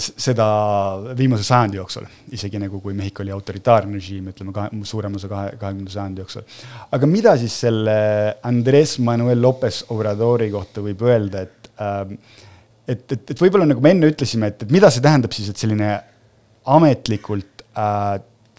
s- 0.00 0.12
seda 0.24 0.46
viimase 1.18 1.44
sajandi 1.44 1.76
jooksul, 1.76 2.06
isegi 2.32 2.58
nagu 2.62 2.80
kui 2.80 2.94
Mehhiko 2.96 3.22
oli 3.24 3.32
autoritaarne 3.34 3.98
režiim, 3.98 4.30
ütleme 4.32 4.54
kahe, 4.56 4.70
suurema 4.88 5.20
osa 5.20 5.28
kahe, 5.28 5.50
kahekümnenda 5.60 5.92
sajandi 5.92 6.22
jooksul. 6.24 6.46
aga 6.96 7.06
mida 7.10 7.36
siis 7.40 7.58
selle 7.66 7.96
Andres 8.42 8.98
Manuel 9.04 9.42
Lopez 9.44 9.82
Obradori 9.92 10.50
kohta 10.54 10.80
võib 10.84 11.02
öelda, 11.04 11.44
et 11.44 11.70
ähm, 11.80 12.16
et, 12.88 13.04
et, 13.12 13.30
et 13.32 13.40
võib-olla 13.40 13.64
nagu 13.68 13.80
me 13.84 13.94
enne 13.94 14.08
ütlesime, 14.12 14.48
et, 14.52 14.62
et 14.66 14.72
mida 14.72 14.90
see 14.92 15.00
tähendab 15.04 15.32
siis, 15.32 15.48
et 15.52 15.56
selline 15.60 15.92
ametlikult 16.68 17.62
äh, 17.76 18.18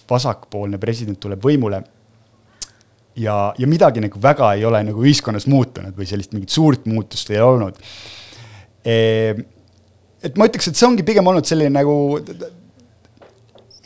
vasakpoolne 0.10 0.78
president 0.82 1.18
tuleb 1.22 1.42
võimule 1.46 1.82
ja, 3.16 3.53
ja 3.57 3.68
midagi 3.70 4.03
nagu 4.03 4.20
väga 4.22 4.53
ei 4.57 4.66
ole 4.68 4.84
nagu 4.89 5.03
ühiskonnas 5.05 5.47
muutunud 5.51 5.95
või 5.97 6.07
sellist 6.09 6.36
mingit 6.36 6.53
suurt 6.53 6.88
muutust 6.89 7.32
ei 7.32 7.41
olnud 7.43 7.80
e,. 8.84 8.97
et 10.26 10.38
ma 10.38 10.47
ütleks, 10.49 10.70
et 10.70 10.78
see 10.78 10.88
ongi 10.88 11.05
pigem 11.07 11.28
olnud 11.28 11.47
selline 11.47 11.74
nagu 11.74 11.95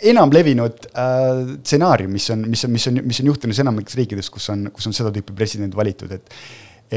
enamlevinud 0.10 0.86
äh, 0.96 1.58
stsenaarium, 1.60 2.14
mis 2.16 2.30
on, 2.32 2.46
mis 2.48 2.64
on, 2.66 2.72
mis 2.72 2.88
on, 2.88 3.02
mis 3.04 3.20
on 3.20 3.32
juhtunud 3.34 3.60
enamikes 3.66 3.98
riikides, 4.00 4.30
kus 4.32 4.48
on, 4.54 4.70
kus 4.76 4.88
on 4.88 4.96
seda 4.96 5.12
tüüpi 5.16 5.36
president 5.36 5.76
valitud, 5.76 6.14
et, 6.16 6.40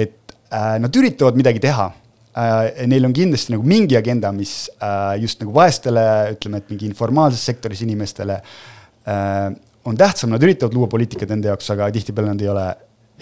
et 0.04 0.36
äh, 0.54 0.76
nad 0.82 1.00
üritavad 1.00 1.38
midagi 1.38 1.62
teha 1.64 1.88
äh,. 1.90 2.86
Neil 2.88 3.08
on 3.08 3.16
kindlasti 3.16 3.56
nagu 3.56 3.66
mingi 3.66 3.98
agenda, 3.98 4.30
mis 4.36 4.70
äh, 4.78 5.18
just 5.24 5.42
nagu 5.42 5.54
vaestele, 5.56 6.06
ütleme, 6.36 6.62
et 6.62 6.70
mingi 6.72 6.86
informaalses 6.88 7.42
sektoris 7.50 7.82
inimestele 7.84 8.38
äh, 8.38 9.50
on 9.84 9.96
tähtsam, 9.98 10.30
nad 10.30 10.42
üritavad 10.42 10.74
luua 10.76 10.88
poliitikat 10.90 11.30
enda 11.34 11.52
jaoks, 11.52 11.70
aga 11.74 11.88
tihtipeale 11.94 12.34
nad 12.34 12.42
ei 12.42 12.50
ole, 12.52 12.66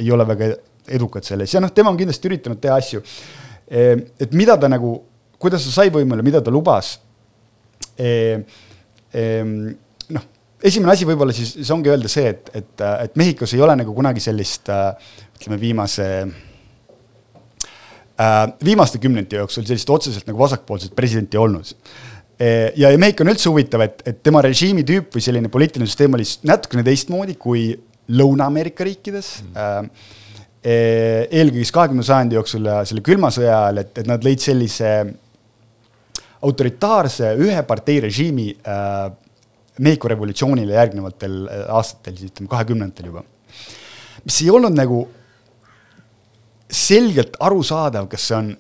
ei 0.00 0.10
ole 0.12 0.26
väga 0.28 0.50
edukad 0.90 1.24
selles 1.24 1.54
ja 1.54 1.60
noh, 1.62 1.72
tema 1.72 1.92
on 1.92 1.98
kindlasti 2.00 2.28
üritanud 2.28 2.60
teha 2.60 2.76
asju. 2.80 3.02
et 3.70 4.32
mida 4.34 4.56
ta 4.58 4.68
nagu, 4.68 4.96
kuidas 5.38 5.64
ta 5.64 5.70
sai 5.70 5.92
võimule, 5.94 6.24
mida 6.26 6.42
ta 6.42 6.50
lubas 6.50 6.98
Ehm, 8.00 9.54
noh, 10.14 10.26
esimene 10.62 10.94
asi 10.94 11.08
võib-olla 11.08 11.34
siis, 11.34 11.54
siis 11.58 11.70
ongi 11.74 11.90
öelda 11.92 12.10
see, 12.10 12.30
et, 12.30 12.52
et, 12.56 12.84
et 13.06 13.18
Mehhikos 13.18 13.54
ei 13.56 13.64
ole 13.64 13.74
nagu 13.80 13.94
kunagi 13.96 14.22
sellist 14.22 14.70
ütleme, 14.70 15.58
viimase 15.60 16.06
äh, 18.20 18.44
viimaste 18.64 19.00
kümnendite 19.02 19.40
jooksul 19.42 19.66
sellist 19.68 19.90
otseselt 19.90 20.30
nagu 20.30 20.38
vasakpoolset 20.40 20.94
presidenti 20.96 21.40
olnud. 21.40 21.74
Ja, 22.40 22.90
ja 22.90 22.98
Mehhiko 22.98 23.24
on 23.24 23.32
üldse 23.34 23.50
huvitav, 23.50 23.84
et, 23.84 24.02
et 24.08 24.20
tema 24.24 24.42
režiimi 24.44 24.84
tüüp 24.86 25.14
või 25.16 25.24
selline 25.24 25.50
poliitiline 25.52 25.88
süsteem 25.88 26.16
oli 26.16 26.26
natukene 26.48 26.84
teistmoodi 26.86 27.36
kui 27.40 27.68
Lõuna-Ameerika 28.10 28.86
riikides 28.86 29.28
mm.. 29.50 29.90
eelkõige 30.64 31.62
siis 31.62 31.74
kahekümnenda 31.76 32.08
sajandi 32.08 32.38
jooksul 32.38 32.70
ja 32.70 32.80
selle 32.88 33.04
külma 33.06 33.30
sõja 33.34 33.54
ajal, 33.66 33.82
et, 33.84 33.92
et 34.02 34.08
nad 34.10 34.24
lõid 34.24 34.42
sellise 34.42 34.94
autoritaarse 36.40 37.34
ühe 37.44 37.62
partei 37.68 38.00
režiimi 38.06 38.48
äh, 38.64 39.10
Mehhiko 39.80 40.10
revolutsioonile 40.12 40.74
järgnevatel 40.76 41.36
aastatel, 41.72 42.16
siis 42.18 42.32
ütleme 42.34 42.50
kahekümnendatel 42.52 43.06
juba. 43.08 43.22
mis 44.24 44.40
ei 44.42 44.50
olnud 44.52 44.74
nagu 44.76 44.98
selgelt 46.70 47.38
arusaadav, 47.40 48.08
kas 48.10 48.26
see 48.28 48.36
on 48.36 48.50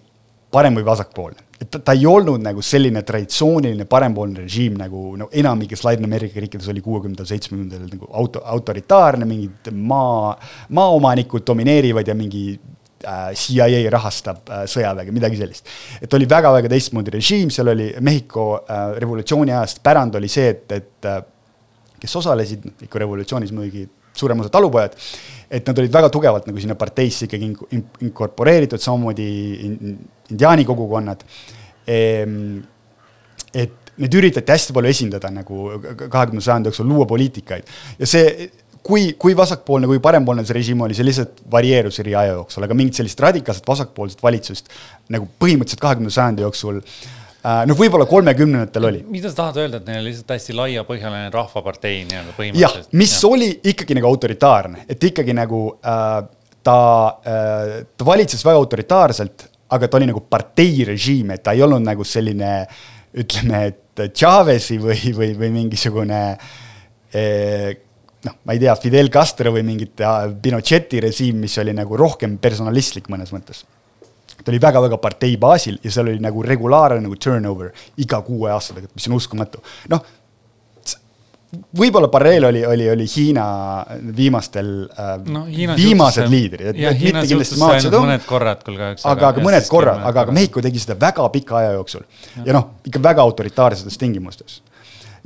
parem 0.50 0.78
või 0.78 0.86
vasakpoolne. 0.86 1.44
Et 1.60 1.68
ta, 1.68 1.78
ta 1.84 1.92
ei 1.92 2.06
olnud 2.08 2.40
nagu 2.40 2.62
selline 2.64 3.02
traditsiooniline 3.04 3.84
parempoolne 3.84 4.46
režiim 4.46 4.78
nagu 4.80 5.14
no 5.20 5.28
enamikes 5.32 5.84
Ladina-Ameerika 5.84 6.40
riikides 6.40 6.68
oli 6.72 6.80
kuuekümnendatel, 6.84 7.28
seitsmekümnendatel 7.34 7.94
nagu 7.98 8.08
auto, 8.16 8.40
autoritaarne, 8.56 9.28
mingid 9.28 9.72
maa, 9.76 10.34
maaomanikud 10.76 11.44
domineerivad 11.46 12.08
ja 12.08 12.16
mingi 12.16 12.44
Äh, 13.00 13.32
CIA 13.32 13.88
rahastab 13.88 14.50
äh, 14.52 14.66
sõjaväge, 14.68 15.08
midagi 15.16 15.38
sellist. 15.40 15.68
et 16.04 16.12
oli 16.12 16.26
väga-väga 16.28 16.68
teistmoodi 16.68 17.14
režiim, 17.14 17.48
seal 17.48 17.70
oli 17.72 17.86
Mehhiko 18.04 18.42
äh, 18.60 18.90
revolutsiooni 19.00 19.54
ajast 19.54 19.80
pärand 19.80 20.18
oli 20.20 20.28
see, 20.28 20.50
et, 20.52 20.74
et 20.76 21.08
kes 22.02 22.16
osalesid 22.20 22.66
ikka 22.84 23.00
revolutsioonis 23.00 23.54
muidugi 23.56 23.86
suurem 24.12 24.44
osa 24.44 24.52
talupojad, 24.52 24.98
et 25.50 25.66
nad 25.66 25.78
olid 25.82 25.92
väga 25.92 26.10
tugevalt 26.14 26.46
nagu 26.46 26.62
sinna 26.62 26.76
parteisse 26.78 27.26
ikkagi 27.26 27.50
inkorporeeritud, 28.06 28.82
samamoodi 28.82 29.28
indiaani 30.30 30.66
kogukonnad. 30.68 31.24
Ehm, 31.90 32.60
et 33.50 33.92
neid 34.00 34.14
üritati 34.14 34.54
hästi 34.54 34.74
palju 34.76 34.94
esindada 34.94 35.30
nagu 35.34 35.68
kahekümnenda 35.82 36.44
sajandi 36.44 36.70
jooksul, 36.70 36.86
luua 36.88 37.06
poliitikaid 37.10 37.72
ja 37.98 38.08
see 38.08 38.50
kui, 38.86 39.10
kui 39.20 39.34
vasakpoolne, 39.36 39.88
kui 39.90 40.00
parempoolne 40.02 40.44
see 40.46 40.56
režiim 40.56 40.84
oli, 40.86 40.94
see 40.96 41.04
lihtsalt 41.08 41.42
varieerus 41.52 41.98
eri 42.00 42.14
aja 42.16 42.36
jooksul, 42.38 42.64
aga 42.64 42.76
mingit 42.78 43.00
sellist 43.00 43.20
radikaalset 43.20 43.66
vasakpoolset 43.68 44.22
valitsust 44.22 44.70
nagu 45.12 45.26
põhimõtteliselt 45.42 45.82
kahekümnenda 45.82 46.14
sajandi 46.14 46.46
jooksul 46.46 46.78
äh, 46.78 47.19
noh, 47.40 47.76
võib-olla 47.78 48.06
kolmekümnendatel 48.08 48.88
oli. 48.90 49.02
mida 49.08 49.30
sa 49.32 49.42
tahad 49.42 49.62
öelda, 49.62 49.80
et 49.80 49.88
neil 49.88 50.02
oli 50.02 50.12
lihtsalt 50.12 50.34
hästi 50.34 50.56
laiapõhjaline 50.58 51.30
rahvapartei 51.34 52.02
nii-öelda 52.08 52.36
põhimõtteliselt? 52.36 52.90
jah, 52.90 52.98
mis 53.00 53.16
ja. 53.16 53.30
oli 53.30 53.50
ikkagi 53.72 53.96
nagu 53.96 54.10
autoritaarne, 54.10 54.84
et 54.90 55.08
ikkagi 55.10 55.36
nagu 55.36 55.62
äh, 55.80 56.08
ta 56.66 56.78
äh,, 57.24 57.74
ta 57.96 58.08
valitses 58.08 58.44
väga 58.44 58.60
autoritaarselt, 58.60 59.46
aga 59.72 59.88
ta 59.88 60.00
oli 60.00 60.10
nagu 60.10 60.24
parteirežiim, 60.28 61.36
et 61.36 61.44
ta 61.46 61.56
ei 61.56 61.64
olnud 61.64 61.84
nagu 61.86 62.04
selline 62.06 62.54
ütleme, 63.20 63.62
et 63.70 64.04
Chavez'i 64.16 64.78
või, 64.80 65.14
või, 65.16 65.32
või 65.38 65.54
mingisugune 65.54 66.20
äh, 66.30 67.78
noh, 68.26 68.36
ma 68.44 68.54
ei 68.54 68.60
tea, 68.60 68.74
Fidel 68.80 69.08
Castro 69.12 69.52
või 69.54 69.64
mingit 69.66 70.00
Pinocheti 70.42 71.00
režiim, 71.02 71.40
mis 71.44 71.56
oli 71.62 71.74
nagu 71.76 71.96
rohkem 71.98 72.36
personalistlik 72.42 73.08
mõnes 73.12 73.32
mõttes. 73.34 73.64
Ta 74.44 74.52
oli 74.52 74.60
väga-väga 74.62 75.00
partei 75.02 75.36
baasil 75.40 75.78
ja 75.84 75.92
seal 75.92 76.12
oli 76.12 76.22
nagu 76.22 76.42
regulaarne 76.46 77.00
nagu 77.04 77.16
turnover 77.16 77.72
iga 78.00 78.22
kuue 78.26 78.50
aasta 78.50 78.76
tagant, 78.76 78.94
mis 78.94 79.08
on 79.10 79.18
uskumatu. 79.18 79.62
noh, 79.92 80.04
võib-olla 81.50 82.08
paralleel 82.10 82.46
oli, 82.50 82.60
oli, 82.66 82.86
oli 82.92 83.06
Hiina 83.10 83.44
viimastel 84.16 84.70
äh, 84.86 85.12
no, 85.26 85.44
Hiina 85.50 85.74
viimased 85.78 86.22
suhtes, 86.22 86.32
liidrid. 86.32 86.78
jah, 86.78 86.94
Hiina 86.96 87.24
suhtes 87.26 87.54
ainult 87.58 87.96
mõned 87.98 88.26
korrad 88.28 88.62
küll 88.66 88.78
kahjuks. 88.78 89.06
aga, 89.10 89.32
aga 89.32 89.44
mõned 89.44 89.70
korrad, 89.70 90.02
aga, 90.04 90.26
aga 90.26 90.36
Mehhiko 90.36 90.62
tegi 90.64 90.82
seda 90.82 90.98
väga 91.00 91.26
pika 91.34 91.58
aja 91.62 91.72
jooksul 91.78 92.04
ja, 92.04 92.44
ja 92.46 92.58
noh, 92.58 92.68
ikka 92.86 93.02
väga 93.02 93.26
autoritaarsetes 93.26 93.98
tingimustes 94.00 94.60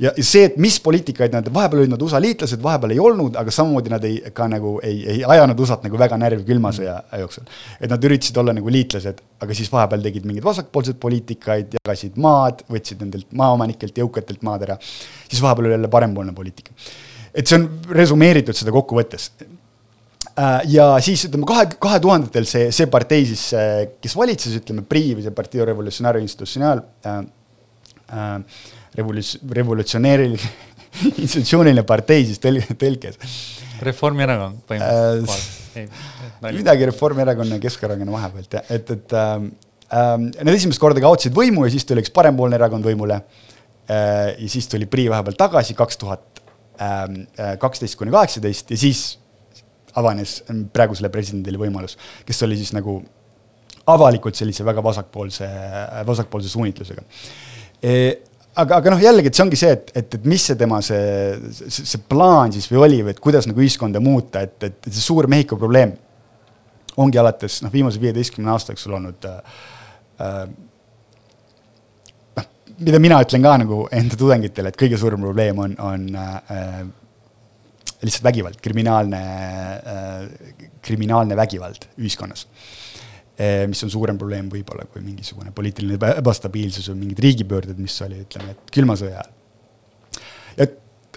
ja 0.01 0.11
see, 0.19 0.43
et 0.49 0.57
mis 0.61 0.75
poliitikaid 0.83 1.33
nad, 1.35 1.47
vahepeal 1.53 1.83
olid 1.83 1.93
nad 1.93 2.01
USA 2.03 2.19
liitlased, 2.23 2.59
vahepeal 2.63 2.93
ei 2.95 2.99
olnud, 3.01 3.37
aga 3.39 3.53
samamoodi 3.53 3.91
nad 3.93 4.03
ei, 4.07 4.17
ka 4.35 4.47
nagu 4.51 4.75
ei, 4.83 4.99
ei 5.13 5.23
ajanud 5.35 5.61
USA-t 5.63 5.87
nagu 5.87 5.99
väga 5.99 6.19
närvi 6.19 6.43
külma 6.47 6.71
sõja 6.75 6.97
jooksul. 7.21 7.47
et 7.79 7.91
nad 7.91 8.07
üritasid 8.09 8.37
olla 8.41 8.55
nagu 8.55 8.71
liitlased, 8.75 9.23
aga 9.45 9.57
siis 9.57 9.71
vahepeal 9.71 10.03
tegid 10.05 10.27
mingeid 10.27 10.45
vasakpoolseid 10.45 10.99
poliitikaid, 11.01 11.79
jagasid 11.79 12.19
maad, 12.21 12.65
võtsid 12.71 13.03
nendelt 13.03 13.31
maaomanikelt, 13.31 14.03
jõukatelt 14.03 14.43
maad 14.47 14.67
ära. 14.67 14.79
siis 15.29 15.43
vahepeal 15.43 15.69
oli 15.69 15.77
jälle 15.77 15.91
parempoolne 15.91 16.35
poliitika. 16.35 16.75
et 17.33 17.47
see 17.47 17.61
on 17.61 17.69
resümeeritud 17.95 18.57
seda 18.57 18.75
kokkuvõttes 18.75 19.31
äh, 19.39 20.61
ja 20.75 20.91
siis 20.99 21.23
ütleme 21.29 21.47
kahe, 21.47 21.69
kahe 21.79 22.03
tuhandetel 22.03 22.47
see, 22.49 22.71
see 22.75 22.91
partei 22.91 23.25
siis, 23.31 23.47
kes 24.01 24.15
valitses, 24.19 24.59
ütleme, 24.59 24.83
PRI 24.83 25.13
või 25.15 25.23
see 25.23 25.35
Partito 25.35 25.71
Revolucionario 25.71 26.23
Institucional 26.25 26.83
äh,. 27.07 27.23
Äh, 28.05 28.41
revoluts-, 28.97 29.37
revolutsioneeriline 29.59 30.53
institutsiooniline 31.23 31.83
partei 31.87 32.25
siis 32.27 32.41
tõl-, 32.43 32.61
tõlkes. 32.79 33.19
Reformierakond 33.85 34.63
põhimõtteliselt 34.69 35.81
äh,. 35.81 36.53
midagi 36.55 36.87
Reformierakonna 36.87 37.57
ja 37.57 37.63
Keskerakonna 37.65 38.13
vahepealt 38.13 38.59
jah, 38.59 38.69
et, 38.71 38.93
et 38.95 39.15
ähm, 39.19 39.49
ähm, 39.91 40.29
nad 40.37 40.53
esimest 40.53 40.79
korda 40.81 41.03
kaotasid 41.03 41.35
võimu 41.35 41.65
ja 41.67 41.73
siis 41.73 41.87
tuli 41.87 42.03
üks 42.03 42.13
parempoolne 42.15 42.55
erakond 42.59 42.87
võimule 42.87 43.19
äh,. 43.19 44.31
ja 44.39 44.47
siis 44.51 44.69
tuli 44.71 44.87
PRI 44.87 45.09
vahepeal 45.11 45.35
tagasi 45.39 45.75
kaks 45.77 45.99
tuhat 46.01 46.41
ähm, 46.79 47.25
äh, 47.39 47.57
kaksteist 47.61 47.99
kuni 47.99 48.15
kaheksateist 48.15 48.71
ja 48.71 48.79
siis 48.79 49.03
avanes 49.95 50.41
praegusele 50.75 51.07
presidendile 51.11 51.59
võimalus, 51.59 51.95
kes 52.27 52.41
oli 52.47 52.57
siis 52.59 52.73
nagu 52.75 52.97
avalikult 53.87 54.35
sellise 54.35 54.65
väga 54.65 54.81
vasakpoolse, 54.83 55.47
vasakpoolse 56.07 56.49
suunitlusega 56.51 57.03
e 57.85 57.93
aga, 58.61 58.79
aga 58.79 58.93
noh, 58.93 59.01
jällegi, 59.03 59.31
et 59.31 59.37
see 59.37 59.45
ongi 59.45 59.59
see, 59.59 59.71
et, 59.75 59.91
et, 60.01 60.17
et 60.17 60.27
mis 60.29 60.43
see 60.49 60.57
tema 60.59 60.81
see, 60.85 60.99
see, 61.57 61.87
see 61.91 62.03
plaan 62.09 62.53
siis 62.55 62.67
või 62.71 62.81
oli 62.87 62.99
või 63.05 63.15
et 63.15 63.21
kuidas 63.23 63.47
nagu 63.49 63.63
ühiskonda 63.63 64.01
muuta, 64.03 64.45
et, 64.45 64.57
et, 64.63 64.77
et 64.83 64.91
see 64.91 65.03
suur 65.03 65.27
Mehhiko 65.31 65.59
probleem 65.61 65.95
ongi 67.01 67.19
alates 67.19 67.59
noh, 67.65 67.73
viimase 67.73 67.99
viieteistkümne 68.01 68.53
aasta 68.53 68.73
jooksul 68.75 68.95
olnud 68.99 69.27
äh, 69.27 69.57
äh, 70.23 70.43
noh, 72.39 72.47
mida 72.87 73.01
mina 73.03 73.19
ütlen 73.25 73.43
ka 73.45 73.57
nagu 73.65 73.81
enda 73.95 74.19
tudengitele, 74.19 74.71
et 74.71 74.79
kõige 74.79 74.99
suurem 75.01 75.25
probleem 75.27 75.59
on, 75.65 75.75
on 75.83 76.07
äh, 76.21 76.79
lihtsalt 78.05 78.25
vägivald, 78.27 78.59
kriminaalne 78.63 79.21
äh,, 79.75 80.25
kriminaalne 80.85 81.35
vägivald 81.37 81.87
ühiskonnas 81.97 82.45
mis 83.69 83.83
on 83.83 83.91
suurem 83.91 84.19
probleem 84.19 84.47
võib-olla 84.51 84.87
kui 84.87 85.03
mingisugune 85.03 85.51
poliitiline 85.55 86.13
ebastabiilsus 86.21 86.87
või 86.91 87.01
mingid 87.03 87.23
riigipöörded, 87.25 87.79
mis 87.81 87.97
oli, 88.05 88.21
ütleme, 88.23 88.55
et 88.55 88.75
külma 88.75 88.95
sõja 88.99 89.19
ajal. 89.19 89.34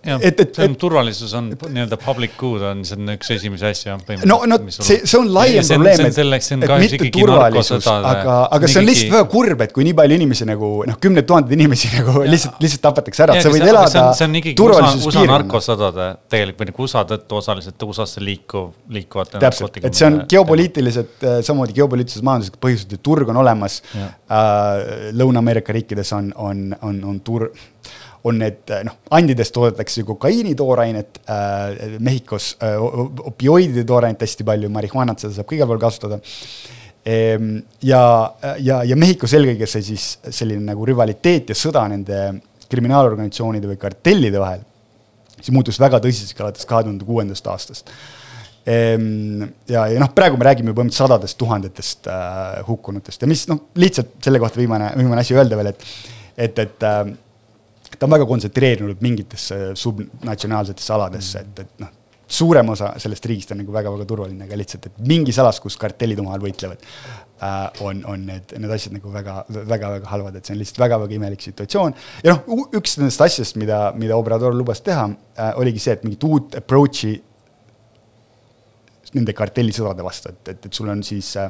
Et 0.05 0.41
et, 0.41 0.55
see 0.55 0.69
on 0.69 0.77
turvalisus 0.79 1.35
on 1.39 1.51
nii-öelda 1.51 1.99
public 2.03 2.37
good 2.39 2.63
on, 2.67 2.85
see 2.87 2.99
on 2.99 3.15
üks 3.15 3.33
esimesi 3.35 3.67
asju. 3.69 3.97
no, 4.29 4.41
no 4.49 4.59
see, 4.69 5.01
see 5.03 5.19
on 5.19 5.31
laiem 5.35 5.65
see, 5.67 5.79
probleem, 5.79 6.05
et, 6.09 6.19
et 6.19 6.75
mitte 6.85 7.11
turvalisus, 7.19 7.89
aga, 7.89 8.37
aga 8.57 8.71
see 8.71 8.83
on 8.83 8.89
lihtsalt 8.89 9.15
väga 9.17 9.29
kurb, 9.33 9.65
et 9.67 9.75
kui 9.77 9.87
nii 9.89 9.97
palju 9.99 10.19
inimesi 10.21 10.49
nagu 10.49 10.73
noh, 10.89 10.99
kümneid 11.03 11.29
tuhandeid 11.29 11.59
inimesi 11.59 11.93
nagu 11.99 12.23
ja. 12.23 12.31
lihtsalt, 12.31 12.59
lihtsalt 12.63 12.85
tapetakse 12.89 13.27
ära, 13.27 13.39
et 13.39 13.47
sa 13.47 13.53
võid 13.53 13.65
see, 13.65 13.73
elada 13.75 14.07
see 14.19 14.29
on 14.29 14.39
ikkagi 14.43 14.69
USA, 14.69 14.93
USA 15.11 15.27
narkosõdade 15.33 16.09
tegelikult 16.31 16.59
või 16.59 16.71
nagu 16.73 16.87
USA 16.87 17.05
tõttu 17.09 17.39
osaliselt 17.39 17.87
USA-sse 17.89 18.23
liikuv, 18.25 18.71
liikuvate. 18.93 19.41
täpselt, 19.43 19.79
et 19.83 19.99
see 19.99 20.09
on 20.09 20.21
geopoliitilised, 20.31 21.15
äh, 21.23 21.39
samamoodi 21.47 21.77
geopoliitilised 21.79 22.27
majanduslikud 22.27 22.63
põhjused, 22.65 22.95
et 22.97 23.05
turg 23.05 23.31
on 23.33 23.41
olemas. 23.43 23.81
Äh, 23.95 25.13
Lõuna-Ameerika 25.19 25.75
riikides 25.77 26.13
on, 26.17 26.33
on, 26.37 26.65
on, 26.83 27.01
on 27.13 27.21
tur-, 27.25 27.51
on 28.27 28.41
need 28.43 28.73
noh, 28.87 28.99
andidest 29.15 29.55
toodetakse 29.55 30.05
kokaiini 30.07 30.55
toorainet 30.59 31.21
äh,, 31.31 31.99
Mehhikos 31.99 32.51
äh, 32.63 32.77
opioidide 33.31 33.85
toorainet 33.89 34.25
hästi 34.27 34.47
palju, 34.49 34.71
marihuanat, 34.75 35.23
seda 35.23 35.39
saab 35.39 35.51
kõige 35.51 35.69
palju 35.69 35.85
kasutada 35.85 36.21
ehm,. 37.07 37.59
ja, 37.83 38.03
ja, 38.65 38.83
ja 38.89 38.99
Mehhikos 38.99 39.37
eelkõige 39.39 39.71
see 39.71 39.87
siis 39.93 40.11
selline 40.29 40.73
nagu 40.73 40.87
rivaliteet 40.89 41.55
ja 41.55 41.59
sõda 41.59 41.87
nende 41.91 42.23
kriminaalorganisatsioonide 42.69 43.71
või 43.71 43.81
kartellide 43.81 44.43
vahel 44.43 44.65
see 45.39 45.55
muutus 45.55 45.79
väga 45.81 46.01
tõsiseks 46.03 46.43
alates 46.43 46.67
kahe 46.69 46.89
tuhande 46.89 47.07
kuuendast 47.07 47.47
aastast 47.47 47.95
Ehm, 48.69 49.47
ja, 49.71 49.87
ja 49.89 50.01
noh, 50.03 50.11
praegu 50.13 50.37
me 50.37 50.45
räägime 50.45 50.75
põhimõtteliselt 50.77 51.07
sadadest 51.07 51.39
tuhandetest 51.41 52.09
äh, 52.13 52.59
hukkunutest 52.67 53.23
ja 53.25 53.29
mis 53.31 53.47
noh, 53.49 53.63
lihtsalt 53.81 54.19
selle 54.25 54.41
kohta 54.43 54.61
viimane, 54.61 54.91
viimane 54.99 55.23
asi 55.23 55.37
öelda 55.39 55.57
veel, 55.57 55.71
et, 55.71 55.87
et, 56.37 56.61
et 56.67 56.85
äh, 56.85 56.99
ta 57.97 58.07
on 58.07 58.17
väga 58.17 58.27
kontsentreerunud 58.29 59.01
mingitesse 59.05 59.61
subnatsionaalsetesse 59.79 60.93
aladesse, 60.95 61.45
et, 61.45 61.63
et 61.65 61.85
noh, 61.85 61.95
suurem 62.29 62.75
osa 62.75 62.93
sellest 63.01 63.27
riigist 63.31 63.55
on 63.55 63.63
nagu 63.63 63.73
väga-väga 63.73 64.07
turvaline, 64.09 64.45
aga 64.45 64.59
lihtsalt, 64.61 64.91
et 64.91 65.01
mingis 65.09 65.39
alas, 65.41 65.61
kus 65.65 65.79
kartellid 65.81 66.21
omavahel 66.21 66.45
võitlevad 66.45 66.85
äh,, 66.85 67.55
on, 67.87 68.03
on 68.13 68.27
need, 68.29 68.53
need 68.61 68.75
asjad 68.75 68.99
nagu 68.99 69.13
väga, 69.15 69.39
väga-väga 69.57 70.11
halvad, 70.13 70.37
et 70.37 70.49
see 70.49 70.57
on 70.57 70.61
lihtsalt 70.61 70.83
väga-väga 70.85 71.17
imelik 71.17 71.47
situatsioon. 71.47 71.97
ja 72.27 72.37
noh, 72.37 72.67
üks 72.77 72.99
nendest 73.01 73.25
asjadest, 73.25 73.57
mida, 73.61 73.81
mida 73.97 74.19
Obrador 74.21 74.57
lubas 74.57 74.85
teha 74.85 75.09
äh,, 75.09 75.55
oligi 75.63 75.87
see, 75.87 75.97
et 75.97 76.05
mingit 76.05 76.29
uut 76.29 76.59
approach'i 76.61 77.17
nende 79.17 79.33
kartellisõdade 79.33 80.05
vastu, 80.05 80.35
et, 80.35 80.53
et, 80.53 80.69
et 80.69 80.75
sul 80.83 80.93
on 80.93 81.01
siis 81.07 81.33
äh, 81.41 81.49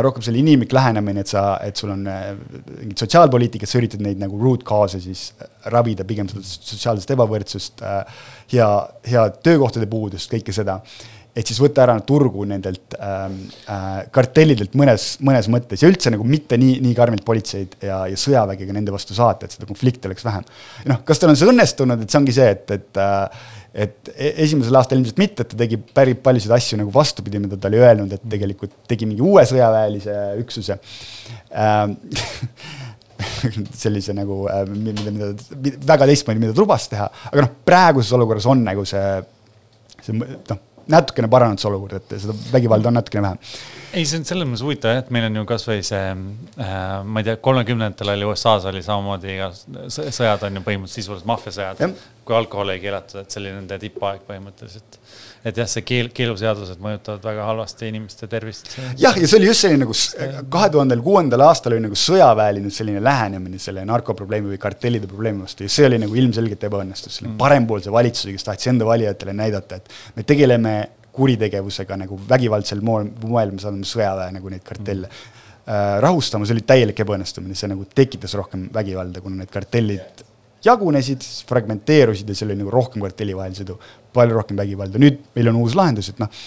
rohkem 0.00 0.24
selline 0.24 0.46
inimlik 0.46 0.72
lähenemine, 0.72 1.22
et 1.24 1.30
sa, 1.32 1.44
et 1.64 1.78
sul 1.78 1.92
on 1.92 2.04
äh, 2.08 2.28
mingit 2.80 3.04
sotsiaalpoliitikat, 3.04 3.68
sa 3.68 3.80
üritad 3.80 4.04
neid 4.04 4.20
nagu 4.22 4.38
root 4.40 4.64
cause 4.66 5.00
siis 5.02 5.30
äh, 5.36 5.50
ravida, 5.74 6.06
pigem 6.08 6.30
seda 6.30 6.44
sotsiaalset 6.46 7.12
ebavõrdsust 7.16 7.82
äh,, 7.86 8.22
hea, 8.54 8.68
head 9.08 9.42
töökohtade 9.44 9.88
puudust, 9.90 10.30
kõike 10.32 10.54
seda. 10.54 10.80
et 11.36 11.48
siis 11.48 11.56
võtta 11.62 11.80
ära 11.86 11.94
turgu 12.04 12.44
nendelt 12.44 12.92
ähm, 13.00 13.38
äh, 13.72 14.02
kartellidelt 14.12 14.74
mõnes, 14.76 15.14
mõnes 15.24 15.48
mõttes 15.48 15.80
ja 15.80 15.88
üldse 15.88 16.12
nagu 16.12 16.26
mitte 16.28 16.58
nii, 16.60 16.74
nii 16.84 16.92
karmilt 16.96 17.24
politseid 17.24 17.78
ja, 17.80 18.02
ja 18.10 18.18
sõjaväge 18.20 18.68
ka 18.68 18.76
nende 18.76 18.92
vastu 18.92 19.16
saata, 19.16 19.48
et 19.48 19.56
seda 19.56 19.68
konflikti 19.68 20.10
oleks 20.10 20.26
vähem. 20.28 20.44
noh, 20.92 21.00
kas 21.08 21.22
tal 21.22 21.32
on 21.32 21.40
see 21.40 21.48
õnnestunud, 21.48 22.04
et 22.04 22.12
see 22.12 22.20
ongi 22.20 22.36
see, 22.36 22.50
et, 22.52 22.76
et 22.76 23.00
äh, 23.00 23.48
et 23.72 24.12
e-, 24.12 24.34
esimesel 24.44 24.76
aastal 24.78 25.00
ilmselt 25.00 25.20
mitte, 25.20 25.44
et 25.44 25.52
ta 25.52 25.58
tegi 25.64 25.78
päris 25.80 26.20
paljusid 26.24 26.52
asju 26.54 26.80
nagu 26.80 26.92
vastupidi, 26.94 27.40
mida 27.42 27.58
ta 27.60 27.70
oli 27.70 27.80
öelnud, 27.82 28.12
et 28.16 28.24
tegelikult 28.34 28.74
tegi 28.90 29.08
mingi 29.08 29.24
uue 29.24 29.44
sõjaväelise 29.48 30.16
üksuse. 30.42 30.78
Ähm, 31.56 31.96
sellise 33.82 34.14
nagu, 34.16 34.42
mida, 34.72 35.12
mida 35.14 35.30
väga 35.92 36.08
teistmoodi, 36.10 36.42
mida 36.42 36.56
ta 36.56 36.64
lubas 36.64 36.88
teha, 36.90 37.06
aga 37.30 37.46
noh, 37.46 37.54
praeguses 37.66 38.12
olukorras 38.16 38.48
on 38.50 38.64
nagu 38.66 38.84
see, 38.88 39.06
see 40.02 40.16
noh, 40.18 40.60
natukene 40.90 41.30
paranenud 41.30 41.62
see 41.62 41.70
olukord, 41.70 42.00
et 42.00 42.18
seda 42.22 42.34
vägivalda 42.52 42.90
on 42.90 43.00
natukene 43.00 43.28
vähem 43.28 43.40
ei, 43.92 44.06
see 44.08 44.20
on 44.20 44.24
selles 44.26 44.48
mõttes 44.48 44.64
huvitav 44.64 44.94
jah, 44.94 45.02
et 45.02 45.10
meil 45.14 45.26
on 45.28 45.36
ju 45.40 45.44
kasvõi 45.48 45.82
see 45.84 46.04
äh,, 46.12 46.78
ma 47.04 47.22
ei 47.22 47.28
tea, 47.28 47.36
kolmekümnendatel 47.44 48.14
oli 48.14 48.28
USA-s 48.30 48.68
oli 48.70 48.82
samamoodi 48.84 49.34
iga 49.34 49.50
sõjad 49.52 50.46
on 50.48 50.58
ju 50.58 50.64
põhimõtteliselt 50.64 51.00
sisuliselt 51.00 51.28
maffiasõjad. 51.28 51.84
kui 52.24 52.36
alkoholi 52.38 52.76
ei 52.76 52.82
keelatud, 52.84 53.20
et 53.20 53.34
see 53.34 53.42
oli 53.42 53.52
nende 53.56 53.78
tippaeg 53.82 54.22
põhimõtteliselt. 54.28 54.98
Et 55.42 55.58
jah, 55.58 55.66
see 55.70 55.82
keel, 55.86 56.08
keeluseadused 56.14 56.78
mõjutavad 56.82 57.24
väga 57.26 57.46
halvasti 57.48 57.88
inimeste 57.90 58.28
tervist. 58.30 58.70
jah, 59.00 59.16
ja 59.18 59.26
see 59.26 59.38
oli 59.40 59.48
just 59.48 59.66
selline 59.66 59.82
nagu 59.82 59.96
kahe 60.54 60.70
tuhandel 60.74 61.02
kuuendal 61.02 61.44
aastal 61.48 61.74
oli 61.74 61.82
nagu 61.88 61.98
sõjaväeline 61.98 62.70
selline 62.70 63.02
lähenemine 63.02 63.58
selle 63.62 63.84
narkoprobleemi 63.88 64.54
või 64.54 64.62
kartellide 64.62 65.10
probleemi 65.10 65.42
vastu 65.42 65.66
ja 65.66 65.74
see 65.74 65.88
oli 65.88 65.98
nagu 66.02 66.18
ilmselgelt 66.22 66.66
ebaõnnestus, 66.70 67.18
selle 67.18 67.32
mm. 67.32 67.38
parempoolse 67.42 67.92
valitsuse, 67.94 68.34
kes 68.36 68.48
tahtis 68.48 68.70
enda 68.70 68.86
valijatele 68.86 69.34
näidata, 69.36 69.80
et 69.82 70.16
me 70.16 70.26
tegeleme 70.28 70.76
kuritegevusega 71.12 71.98
nagu 72.06 72.16
vägivaldsel 72.28 72.80
moel, 72.84 73.10
moel 73.26 73.52
me 73.52 73.62
saadame 73.62 73.88
sõjaväe 73.88 74.32
nagu 74.38 74.52
neid 74.52 74.62
kartelle 74.64 75.10
äh, 75.10 75.98
rahustama, 76.04 76.46
see 76.46 76.56
oli 76.56 76.66
täielik 76.70 77.02
ebaõnnestumine, 77.04 77.58
see 77.58 77.70
nagu 77.72 77.84
tekitas 77.90 78.38
rohkem 78.38 78.68
vägivalda, 78.72 79.20
kuna 79.24 79.42
need 79.42 79.52
kartellid 79.52 80.22
jagunesid, 80.64 81.24
fragmenteerusid 81.48 82.28
ja 82.28 82.36
seal 82.38 82.52
oli 82.52 82.60
nagu 82.62 82.72
rohkem 82.72 83.04
kartelli 83.04 83.36
vahel 83.36 83.56
sõdu, 83.56 83.78
palju 84.14 84.38
rohkem 84.38 84.60
vägivalda, 84.60 85.00
nüüd 85.02 85.20
meil 85.36 85.52
on 85.52 85.62
uus 85.62 85.76
lahendus, 85.78 86.12
et 86.12 86.22
noh, 86.22 86.42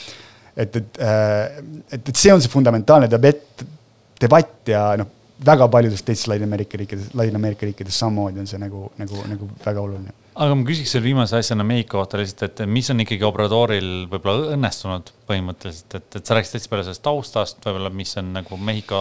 et, 0.55 0.75
et 0.81 1.01
äh,, 1.03 1.61
et, 1.91 2.01
et 2.01 2.15
see 2.15 2.33
on 2.33 2.43
see 2.43 2.51
fundamentaalne 2.51 3.09
debatt, 3.11 3.65
debatt 4.21 4.71
ja 4.71 4.87
noh, 4.99 5.11
väga 5.45 5.67
paljudes 5.71 6.03
teistes 6.05 6.29
Ladina-Ameerika 6.31 6.79
riikides, 6.79 7.09
Ladina-Ameerika 7.13 7.67
riikides 7.67 7.97
samamoodi 7.99 8.39
on 8.43 8.47
see 8.47 8.61
nagu, 8.61 8.87
nagu, 9.01 9.25
nagu 9.27 9.49
väga 9.65 9.83
oluline 9.83 10.24
aga 10.35 10.55
ma 10.57 10.65
küsiks 10.67 10.91
selle 10.91 11.05
viimase 11.05 11.37
asjana 11.37 11.63
Mehhiko 11.67 12.01
kohta 12.01 12.19
lihtsalt, 12.19 12.43
et 12.49 12.71
mis 12.71 12.89
on 12.91 12.99
ikkagi 13.03 13.23
Obradoril 13.27 13.87
võib-olla 14.11 14.55
õnnestunud 14.55 15.11
põhimõtteliselt, 15.29 15.95
et, 15.99 16.17
et 16.19 16.27
sa 16.27 16.35
rääkisid 16.35 16.57
hästi 16.59 16.71
palju 16.71 16.85
sellest 16.87 17.03
taustast, 17.05 17.61
võib-olla, 17.63 17.91
mis 17.95 18.11
on 18.19 18.33
nagu 18.35 18.59
Mehhiko, 18.59 18.99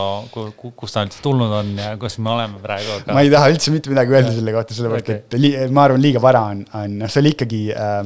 kust 0.63 0.95
ta 0.95 1.03
üldse 1.07 1.23
tulnud 1.25 1.55
on 1.59 1.73
ja 1.81 1.95
kus 2.01 2.21
me 2.23 2.31
oleme 2.37 2.61
praegu 2.63 2.99
aga.... 3.01 3.17
ma 3.17 3.25
ei 3.27 3.33
taha 3.35 3.51
üldse 3.51 3.75
mitte 3.75 3.91
midagi 3.91 4.15
öelda 4.15 4.35
selle 4.37 4.55
kohta, 4.55 4.77
sellepärast 4.79 5.09
okay. 5.09 5.25
et 5.25 5.39
li, 5.41 5.51
ma 5.75 5.89
arvan, 5.89 6.05
liiga 6.05 6.23
vara 6.23 6.45
on, 6.53 6.63
on, 6.71 6.95
noh, 7.03 7.11
see 7.11 7.25
oli 7.25 7.35
ikkagi 7.35 7.63
äh, 7.75 7.97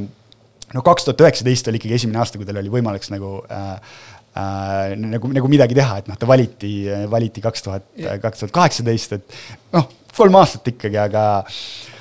no 0.73 0.85
kaks 0.89 1.11
tuhat 1.11 1.27
üheksateist 1.27 1.69
oli 1.69 1.83
ikkagi 1.83 1.99
esimene 2.01 2.23
aasta, 2.25 2.41
kui 2.41 2.49
tal 2.49 2.63
oli 2.63 2.73
võimalik 2.73 3.05
nagu 3.13 3.35
äh, 3.45 4.01
äh, 4.41 4.97
nagu, 5.05 5.35
nagu 5.37 5.53
midagi 5.53 5.77
teha, 5.77 6.01
et 6.01 6.09
noh, 6.09 6.17
ta 6.17 6.31
valiti, 6.31 6.73
valiti 7.13 7.45
kaks 7.45 7.69
tuhat, 7.69 7.93
kaks 8.25 8.47
tuhat 8.47 8.57
kaheksateist, 8.57 9.21
et 9.21 9.39
noh, 9.77 9.93
kolm 10.17 10.41
aastat 10.41 10.73
ikkagi, 10.73 10.97
aga 11.05 11.29
Ehm, 11.47 11.98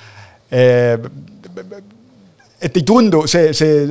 et 2.61 2.77
ei 2.77 2.83
tundu 2.87 3.25
see, 3.27 3.53
see 3.53 3.87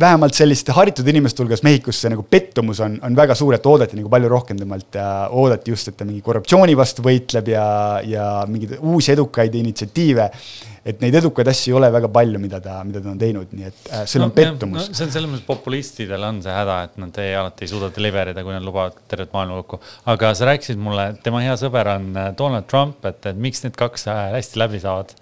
vähemalt 0.00 0.36
selliste 0.36 0.74
haritud 0.76 1.08
inimeste 1.08 1.42
hulgas 1.42 1.62
Mehhikos 1.64 2.00
see 2.02 2.12
nagu 2.12 2.24
pettumus 2.28 2.80
on, 2.84 2.98
on 3.04 3.16
väga 3.16 3.34
suur, 3.38 3.56
et 3.56 3.66
oodati 3.66 3.96
nagu 3.98 4.10
palju 4.12 4.30
rohkem 4.32 4.58
temalt 4.60 4.98
ja 4.98 5.08
oodati 5.32 5.72
just, 5.72 5.88
et 5.90 5.96
ta 5.98 6.04
mingi 6.08 6.22
korruptsiooni 6.24 6.76
vastu 6.76 7.04
võitleb 7.06 7.52
ja, 7.52 7.66
ja 8.04 8.26
mingeid 8.50 8.78
uusi 8.80 9.14
edukaid 9.14 9.54
initsiatiive 9.56 10.30
et 10.86 11.00
neid 11.02 11.16
edukaid 11.18 11.48
asju 11.50 11.72
ei 11.72 11.76
ole 11.80 11.88
väga 11.90 12.08
palju, 12.14 12.38
mida 12.40 12.60
ta, 12.62 12.76
mida 12.86 13.00
ta 13.02 13.10
on 13.10 13.18
teinud, 13.18 13.50
nii 13.56 13.66
et 13.66 13.88
äh, 13.90 14.04
see 14.06 14.20
no, 14.22 14.28
on 14.28 14.34
pettumus 14.36 14.86
no,. 14.86 14.94
see 14.94 15.06
on 15.06 15.12
selles 15.14 15.30
mõttes 15.32 15.46
populistidel 15.48 16.26
on 16.28 16.38
see 16.44 16.54
häda, 16.54 16.76
et 16.86 17.00
nad 17.02 17.18
ei, 17.22 17.32
alati 17.40 17.66
ei 17.66 17.72
suuda 17.72 17.90
deliver 17.96 18.30
ida, 18.30 18.44
kui 18.46 18.54
nad 18.54 18.64
lubavad 18.64 18.94
tervet 19.10 19.34
maailma 19.34 19.58
kokku. 19.62 19.80
aga 20.12 20.30
sa 20.38 20.48
rääkisid 20.50 20.78
mulle, 20.82 21.08
tema 21.24 21.42
hea 21.42 21.56
sõber 21.58 21.90
on 21.96 22.06
äh, 22.14 22.28
Donald 22.38 22.68
Trump, 22.70 23.02
et, 23.10 23.18
et 23.32 23.42
miks 23.48 23.64
need 23.66 23.74
kaks 23.78 24.06
äh, 24.12 24.22
hästi 24.36 24.62
läbi 24.62 24.82
saavad. 24.84 25.12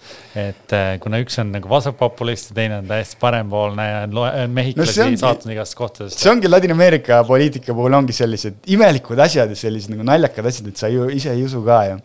et 0.45 0.77
äh, 0.77 0.91
kuna 1.03 1.23
üks 1.25 1.41
on 1.41 1.55
nagu 1.55 1.73
vasakpopulist 1.73 2.53
ja 2.53 2.59
teine 2.61 2.83
on 2.83 2.93
täiesti 2.93 3.21
parempoolne 3.25 3.89
ja 3.89 4.05
on 4.05 4.55
mehhiklasi 4.61 5.09
no 5.09 5.25
saatnud 5.25 5.57
igast 5.57 5.79
kohtadest. 5.81 6.21
see 6.21 6.33
ongi 6.33 6.53
Ladina-Ameerika 6.53 7.23
poliitika 7.29 7.73
puhul 7.73 7.97
ongi 8.03 8.17
sellised 8.17 8.69
imelikud 8.77 9.25
asjad 9.25 9.49
ja 9.49 9.59
sellised 9.65 9.97
nagu 9.97 10.05
naljakad 10.13 10.53
asjad, 10.53 10.69
et 10.69 10.85
sa 10.85 10.93
ju 10.93 11.09
ise 11.09 11.33
ei 11.33 11.45
usu 11.49 11.65
ka 11.65 11.85
ju 11.89 12.01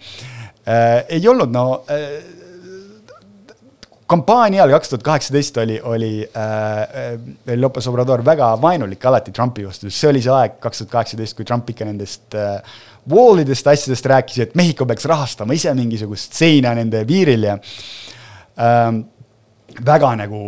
äh,. 0.63 1.03
ei 1.19 1.27
olnud, 1.27 1.51
no 1.51 1.81
äh, 1.91 2.38
kampaania 4.09 4.63
ajal 4.63 4.73
kaks 4.77 4.91
tuhat 4.91 5.03
kaheksateist 5.05 5.57
oli, 5.61 5.77
oli 5.85 6.11
äh, 6.25 7.57
Lopez 7.59 7.87
Obrador 7.91 8.23
väga 8.25 8.51
vaenulik 8.61 9.05
alati 9.05 9.33
Trumpi 9.35 9.65
vastu, 9.67 9.91
see 9.93 10.09
oli 10.09 10.23
see 10.25 10.33
aeg, 10.33 10.57
kaks 10.63 10.83
tuhat 10.83 10.95
kaheksateist, 10.95 11.37
kui 11.37 11.47
Trump 11.47 11.69
ikka 11.69 11.87
nendest 11.87 12.37
äh, 12.37 12.57
wall'idest 13.09 13.69
asjadest 13.69 14.09
rääkis, 14.09 14.41
et 14.45 14.57
Mehhiko 14.59 14.87
peaks 14.89 15.05
rahastama 15.09 15.57
ise 15.57 15.73
mingisugust 15.77 16.37
seina 16.37 16.73
nende 16.77 17.03
piiril 17.09 17.47
ja 17.51 17.55
äh, 17.59 18.91
väga 19.85 20.13
nagu 20.23 20.43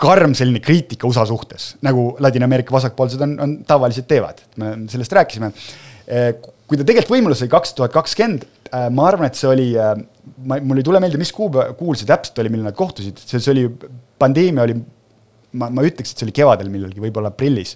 karm 0.00 0.34
selline 0.38 0.62
kriitika 0.64 1.08
USA 1.08 1.26
suhtes, 1.28 1.74
nagu 1.84 2.14
Ladina-Ameerika 2.22 2.72
vasakpoolsed 2.72 3.20
on, 3.26 3.36
on 3.42 3.56
tavaliselt 3.68 4.08
teevad, 4.08 4.40
me 4.62 4.76
sellest 4.88 5.12
rääkisime. 5.18 5.50
äh, 5.50 5.90
kui 6.70 6.78
ta 6.78 6.86
tegelikult 6.86 7.16
võimule 7.16 7.36
sai 7.38 7.50
kaks 7.50 7.74
tuhat 7.74 7.90
kakskümmend, 7.94 8.46
äh, 8.70 8.86
ma 8.94 9.08
arvan, 9.10 9.26
et 9.26 9.38
see 9.38 9.48
oli, 9.50 9.66
äh, 9.74 9.96
ma, 10.46 10.60
mul 10.62 10.78
ei 10.78 10.86
tule 10.86 11.00
meelde, 11.02 11.18
mis 11.18 11.32
kuupäev, 11.34 11.74
kuul 11.78 11.98
see 11.98 12.06
täpselt 12.06 12.38
oli, 12.38 12.52
millal 12.54 12.70
nad 12.70 12.78
kohtusid, 12.78 13.18
see, 13.18 13.42
see 13.42 13.54
oli, 13.56 13.66
pandeemia 14.22 14.68
oli, 14.68 14.76
ma, 15.58 15.66
ma 15.74 15.84
ütleks, 15.86 16.14
et 16.14 16.22
see 16.22 16.28
oli 16.28 16.36
kevadel 16.36 16.70
millalgi, 16.70 17.02
võib-olla 17.02 17.34
aprillis. 17.34 17.74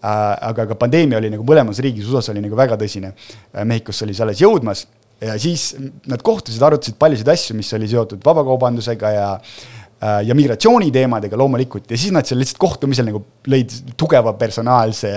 Äh,. 0.00 0.14
aga, 0.48 0.64
aga 0.68 0.78
pandeemia 0.80 1.18
oli 1.18 1.28
nagu 1.34 1.44
mõlemas 1.44 1.82
riigis, 1.82 2.06
USA-s 2.08 2.30
oli 2.32 2.44
nagu 2.44 2.56
väga 2.56 2.78
tõsine. 2.80 3.10
Äh,, 3.12 3.66
Mehhikos 3.68 4.00
oli 4.06 4.14
see 4.14 4.24
alles 4.24 4.40
jõudmas. 4.40 4.86
Ja 5.20 5.34
siis 5.36 5.74
nad 6.08 6.22
kohtusid, 6.24 6.62
arutasid 6.64 6.96
paljusid 7.02 7.28
asju, 7.28 7.58
mis 7.58 7.68
oli 7.76 7.90
seotud 7.90 8.22
vabakaubandusega 8.24 9.10
ja 9.12 9.26
äh, 9.34 10.22
ja 10.24 10.36
migratsiooniteemadega 10.38 11.36
loomulikult. 11.36 11.90
Ja 11.90 11.98
siis 11.98 12.14
nad 12.16 12.30
seal 12.30 12.40
lihtsalt 12.40 12.62
kohtumisel 12.62 13.10
nagu 13.10 13.20
lõid 13.50 13.74
tugeva 14.00 14.32
personaalse 14.40 15.10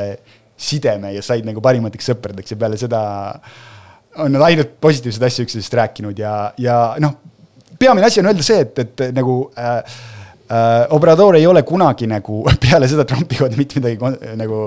sideme 0.58 1.14
ja 1.16 1.22
said 1.26 1.46
nagu 1.48 1.62
parimateks 1.64 2.12
sõpradeks 2.12 2.54
ja 2.54 2.60
peale 2.60 2.78
seda 2.80 3.04
on 4.22 4.34
nad 4.36 4.46
ainult 4.50 4.76
positiivseid 4.84 5.26
asju 5.28 5.48
üksteisest 5.48 5.78
rääkinud 5.80 6.20
ja, 6.20 6.34
ja 6.62 6.78
noh, 7.02 7.16
peamine 7.80 8.08
asi 8.08 8.22
on 8.22 8.30
öelda 8.30 8.46
see, 8.46 8.60
et, 8.66 8.84
et 8.84 9.04
nagu 9.16 9.38
äh, 9.58 9.80
äh, 9.80 10.94
Obrador 10.96 11.38
ei 11.40 11.48
ole 11.50 11.64
kunagi 11.68 12.08
nagu 12.10 12.44
peale 12.64 12.90
seda 12.92 13.08
Trumpi 13.10 13.42
kohta 13.42 13.60
mitte 13.60 13.82
midagi 13.82 14.36
nagu 14.40 14.66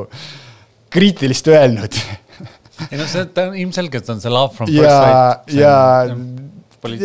kriitilist 0.93 1.53
öelnud 1.53 2.01
ei 2.91 2.99
noh, 2.99 3.07
see, 3.11 3.29
ta 3.37 3.49
ilmselgelt 3.53 4.11
on 4.13 4.23
see 4.23 4.33
love 4.33 4.55
from 4.57 4.71
first 4.71 4.91
sight. 4.91 5.55
ja, 5.55 5.79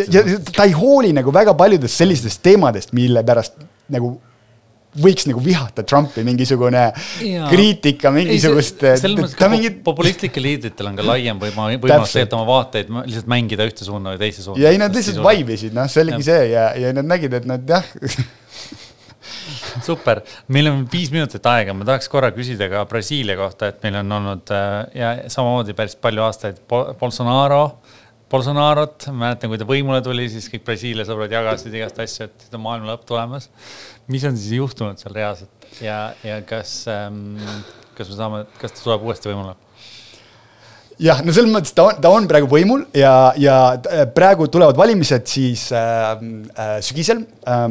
ja, 0.10 0.26
ja 0.26 0.40
ta 0.52 0.66
ei 0.66 0.76
hooli 0.78 1.14
nagu 1.16 1.34
väga 1.34 1.54
paljudest 1.58 2.02
sellistest 2.02 2.42
teemadest, 2.46 2.94
mille 2.98 3.24
pärast 3.26 3.62
nagu 3.92 4.16
võiks 5.00 5.28
nagu 5.30 5.40
vihata 5.44 5.86
Trumpi 5.88 6.24
mingisugune 6.28 6.84
ja. 7.24 7.48
kriitika 7.52 8.12
mingisugust. 8.12 8.84
ka 9.40 9.50
mingi... 9.52 9.72
populistlikel 9.86 10.44
liidritel 10.44 10.92
on 10.92 11.00
ka 11.00 11.06
laiem 11.06 11.40
võimalus 11.40 11.80
tegelikult 12.12 12.38
oma 12.40 12.48
vaateid 12.50 12.92
lihtsalt 13.00 13.32
mängida 13.32 13.68
ühte 13.70 13.88
suunda 13.88 14.16
või 14.16 14.22
teise 14.26 14.44
suunda. 14.44 14.64
ja 14.66 14.74
ei, 14.74 14.82
nad 14.82 14.96
lihtsalt 14.96 15.24
vaibisid, 15.24 15.76
noh, 15.78 15.88
see 15.92 16.04
oligi 16.06 16.28
see 16.28 16.46
ja, 16.52 16.70
ja 16.80 16.94
nad 16.98 17.08
nägid, 17.14 17.40
et 17.40 17.48
nad 17.50 17.76
jah 17.76 17.88
super, 19.88 20.22
meil 20.52 20.70
on 20.72 20.84
viis 20.92 21.12
minutit 21.14 21.46
aega, 21.48 21.76
ma 21.78 21.88
tahaks 21.88 22.12
korra 22.12 22.32
küsida 22.36 22.68
ka 22.72 22.84
Brasiilia 22.90 23.38
kohta, 23.40 23.72
et 23.72 23.82
meil 23.86 24.02
on 24.02 24.18
olnud 24.20 24.54
äh, 24.56 24.76
ja 24.98 25.16
samamoodi 25.32 25.76
päris 25.78 25.96
palju 26.02 26.26
aastaid 26.26 26.62
Bo- 26.70 26.90
Bolsonaro, 27.00 27.64
Bolsonarot, 28.32 29.10
mäletan, 29.12 29.52
kui 29.52 29.60
ta 29.60 29.68
võimule 29.68 30.00
tuli, 30.04 30.30
siis 30.32 30.48
kõik 30.52 30.64
Brasiilia 30.68 31.04
sõbrad 31.08 31.34
jagasid 31.36 31.74
igast 31.76 32.00
asju, 32.00 32.30
et 32.30 32.56
on 32.56 32.64
maailma 32.64 32.94
lõpp 32.94 33.04
tulemas. 33.10 33.50
Mis 34.12 34.24
on 34.28 34.38
siis 34.38 34.58
juhtunud 34.60 35.00
seal 35.02 35.16
reaalselt 35.16 35.72
ja, 35.84 36.12
ja 36.26 36.42
kas 36.48 36.82
ähm,, 36.92 37.38
kas 37.98 38.10
me 38.12 38.18
saame, 38.18 38.46
kas 38.62 38.76
ta 38.76 38.84
tuleb 38.86 39.06
uuesti 39.08 39.32
võimule? 39.32 39.56
jah, 41.02 41.22
no 41.26 41.34
selles 41.36 41.52
mõttes 41.54 41.74
ta 41.78 41.88
on, 41.90 42.02
ta 42.04 42.12
on 42.14 42.28
praegu 42.30 42.50
võimul 42.52 42.86
ja, 42.98 43.32
ja 43.40 43.58
äh, 43.80 44.06
praegu 44.14 44.48
tulevad 44.52 44.78
valimised 44.80 45.26
siis 45.30 45.70
äh, 45.76 46.12
äh, 46.12 46.78
sügisel 46.86 47.24
äh,. 47.48 47.66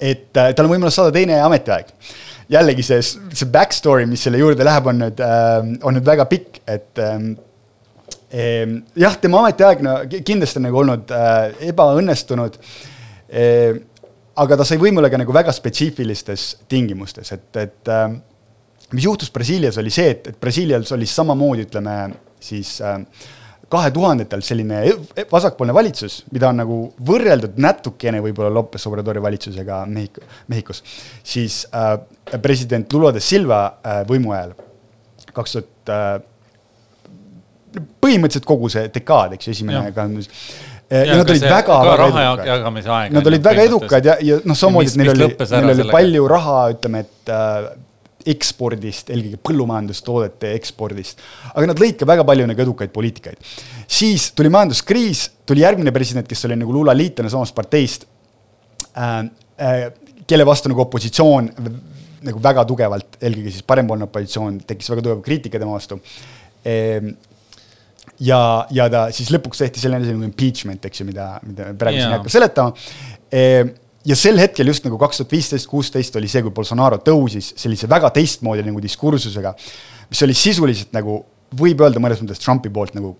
et 0.00 0.34
äh, 0.34 0.50
tal 0.56 0.66
on 0.66 0.74
võimalus 0.74 0.98
saada 0.98 1.14
teine 1.14 1.38
ametiaeg. 1.44 1.92
jällegi 2.52 2.82
see, 2.84 3.00
see 3.04 3.48
backstory, 3.52 4.06
mis 4.10 4.24
selle 4.26 4.40
juurde 4.40 4.66
läheb, 4.66 4.88
on 4.90 5.00
nüüd 5.04 5.22
äh,, 5.22 5.70
on 5.86 5.96
nüüd 5.98 6.08
väga 6.08 6.26
pikk, 6.30 6.62
et 6.66 7.00
äh, 7.00 7.14
eh, 8.32 8.66
jah, 8.98 9.16
tema 9.22 9.44
ametiaeg 9.44 9.86
no 9.86 9.96
ki- 10.10 10.24
kindlasti 10.26 10.60
on 10.60 10.68
nagu 10.70 10.82
olnud 10.84 11.14
äh, 11.16 11.64
ebaõnnestunud 11.72 12.60
eh,. 13.28 13.80
Aga 14.36 14.56
ta 14.56 14.64
sai 14.64 14.80
võimule 14.80 15.10
ka 15.12 15.20
nagu 15.20 15.34
väga 15.34 15.52
spetsiifilistes 15.52 16.46
tingimustes, 16.68 17.32
et, 17.36 17.48
et 17.60 17.92
äh, 17.92 18.08
mis 18.92 19.04
juhtus 19.04 19.30
Brasiilias, 19.34 19.78
oli 19.80 19.92
see, 19.92 20.10
et, 20.14 20.32
et 20.32 20.40
Brasiilias 20.40 20.92
oli 20.96 21.06
samamoodi, 21.08 21.68
ütleme 21.68 21.96
siis 22.42 22.78
kahe 23.72 23.90
tuhandetel 23.90 24.42
selline 24.44 24.82
e- 24.88 25.26
vasakpoolne 25.30 25.74
valitsus, 25.74 26.22
mida 26.32 26.50
on 26.50 26.60
nagu 26.60 26.80
võrreldud 27.08 27.56
natukene 27.62 28.20
võib-olla 28.24 28.52
Lopez 28.52 28.84
Obradori 28.90 29.22
valitsusega 29.22 29.84
Mehhiko, 29.88 30.26
Mehhikos, 30.52 30.82
siis 31.24 31.62
äh, 31.72 31.94
president 32.42 32.92
Lula 32.92 33.14
de 33.14 33.22
Silva 33.24 33.62
äh, 33.80 34.02
võimu 34.08 34.34
ajal 34.36 34.52
kaks 35.32 35.56
tuhat 35.56 35.92
äh, 35.94 36.12
põhimõtteliselt 38.02 38.48
kogu 38.48 38.68
see 38.72 38.90
dekaad, 38.92 39.38
eks 39.38 39.48
ju, 39.48 39.56
esimene 39.56 39.92
kahekümnes. 39.96 40.28
Ja 40.92 41.16
nad 41.16 41.30
olid 41.32 41.46
väga, 41.46 41.78
väga 41.86 42.08
edukad. 42.08 43.14
Nad 43.16 43.30
olid 43.30 43.46
väga 43.46 43.64
edukad 43.68 44.10
ja, 44.10 44.16
ja 44.20 44.40
noh, 44.44 44.58
samamoodi, 44.58 44.92
et 44.92 45.00
neil 45.00 45.12
oli, 45.14 45.28
neil 45.54 45.72
oli 45.74 45.86
palju 45.90 46.26
raha, 46.32 46.58
ütleme, 46.74 47.04
et 47.06 47.32
äh, 47.32 47.70
ekspordist, 48.32 49.10
eelkõige 49.10 49.40
põllumajandustoodete 49.48 50.52
ekspordist. 50.58 51.22
aga 51.52 51.72
nad 51.72 51.80
lõid 51.82 51.96
ka 52.00 52.08
väga 52.08 52.26
palju 52.28 52.50
nagu 52.50 52.64
edukaid 52.66 52.92
poliitikaid. 52.94 53.54
siis 53.86 54.30
tuli 54.36 54.52
majanduskriis, 54.52 55.28
tuli 55.46 55.64
järgmine 55.64 55.94
president, 55.94 56.28
kes 56.28 56.44
oli 56.48 56.58
nagu 56.60 56.74
Lula 56.76 56.94
liitlane 56.96 57.32
samast 57.32 57.54
parteist 57.56 58.06
äh,. 58.96 59.24
Äh, 59.62 59.90
kelle 60.26 60.46
vastu 60.46 60.70
nagu 60.70 60.80
opositsioon 60.80 61.48
nagu 62.26 62.40
väga 62.42 62.64
tugevalt, 62.66 63.18
eelkõige 63.20 63.52
siis 63.52 63.66
parempoolne 63.66 64.06
opositsioon 64.06 64.60
tekkis 64.66 64.90
väga 64.92 65.04
tugev 65.04 65.20
kriitika 65.26 65.60
tema 65.60 65.74
vastu 65.76 65.98
ehm, 66.64 67.12
ja, 68.22 68.40
ja 68.74 68.88
ta 68.92 69.06
siis 69.14 69.30
lõpuks 69.34 69.62
tehti 69.62 69.82
selline 69.82 70.04
asi 70.04 70.14
nagu 70.14 70.26
impeachment, 70.26 70.84
eks 70.88 71.02
ju, 71.02 71.08
mida, 71.08 71.28
mida 71.46 71.72
praegu 71.78 71.98
siin 71.98 72.10
ei 72.10 72.18
hakka 72.18 72.32
seletama. 72.32 72.72
ja 74.06 74.18
sel 74.18 74.40
hetkel 74.42 74.70
just 74.70 74.86
nagu 74.86 74.98
kaks 75.00 75.22
tuhat 75.22 75.34
viisteist, 75.34 75.68
kuusteist 75.70 76.16
oli 76.20 76.30
see, 76.30 76.44
kui 76.44 76.54
Bolsonaro 76.54 77.00
tõusis 77.04 77.52
sellise 77.58 77.90
väga 77.90 78.12
teistmoodi 78.14 78.64
nagu 78.66 78.82
diskursusega, 78.82 79.54
mis 80.10 80.22
oli 80.26 80.36
sisuliselt 80.36 80.94
nagu, 80.96 81.20
võib 81.58 81.84
öelda 81.84 82.02
mõnes 82.02 82.22
mõttes 82.22 82.42
Trumpi 82.42 82.72
poolt 82.72 82.96
nagu 82.98 83.14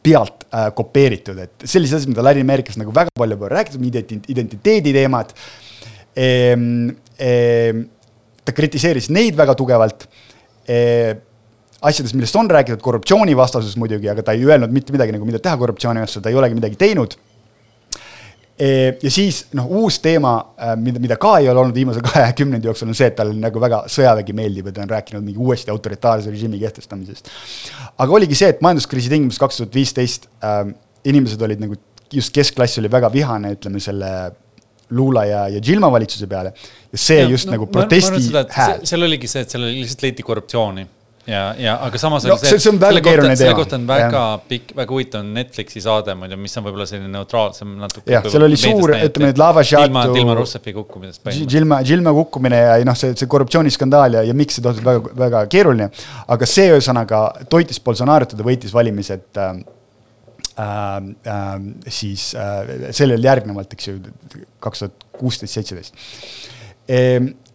pealt 0.00 0.46
äh, 0.48 0.70
kopeeritud, 0.76 1.38
et 1.42 1.68
sellised 1.68 1.98
asjad, 1.98 2.10
mida 2.14 2.24
Ladina-Ameerikas 2.24 2.78
nagu 2.80 2.92
väga 2.96 3.12
palju 3.20 3.36
pole 3.40 3.52
räägitud, 3.52 3.84
identi- 3.84 4.22
identiteedi 4.32 4.96
teemad 4.96 5.34
ehm,. 6.16 6.92
Ehm, 7.20 7.82
ta 8.40 8.54
kritiseeris 8.56 9.10
neid 9.12 9.34
väga 9.36 9.52
tugevalt 9.52 10.06
ehm, 10.64 11.18
asjadest, 11.80 12.14
millest 12.16 12.36
on 12.36 12.50
räägitud, 12.50 12.82
korruptsioonivastasus 12.84 13.76
muidugi, 13.80 14.08
aga 14.12 14.24
ta 14.24 14.36
ei 14.36 14.44
öelnud 14.44 14.72
mitte 14.74 14.92
midagi 14.94 15.14
nagu, 15.16 15.26
mida 15.28 15.40
teha 15.42 15.56
korruptsiooni 15.60 16.02
vastu, 16.02 16.22
ta 16.22 16.32
ei 16.32 16.38
olegi 16.38 16.58
midagi 16.58 16.78
teinud. 16.80 17.16
ja 18.60 19.10
siis 19.10 19.46
noh, 19.56 19.70
uus 19.80 19.96
teema, 20.04 20.34
mida, 20.76 21.00
mida 21.00 21.16
ka 21.16 21.38
ei 21.40 21.48
ole 21.48 21.62
olnud 21.62 21.74
viimase 21.74 22.02
kahe 22.08 22.26
kümnendi 22.36 22.68
jooksul, 22.68 22.90
on 22.92 22.98
see, 22.98 23.08
et 23.08 23.16
talle 23.16 23.32
nagu 23.32 23.62
väga 23.62 23.86
sõjavägi 23.88 24.34
meeldib 24.36 24.68
ja 24.68 24.74
ta 24.76 24.84
on 24.84 24.92
rääkinud 24.92 25.24
mingi 25.24 25.40
uuesti 25.40 25.72
autoritaarse 25.72 26.28
režiimi 26.28 26.60
kehtestamisest. 26.60 27.32
aga 27.96 28.18
oligi 28.18 28.36
see, 28.36 28.52
et 28.52 28.60
majanduskriisi 28.60 29.08
tingimustes 29.08 29.40
kaks 29.40 29.62
tuhat 29.62 29.80
viisteist 29.80 30.28
äh, 30.44 30.60
inimesed 31.08 31.40
olid 31.48 31.64
nagu, 31.64 31.80
just 32.12 32.36
keskklass 32.36 32.82
oli 32.82 32.92
väga 32.92 33.08
vihane, 33.12 33.56
ütleme 33.56 33.80
selle 33.80 34.12
Lula 34.90 35.24
ja, 35.24 35.42
ja 35.48 35.60
Gilma 35.64 35.88
valitsuse 35.92 36.26
peale 36.28 36.52
ja 36.92 36.98
see 36.98 37.22
ja, 37.22 37.28
just 37.30 37.48
no, 37.48 37.56
nagu 37.56 37.70
protesti 37.70 38.28
hääl. 38.52 38.84
seal 38.84 39.08
oligi 39.08 39.30
see, 39.30 39.46
et 39.46 39.56
seal 39.56 39.64
lihtsalt 39.70 40.02
leiti 40.04 40.26
korruptsiooni 40.26 40.84
ja, 41.30 41.42
ja 41.60 41.76
aga 41.86 41.98
samas 42.02 42.24
No 42.26 42.36
see- 42.40 42.58
see 42.58 42.70
on 42.72 42.78
väga 42.82 42.90
selle 42.96 43.02
keeruline 43.06 43.36
selle 43.38 43.50
teema. 43.52 43.58
kohta 43.60 43.78
on 43.78 43.86
väga 43.88 44.22
pikk, 44.50 44.74
väga 44.76 44.94
huvitav 44.96 45.24
Netflixi 45.38 45.82
saade 45.84 46.14
muidu, 46.18 46.38
mis 46.40 46.56
on 46.58 46.64
võib-olla 46.66 46.86
selline 46.90 47.10
neutraalsem 47.14 47.72
natuke. 47.80 48.04
Jah, 48.12 48.26
seal 48.32 48.46
oli 48.48 48.58
suur, 48.60 48.94
ütleme, 48.96 49.30
need 49.30 49.38
Lava 49.40 49.62
Jato- 49.66 49.86
ilma, 49.88 50.04
ilma 50.20 50.34
Russefi 50.40 50.74
kukkumisest 50.76 51.22
põhimõtteliselt. 51.24 51.50
Gilma, 51.54 51.80
Gilma 51.86 52.14
kukkumine 52.18 52.60
ja 52.64 52.78
noh, 52.88 52.98
see, 52.98 53.14
see 53.18 53.30
korruptsiooniskandaal 53.30 54.18
ja, 54.20 54.22
ja 54.28 54.34
miks 54.36 54.58
see 54.58 54.64
tohutult 54.66 54.86
väga, 54.90 55.14
väga 55.24 55.44
keeruline. 55.52 55.90
aga 56.36 56.46
see 56.46 56.70
ühesõnaga 56.74 57.20
toitis 57.52 57.80
Bolsonaro't 57.84 58.34
ja 58.34 58.40
ta 58.40 58.46
võitis 58.46 58.72
valimised 58.74 59.38
äh, 59.40 59.60
äh, 60.60 60.96
äh, 61.34 61.54
siis 61.88 62.30
äh, 62.34 62.90
sellele 62.96 63.22
järgnevalt, 63.28 63.72
eks 63.76 63.88
ju, 63.92 63.98
kaks 64.60 64.84
tuhat 64.84 65.06
kuusteist, 65.20 65.54
seitseteist. 65.58 65.94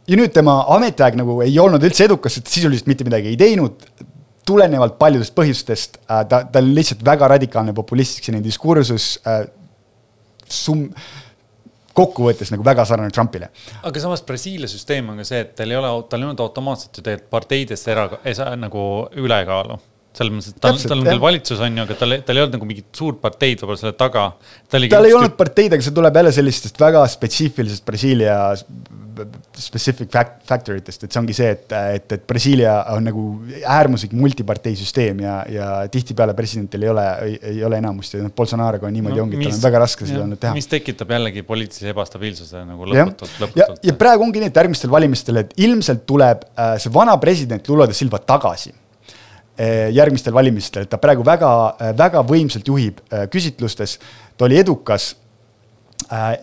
Ja 0.07 0.19
nüüd 0.19 0.33
tema 0.35 0.59
ametiaeg 0.75 1.17
nagu 1.19 1.39
ei 1.45 1.55
olnud 1.61 1.83
üldse 1.85 2.05
edukas, 2.07 2.37
et 2.39 2.51
sisuliselt 2.51 2.89
mitte 2.91 3.07
midagi 3.07 3.31
ei 3.33 3.39
teinud 3.39 3.85
tulenevalt 4.45 4.97
paljudest 5.01 5.33
põhjustest 5.37 5.99
äh, 6.05 6.23
ta, 6.29 6.43
ta 6.45 6.61
on 6.61 6.73
lihtsalt 6.77 7.03
väga 7.05 7.29
radikaalne 7.35 7.73
populistlik 7.77 8.27
selline 8.27 8.45
diskursus 8.45 9.15
äh,. 9.25 9.47
sum-, 10.45 10.91
kokkuvõttes 11.95 12.51
nagu 12.53 12.65
väga 12.65 12.85
sarnane 12.85 13.13
Trumpile. 13.15 13.49
aga 13.87 14.03
samas 14.03 14.23
Brasiilia 14.27 14.69
süsteem 14.69 15.09
on 15.11 15.21
ka 15.21 15.27
see, 15.27 15.41
et 15.47 15.55
tal 15.57 15.73
ei 15.73 15.79
ole, 15.79 15.91
tal 16.11 16.21
ei 16.21 16.29
olnud 16.29 16.45
automaatselt 16.45 16.99
ju 16.99 17.05
tegelikult 17.05 17.33
parteidesse 17.33 17.93
era-, 17.95 18.55
nagu 18.59 18.85
ülekaalu. 19.17 19.79
selles 20.15 20.35
mõttes, 20.35 20.53
et 20.53 20.61
tal, 20.63 20.77
tal 20.79 21.01
on 21.01 21.09
küll 21.09 21.23
valitsus 21.23 21.63
on 21.65 21.79
ju, 21.79 21.87
aga 21.87 21.97
tal, 21.99 22.17
tal 22.27 22.37
ei 22.37 22.45
olnud 22.45 22.59
nagu 22.59 22.69
mingit 22.69 23.01
suurt 23.01 23.17
parteid 23.23 23.63
võib-olla 23.63 23.81
selle 23.81 23.97
taga. 23.97 24.27
tal 24.69 24.85
ei 24.85 25.17
olnud 25.17 25.39
parteid, 25.39 25.73
aga 25.73 25.87
see 25.87 25.97
tuleb 25.97 26.21
jälle 26.21 26.35
sellistest 26.35 26.79
väga 26.85 27.01
spetsiifilisest 27.15 27.87
Brasiilia 27.87 28.37
specific 29.57 30.09
fact, 30.11 30.41
factor 30.47 30.77
itest, 30.77 31.05
et 31.05 31.13
see 31.13 31.21
ongi 31.21 31.35
see, 31.37 31.47
et, 31.55 31.73
et, 31.95 32.15
et 32.17 32.23
Brasiilia 32.27 32.75
on 32.93 33.05
nagu 33.07 33.23
äärmuslik 33.61 34.13
multiparteisüsteem 34.17 35.23
ja, 35.23 35.35
ja 35.51 35.67
tihtipeale 35.91 36.35
presidentil 36.37 36.85
ei 36.85 36.91
ole, 36.91 37.05
ei 37.53 37.63
ole 37.65 37.79
enamust 37.81 38.17
ja 38.17 38.23
noh, 38.23 38.33
Bolsonaroga 38.35 38.89
on 38.89 38.95
niimoodi 38.95 39.21
no, 39.21 39.25
ongi, 39.27 39.39
et 39.39 39.49
tal 39.49 39.57
on 39.57 39.65
väga 39.65 39.83
raske 39.85 40.07
seda 40.09 40.23
olnud 40.25 40.41
teha. 40.41 40.53
mis 40.57 40.69
tekitab 40.71 41.11
jällegi 41.15 41.45
poliitilise 41.47 41.91
ebastabiilsuse 41.93 42.63
nagu 42.67 42.89
lõputult, 42.91 43.35
ja, 43.35 43.43
lõputult. 43.45 43.83
ja 43.89 43.97
praegu 44.05 44.27
ongi 44.27 44.43
nii, 44.43 44.51
et 44.53 44.61
järgmistel 44.63 44.93
valimistel, 44.93 45.41
et 45.43 45.53
ilmselt 45.67 46.05
tuleb 46.09 46.47
äh, 46.53 46.75
see 46.81 46.93
vana 46.95 47.17
president 47.21 47.71
Lula 47.71 47.89
de 47.89 47.97
Silva 47.97 48.21
tagasi 48.23 48.71
äh, 48.71 49.91
järgmistel 49.95 50.35
valimistel, 50.35 50.85
et 50.85 50.93
ta 50.93 51.01
praegu 51.01 51.25
väga 51.27 51.51
äh,, 51.73 51.93
väga 51.97 52.23
võimsalt 52.27 52.73
juhib 52.73 53.03
äh, 53.09 53.27
küsitlustes, 53.31 53.99
ta 54.35 54.49
oli 54.49 54.59
edukas 54.61 55.13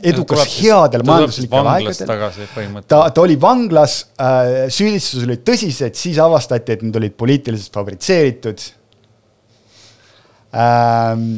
edukas 0.02 0.56
headel 0.58 1.04
majanduslikel 1.06 1.68
aegadel. 1.70 2.78
ta, 2.88 3.02
ta 3.14 3.22
oli 3.22 3.36
vanglas 3.40 3.98
äh,, 4.18 4.68
süüdistused 4.72 5.28
olid 5.28 5.42
tõsised, 5.46 5.98
siis 5.98 6.18
avastati, 6.22 6.74
et 6.74 6.86
need 6.86 6.96
olid 6.98 7.14
poliitiliselt 7.18 7.74
fabritseeritud 7.76 8.64
ähm,. 10.58 11.28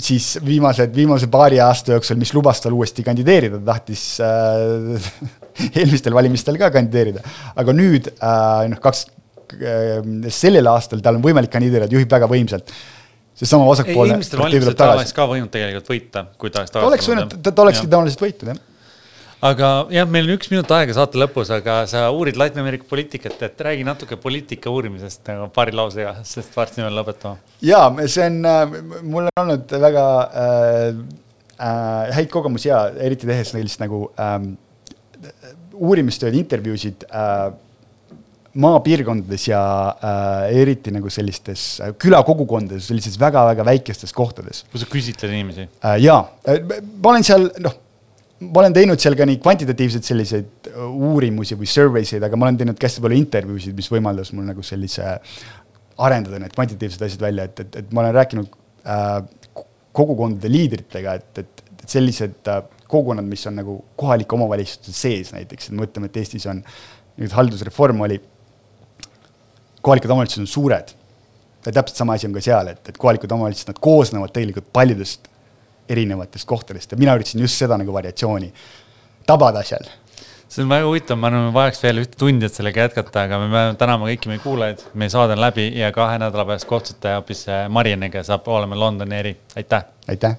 siis 0.00 0.38
viimased, 0.44 0.94
viimase 0.96 1.28
paari 1.32 1.60
aasta 1.64 1.98
jooksul, 1.98 2.20
mis 2.20 2.32
lubas 2.36 2.64
tal 2.64 2.76
uuesti 2.78 3.04
kandideerida, 3.06 3.60
ta 3.60 3.74
tahtis 3.74 4.06
äh, 4.24 5.12
eelmistel 5.82 6.16
valimistel 6.16 6.60
ka 6.60 6.72
kandideerida, 6.78 7.24
aga 7.60 7.76
nüüd 7.76 8.08
äh, 8.16 8.68
noh, 8.72 8.80
kaks 8.84 9.04
äh,, 9.58 10.00
sellel 10.32 10.72
aastal 10.72 11.04
tal 11.04 11.20
on 11.20 11.28
võimalik 11.28 11.52
kandideerida, 11.52 11.92
juhib 11.92 12.16
väga 12.16 12.30
võimsalt. 12.30 12.72
Seesama 13.38 13.68
vasakpoolne 13.70 14.18
tuleb 14.22 14.44
valimistel 14.44 14.74
ta 14.74 14.84
tagasi 14.84 15.04
oleks. 15.04 15.14
ka 15.16 15.28
võinud 15.30 15.52
tegelikult 15.54 15.92
võita, 15.94 16.24
kui 16.38 16.50
ta 16.50 16.64
oleks 16.64 16.74
ta 16.74 16.82
oleks 16.86 17.12
võinud, 17.12 17.38
ta, 17.38 17.52
ta 17.52 17.64
olekski 17.66 17.86
tõenäoliselt 17.86 18.26
võitnud 18.26 18.52
jah 18.54 18.64
aga 19.44 19.68
jah, 19.94 20.08
meil 20.10 20.26
on 20.26 20.34
üks 20.34 20.50
minut 20.50 20.70
aega 20.74 20.94
saate 20.96 21.18
lõpus, 21.20 21.50
aga 21.54 21.80
sa 21.90 22.08
uurid 22.14 22.38
Ladina-Ameerika 22.40 22.88
poliitikat, 22.90 23.38
et 23.46 23.60
räägi 23.68 23.86
natuke 23.86 24.18
poliitika 24.20 24.72
uurimisest 24.74 25.30
nagu 25.30 25.48
paari 25.54 25.76
lausega, 25.78 26.16
sest 26.26 26.56
varsti 26.58 26.82
me 26.82 26.90
lõpetame. 26.94 27.38
ja 27.62 27.84
see 28.06 28.26
on, 28.26 28.40
mul 29.06 29.28
on 29.28 29.44
olnud 29.44 29.76
väga 29.86 30.06
äh, 30.26 30.88
äh, 31.58 32.16
häid 32.18 32.32
kogemusi 32.34 32.72
ja 32.72 32.88
eriti 32.98 33.30
tehes 33.30 33.54
sellist 33.54 33.82
nagu 33.82 34.08
ähm, 34.18 34.56
uurimistööd, 35.78 36.34
intervjuusid 36.38 37.06
äh, 37.10 37.48
maapiirkondades 38.58 39.48
ja 39.50 39.62
äh, 39.88 40.60
eriti 40.62 40.92
nagu 40.94 41.10
sellistes 41.12 41.66
äh, 41.84 41.92
külakogukondades, 42.00 42.88
sellistes 42.90 43.18
väga-väga 43.20 43.66
väikestes 43.68 44.14
kohtades 44.16 44.64
kui 44.72 44.82
sa 44.82 44.88
küsitled 44.90 45.34
inimesi, 45.34 45.68
äh,. 45.82 45.98
ja 46.02 46.20
äh, 46.48 46.62
ma 46.98 47.12
olen 47.12 47.26
seal, 47.26 47.48
noh, 47.64 47.76
ma 48.46 48.62
olen 48.62 48.74
teinud 48.76 49.02
seal 49.02 49.16
ka 49.18 49.26
nii 49.28 49.40
kvantitatiivseid 49.42 50.06
selliseid 50.06 50.70
äh, 50.72 50.80
uurimusi 50.86 51.58
või 51.58 51.70
survey 51.70 52.06
sid, 52.08 52.24
aga 52.24 52.38
ma 52.38 52.48
olen 52.48 52.60
teinud 52.60 52.78
ka 52.78 52.90
hästi 52.90 53.04
palju 53.04 53.18
intervjuusid, 53.18 53.76
mis 53.78 53.90
võimaldas 53.92 54.32
mul 54.34 54.46
nagu 54.50 54.64
sellise 54.66 55.16
arendada 55.98 56.38
need 56.42 56.54
kvantitatiivsed 56.54 57.04
asjad 57.06 57.24
välja, 57.26 57.48
et, 57.48 57.64
et, 57.64 57.80
et 57.82 57.94
ma 57.94 58.04
olen 58.04 58.14
rääkinud 58.18 58.58
äh, 58.86 59.14
kogukondade 59.98 60.50
liidritega, 60.52 61.16
et, 61.18 61.42
et, 61.42 61.64
et 61.78 61.96
sellised 61.96 62.50
äh, 62.50 62.62
kogukonnad, 62.88 63.26
mis 63.28 63.44
on 63.50 63.58
nagu 63.58 63.78
kohalike 63.98 64.38
omavalitsuste 64.38 64.94
sees 64.94 65.34
näiteks, 65.34 65.70
et 65.70 65.78
mõtleme, 65.78 66.10
et 66.10 66.20
Eestis 66.22 66.46
on 66.50 66.62
nüüd 67.18 67.34
haldusreform 67.34 68.06
oli, 68.06 68.20
kohalikud 69.82 70.10
omavalitsused 70.10 70.44
on 70.44 70.50
suured. 70.50 70.94
ja 71.66 71.72
täpselt 71.72 71.96
sama 71.96 72.14
asi 72.14 72.26
on 72.26 72.32
ka 72.32 72.40
seal, 72.40 72.68
et, 72.72 72.88
et 72.88 72.98
kohalikud 72.98 73.32
omavalitsused, 73.32 73.68
nad 73.72 73.80
koosnevad 73.80 74.32
tegelikult 74.32 74.72
paljudest 74.72 75.28
erinevatest 75.88 76.48
kohtadest 76.48 76.92
ja 76.92 76.98
mina 76.98 77.16
üritasin 77.16 77.40
just 77.40 77.58
seda 77.58 77.76
nagu 77.80 77.92
variatsiooni 77.92 78.52
tabada 79.26 79.62
seal 79.64 79.88
see 80.48 80.64
on 80.64 80.70
väga 80.72 80.86
huvitav, 80.88 81.18
ma 81.20 81.28
arvan, 81.28 81.48
me 81.48 81.54
vajaks 81.56 81.82
veel 81.84 82.02
ühte 82.02 82.18
tundi, 82.20 82.48
et 82.48 82.56
sellega 82.56 82.86
jätkata, 82.86 83.26
aga 83.28 83.40
me 83.42 83.48
peame 83.52 83.80
tänama 83.80 84.08
kõiki 84.08 84.30
meie 84.30 84.40
kuulajaid, 84.42 84.84
meie 84.98 85.12
saade 85.12 85.36
on 85.36 85.42
läbi 85.44 85.68
ja 85.76 85.90
kahe 85.94 86.20
nädala 86.22 86.46
pärast 86.48 86.68
kohtute 86.68 87.12
hoopis 87.18 87.44
äh, 87.52 87.66
Marianiga 87.72 88.24
saab 88.24 88.48
olema 88.48 88.78
Londoni 88.78 89.18
eri, 89.18 89.34
aitäh. 89.60 89.84
aitäh. 90.08 90.38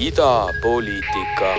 Idapoliitika 0.00 1.50